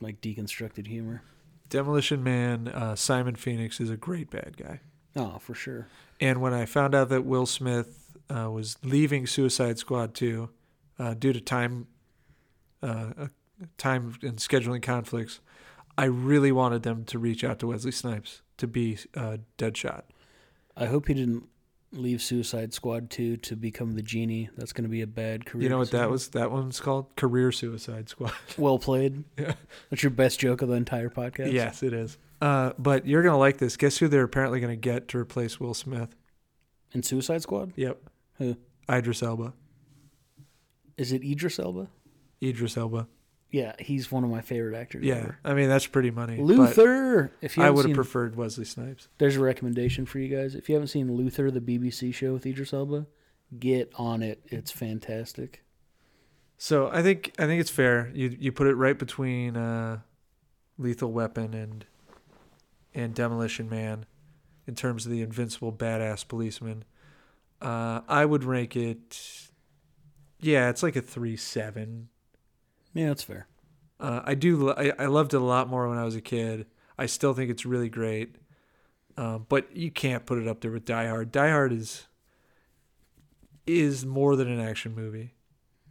[0.00, 1.22] like deconstructed humor.
[1.68, 4.80] Demolition Man, uh, Simon Phoenix is a great bad guy.
[5.16, 5.86] Oh, for sure.
[6.20, 10.48] And when I found out that Will Smith uh, was leaving Suicide Squad 2
[10.98, 11.86] uh, due to time,
[12.82, 13.26] uh, uh,
[13.76, 15.40] time and scheduling conflicts,
[15.98, 20.02] I really wanted them to reach out to Wesley Snipes to be uh, Deadshot.
[20.76, 21.44] I hope he didn't
[21.92, 24.48] leave Suicide Squad 2 to become the genie.
[24.56, 25.64] That's going to be a bad career.
[25.64, 26.28] You know what that was?
[26.28, 28.32] That one's called Career Suicide Squad.
[28.56, 29.24] Well played.
[29.38, 29.54] Yeah.
[29.90, 31.52] That's your best joke of the entire podcast.
[31.52, 32.16] yes, it is.
[32.42, 33.76] Uh, but you're gonna like this.
[33.76, 36.16] Guess who they're apparently gonna get to replace Will Smith?
[36.90, 37.72] In Suicide Squad?
[37.76, 37.98] Yep,
[38.38, 38.56] Who?
[38.90, 39.54] Idris Elba.
[40.98, 41.88] Is it Idris Elba?
[42.42, 43.06] Idris Elba.
[43.52, 45.04] Yeah, he's one of my favorite actors.
[45.04, 45.38] Yeah, ever.
[45.44, 46.38] I mean that's pretty money.
[46.38, 47.30] Luther.
[47.40, 49.06] If you I would have preferred Wesley Snipes.
[49.18, 50.56] there's a recommendation for you guys.
[50.56, 53.06] If you haven't seen Luther, the BBC show with Idris Elba,
[53.56, 54.42] get on it.
[54.46, 55.62] It's fantastic.
[56.56, 58.10] So I think I think it's fair.
[58.14, 60.00] You you put it right between uh,
[60.78, 61.84] Lethal Weapon and
[62.94, 64.06] and Demolition Man
[64.66, 66.84] in terms of the invincible badass policeman.
[67.60, 69.48] Uh, I would rank it.
[70.40, 72.08] Yeah, it's like a three seven.
[72.94, 73.46] Yeah, that's fair.
[74.00, 74.70] Uh, I do.
[74.72, 76.66] I, I loved it a lot more when I was a kid.
[76.98, 78.36] I still think it's really great,
[79.16, 81.30] uh, but you can't put it up there with Die Hard.
[81.32, 82.06] Die Hard is
[83.66, 85.34] is more than an action movie.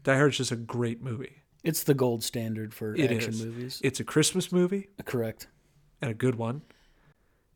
[0.04, 1.38] Die Hard's just a great movie.
[1.64, 3.46] It's the gold standard for It action is.
[3.46, 3.82] movies.
[3.84, 5.48] It's a Christmas movie Correct.
[6.02, 6.64] and a good one.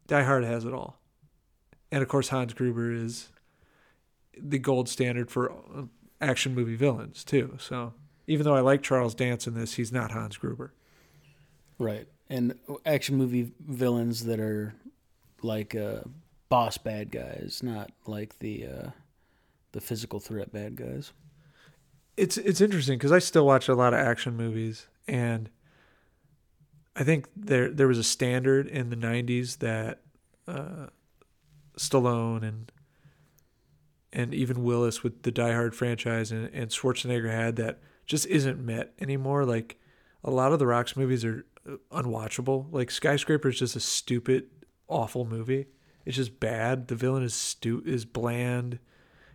[0.08, 1.00] Die Hard has it all,
[1.92, 3.30] and of course Hans Gruber is
[4.38, 5.84] the gold standard for uh,
[6.22, 7.58] action movie villains too.
[7.60, 7.94] So
[8.28, 10.74] even though I like Charles Dance in this, he's not Hans Gruber.
[11.80, 12.08] Right.
[12.30, 12.56] And
[12.86, 14.74] action movie villains that are
[15.42, 16.02] like uh,
[16.50, 18.90] boss bad guys, not like the uh,
[19.74, 21.12] the physical threat bad guys.
[22.18, 25.50] it's it's interesting because I still watch a lot of action movies, and
[26.96, 30.02] I think there there was a standard in the '90s that
[30.48, 30.88] uh,
[31.78, 32.72] Stallone and
[34.14, 38.64] and even Willis with the Die Hard franchise and, and Schwarzenegger had that just isn't
[38.64, 39.46] met anymore.
[39.46, 39.78] Like
[40.24, 41.46] a lot of the Rock's movies are
[41.92, 42.68] unwatchable.
[42.72, 44.46] Like Skyscraper is just a stupid,
[44.88, 45.68] awful movie.
[46.06, 46.88] It's just bad.
[46.88, 48.80] The villain is stu is bland.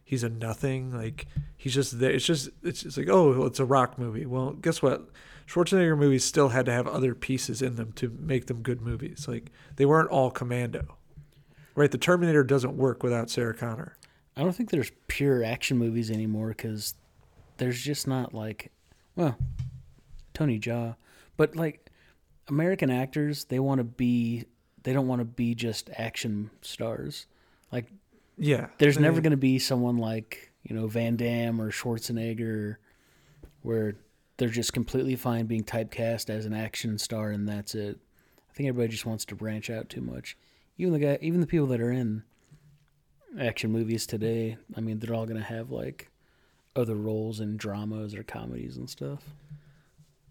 [0.05, 0.93] He's a nothing.
[0.93, 1.27] Like
[1.57, 2.13] he's just there.
[2.13, 4.25] It's just it's just like oh, it's a rock movie.
[4.25, 5.11] Well, guess what?
[5.51, 9.27] Schwarzenegger movies still had to have other pieces in them to make them good movies.
[9.27, 10.97] Like they weren't all Commando,
[11.75, 11.91] right?
[11.91, 13.97] The Terminator doesn't work without Sarah Connor.
[14.37, 16.95] I don't think there's pure action movies anymore because
[17.57, 18.71] there's just not like,
[19.17, 19.37] well,
[20.35, 20.95] Tony Jaa,
[21.37, 21.91] but like
[22.49, 24.45] American actors, they want to be,
[24.85, 27.27] they don't want to be just action stars.
[27.73, 27.87] Like,
[28.39, 32.77] Yeah, there's they- never going to be someone like you know Van Damme or Schwarzenegger,
[33.63, 33.97] where
[34.41, 37.99] they're just completely fine being typecast as an action star and that's it.
[38.51, 40.37] I think everybody just wants to branch out too much.
[40.79, 42.25] Even the guy, even the people that are in
[43.39, 46.11] action movies today, I mean, they're all going to have like
[46.75, 49.23] other roles in dramas or comedies and stuff.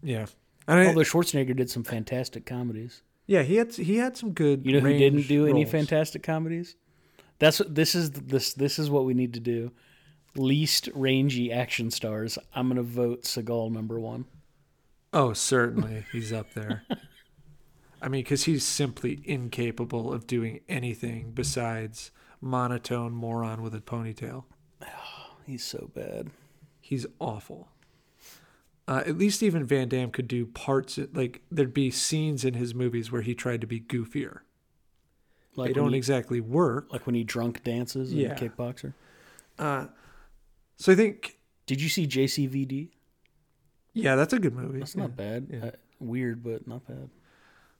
[0.02, 0.26] Yeah,
[0.66, 3.02] and I- Although Schwarzenegger did some fantastic comedies.
[3.26, 4.64] yeah, he had he had some good.
[4.66, 6.76] You know who didn't do any fantastic comedies?
[7.38, 8.10] That's this is.
[8.10, 9.70] This this is what we need to do.
[10.36, 12.38] Least rangy action stars.
[12.54, 14.26] I'm gonna vote Seagal number one.
[15.12, 16.84] Oh, certainly, he's up there.
[18.02, 24.44] I mean, because he's simply incapable of doing anything besides monotone moron with a ponytail.
[24.82, 24.86] Oh,
[25.46, 26.30] He's so bad.
[26.80, 27.68] He's awful.
[28.86, 32.74] Uh, at least even Van Damme could do parts like there'd be scenes in his
[32.74, 34.40] movies where he tried to be goofier.
[35.56, 36.92] Like they don't he, exactly work.
[36.92, 38.34] like when he drunk dances in Yeah.
[38.34, 38.94] Kickboxer.
[39.58, 39.86] Uh,
[40.80, 42.88] so I think, Did you see JCVD?
[43.92, 44.78] yeah, that's a good movie.
[44.80, 45.02] That's Yeah.
[45.02, 45.46] not bad.
[45.50, 45.64] yeah.
[45.66, 45.70] Uh,
[46.00, 47.10] weird, but not bad.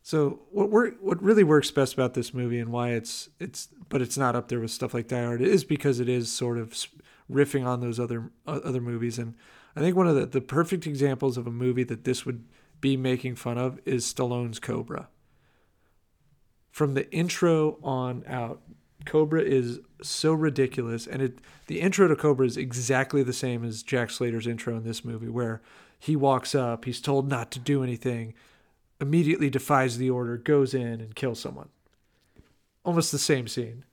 [0.02, 4.00] So what work, what really works best about this movie and why it's it's but
[4.00, 6.74] it's not up there with stuff like Die Hard is because it is sort of
[7.30, 9.34] riffing on those other uh, other movies and
[9.76, 12.44] I think one of the, the perfect examples of a movie that this would
[12.80, 15.08] be making fun of is Stallone's Cobra.
[16.70, 18.62] From the intro on out,
[19.06, 23.82] Cobra is so ridiculous and it the intro to Cobra is exactly the same as
[23.82, 25.60] Jack Slater's intro in this movie where
[25.98, 28.34] he walks up, he's told not to do anything,
[29.00, 31.68] immediately defies the order, goes in and kills someone.
[32.84, 33.84] Almost the same scene.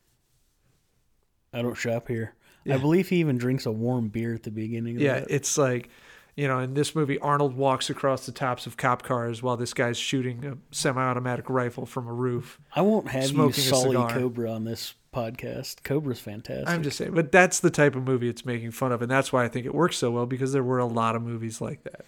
[1.54, 2.34] I don't shop here.
[2.70, 5.32] I believe he even drinks a warm beer at the beginning of Yeah, that.
[5.32, 5.90] it's like,
[6.38, 9.74] you know, in this movie, Arnold walks across the tops of cop cars while this
[9.74, 12.62] guy's shooting a semi-automatic rifle from a roof.
[12.76, 14.14] I won't have you smoking a sully.
[14.14, 15.84] Cobra on this podcast.
[15.84, 16.70] Cobra's fantastic.
[16.70, 19.34] I'm just saying, but that's the type of movie it's making fun of, and that's
[19.34, 21.84] why I think it works so well because there were a lot of movies like
[21.84, 22.06] that.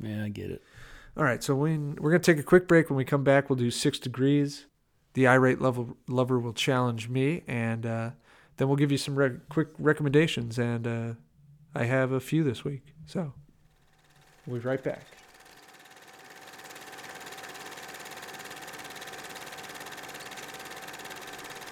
[0.00, 0.60] yeah, I get it.
[1.16, 2.90] All right, so when we're gonna take a quick break.
[2.90, 4.66] When we come back, we'll do six degrees.
[5.14, 8.10] The irate lover, lover will challenge me, and uh,
[8.56, 10.58] then we'll give you some re- quick recommendations.
[10.58, 11.12] And uh,
[11.76, 13.34] I have a few this week, so
[14.48, 15.04] we'll be right back.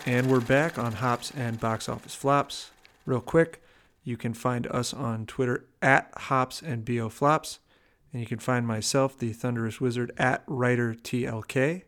[0.04, 2.70] And we're back on Hops and Box Office Flops.
[3.06, 3.60] Real quick,
[4.04, 7.58] you can find us on Twitter at Hops and Bo Flops.
[8.12, 11.82] And you can find myself, the Thunderous Wizard, at Writer TLK.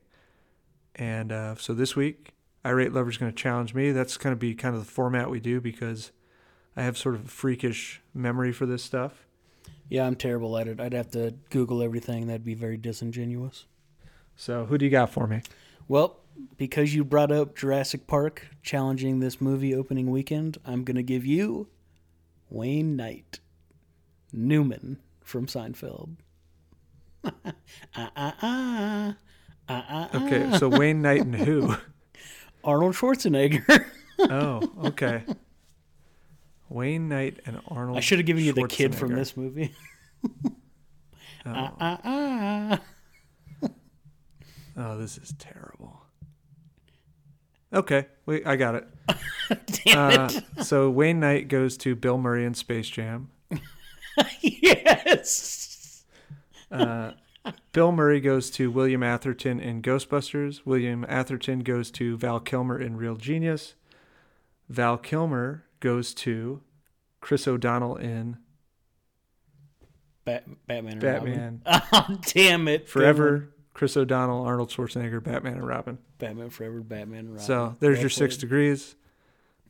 [0.97, 2.32] And uh, so this week,
[2.66, 3.93] Irate Lover's is going to challenge me.
[3.93, 6.10] That's going to be kind of the format we do because
[6.77, 9.28] I have sort of a freakish memory for this stuff.
[9.89, 10.81] Yeah, I'm terrible at it.
[10.81, 12.27] I'd have to Google everything.
[12.27, 13.66] That'd be very disingenuous.
[14.36, 15.43] So who do you got for me?
[15.89, 16.20] Well,
[16.56, 21.24] because you brought up Jurassic Park challenging this movie opening weekend, I'm going to give
[21.24, 21.69] you
[22.51, 23.40] Wayne Knight,
[24.32, 26.16] Newman from Seinfeld.
[27.24, 27.32] ah,
[27.97, 29.16] ah, ah.
[29.70, 30.24] Ah, ah, ah.
[30.24, 31.74] Okay, so Wayne Knight and who?
[32.65, 33.85] Arnold Schwarzenegger.
[34.19, 35.24] Oh, okay.
[36.69, 37.97] Wayne Knight and Arnold.
[37.97, 39.74] I should have given you the kid from this movie.
[41.47, 41.53] Oh.
[41.55, 43.69] Ah, ah, ah.
[44.77, 46.03] Oh, this is terrible.
[47.73, 48.89] Okay, wait, I got it.
[49.85, 53.31] Damn Uh, so Wayne Knight goes to Bill Murray in Space Jam.
[54.40, 56.05] yes.
[56.70, 57.12] Uh,
[57.73, 60.66] Bill Murray goes to William Atherton in Ghostbusters.
[60.66, 63.74] William Atherton goes to Val Kilmer in Real Genius.
[64.69, 66.61] Val Kilmer goes to
[67.21, 68.37] Chris O'Donnell in
[70.25, 71.83] Bat- Batman and Batman Robin.
[71.93, 72.89] Oh, damn it.
[72.89, 73.51] Forever.
[73.75, 75.99] Chris O'Donnell, Arnold Schwarzenegger, Batman and Robin.
[76.19, 77.45] Batman Forever, Batman and Robin.
[77.47, 78.97] So there's Well your six degrees.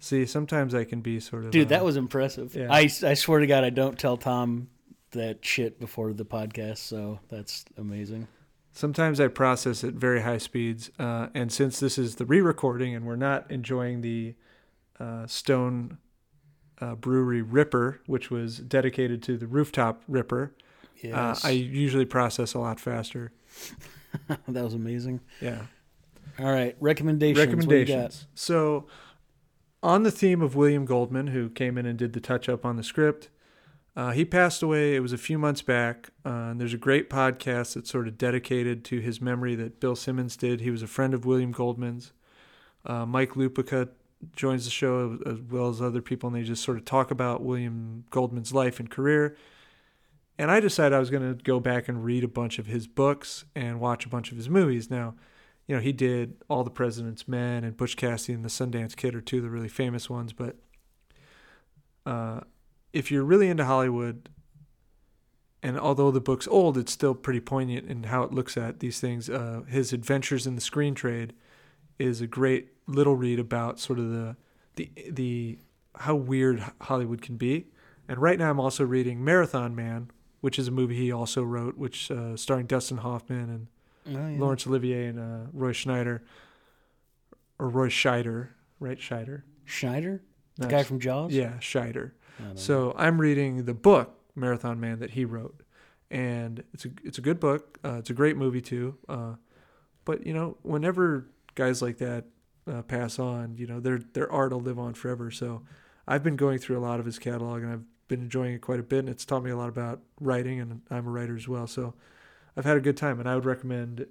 [0.01, 2.55] See, sometimes I can be sort of Dude, uh, that was impressive.
[2.55, 2.69] yeah.
[2.71, 4.69] I, I swear to God, I don't tell Tom
[5.11, 8.29] that shit before the podcast, so that's amazing.
[8.73, 13.07] Sometimes I process at very high speeds, uh, and since this is the re-recording and
[13.07, 14.35] we're not enjoying the
[15.01, 15.99] uh, Stone
[16.81, 20.55] uh, Brewery Ripper, which was dedicated to the rooftop Ripper,
[21.03, 21.45] Yes.
[21.45, 23.31] uh, I usually process a lot faster.
[24.49, 25.21] that was amazing.
[25.41, 25.63] Yeah.
[26.39, 27.39] All right, recommendations.
[27.39, 27.93] What do you got?
[27.93, 28.27] recommendations.
[28.35, 28.87] So,
[29.83, 32.77] on the theme of William Goldman, who came in and did the touch up on
[32.77, 33.29] the script,
[33.97, 34.95] uh, he passed away.
[34.95, 36.11] It was a few months back.
[36.25, 39.97] Uh, and there's a great podcast that's sort of dedicated to his memory that Bill
[39.97, 40.61] Simmons did.
[40.61, 42.13] He was a friend of William Goldman's.
[42.87, 43.89] Uh, Mike Lupica
[44.35, 47.43] joins the show as well as other people, and they just sort of talk about
[47.43, 49.37] William Goldman's life and career.
[50.39, 52.87] And I decided I was going to go back and read a bunch of his
[52.87, 54.89] books and watch a bunch of his movies.
[54.91, 55.15] Now,
[55.67, 59.15] you know, he did All the President's Men and Butch Cassidy and the Sundance Kid
[59.15, 60.33] are two of the really famous ones.
[60.33, 60.57] But
[62.07, 62.41] uh,
[62.93, 64.29] if you're really into Hollywood,
[65.61, 69.01] and although the book's old, it's still pretty poignant in how it looks at these
[69.01, 69.29] things.
[69.29, 71.35] Uh, his Adventures in the Screen Trade
[71.99, 74.37] is a great little read about sort of the
[74.75, 75.59] the the
[75.97, 77.67] how weird Hollywood can be.
[78.09, 80.11] And right now, I'm also reading Marathon Man,
[80.41, 83.67] which is a movie he also wrote, which uh, starring Dustin Hoffman and
[84.07, 84.41] Oh, yeah.
[84.41, 86.23] Laurence Olivier and uh, Roy Schneider,
[87.59, 88.49] or Roy Scheider,
[88.81, 88.99] right?
[88.99, 89.43] Scheider.
[89.67, 90.23] Schneider,
[90.57, 91.33] the No, guy from Jaws.
[91.35, 92.13] Yeah, Scheider.
[92.39, 92.55] Don't know.
[92.55, 95.61] So I'm reading the book Marathon Man that he wrote,
[96.11, 97.79] and it's a it's a good book.
[97.85, 98.97] Uh, it's a great movie too.
[99.11, 99.35] Uh,
[100.07, 102.25] but you know, whenever guys like that
[102.69, 105.31] uh, pass on, you know, their their art will live on forever.
[105.31, 105.63] So
[106.07, 108.81] I've been going through a lot of his catalog, and I've been enjoying it quite
[108.81, 109.01] a bit.
[109.01, 111.67] And it's taught me a lot about writing, and I'm a writer as well.
[111.67, 111.95] So
[112.57, 114.07] I've had a good time, and I would recommend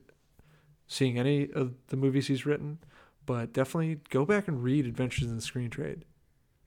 [0.88, 2.80] seeing any of the movies he's written.
[3.26, 6.06] But definitely go back and read Adventures in the Screen Trade.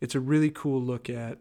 [0.01, 1.39] It's a really cool look at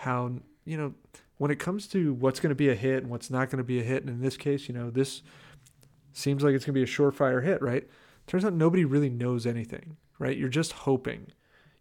[0.00, 0.32] how
[0.64, 0.94] you know
[1.36, 3.64] when it comes to what's going to be a hit and what's not going to
[3.64, 5.22] be a hit and in this case you know this
[6.12, 7.88] seems like it's going to be a surefire hit right
[8.30, 11.26] turns out nobody really knows anything right you're just hoping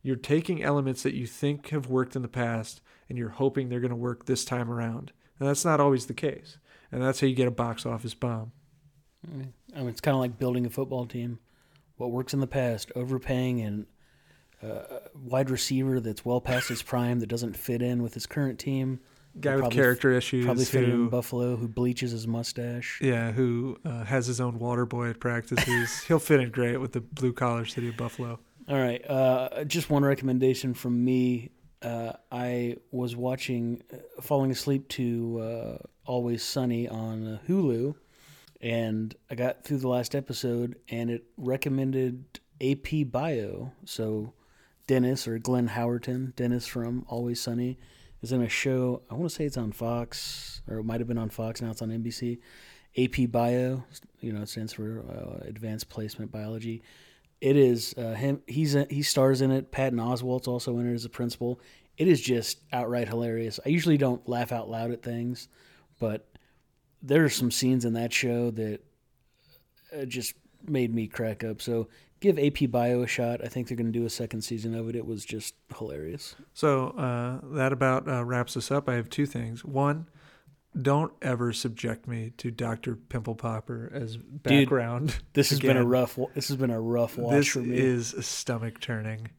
[0.01, 3.79] you're taking elements that you think have worked in the past and you're hoping they're
[3.79, 6.57] going to work this time around and that's not always the case
[6.91, 8.51] and that's how you get a box office bomb
[9.27, 9.35] I
[9.79, 11.39] mean, it's kind of like building a football team.
[11.97, 13.85] What works in the past, overpaying and
[14.63, 18.25] uh, a wide receiver that's well past his prime that doesn't fit in with his
[18.25, 18.99] current team.
[19.39, 22.99] Guy with character issues Probably fit in Buffalo, who bleaches his mustache.
[23.01, 26.91] yeah who uh, has his own water boy at practices he'll fit in great with
[26.93, 29.03] the blue collar city of buffalo All right.
[29.09, 31.49] Uh, just one recommendation from me.
[31.81, 37.95] Uh, I was watching, uh, falling asleep to uh, Always Sunny on Hulu,
[38.61, 43.71] and I got through the last episode, and it recommended AP Bio.
[43.85, 44.33] So
[44.87, 47.79] Dennis or Glenn Howerton, Dennis from Always Sunny,
[48.21, 49.01] is in a show.
[49.09, 51.61] I want to say it's on Fox, or it might have been on Fox.
[51.61, 52.39] Now it's on NBC.
[52.97, 53.83] AP Bio,
[54.19, 56.81] you know, it stands for uh, Advanced Placement Biology
[57.41, 58.41] it is uh, him.
[58.47, 59.71] He's a, he stars in it.
[59.71, 61.59] Patton Oswalt's also in it as a principal.
[61.97, 63.59] It is just outright hilarious.
[63.65, 65.47] I usually don't laugh out loud at things,
[65.99, 66.27] but
[67.01, 68.81] there are some scenes in that show that
[69.97, 70.33] uh, just
[70.67, 71.61] made me crack up.
[71.61, 71.87] So
[72.19, 73.43] give AP Bio a shot.
[73.43, 74.95] I think they're going to do a second season of it.
[74.95, 76.35] It was just hilarious.
[76.53, 78.87] So uh, that about uh, wraps us up.
[78.89, 79.63] I have two things.
[79.63, 80.07] One,
[80.79, 85.15] don't ever subject me to Doctor Pimple Popper as background.
[85.33, 86.17] This has been a rough.
[86.35, 87.77] This has been a rough watch This for me.
[87.77, 89.29] is stomach turning.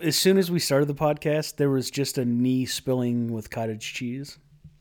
[0.00, 3.92] as soon as we started the podcast, there was just a knee spilling with cottage
[3.94, 4.38] cheese.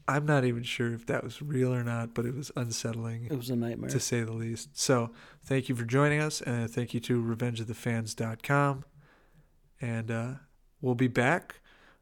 [0.10, 3.38] I'm not even sure if that was real or not, but it was unsettling It
[3.38, 3.90] was a nightmare.
[3.91, 4.77] to say the least.
[4.77, 5.11] So
[5.44, 8.86] thank you for joining us, and thank you to RevengeOfTheFans.com.
[9.81, 10.31] And uh,
[10.81, 11.61] we'll be back.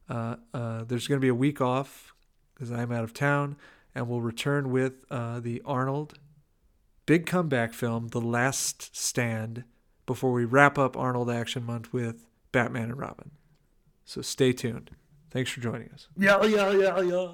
[0.10, 2.14] Uh, uh, there's going to be a week off
[2.54, 3.58] because I'm out of town,
[3.94, 6.18] and we'll return with uh, the Arnold
[7.06, 9.64] big comeback film, The Last Stand,
[10.06, 13.32] before we wrap up Arnold Action Month with Batman and Robin.
[14.06, 14.92] So stay tuned.
[15.30, 16.08] Thanks for joining us.
[16.18, 17.28] yeah, yeah, yeah, yeah.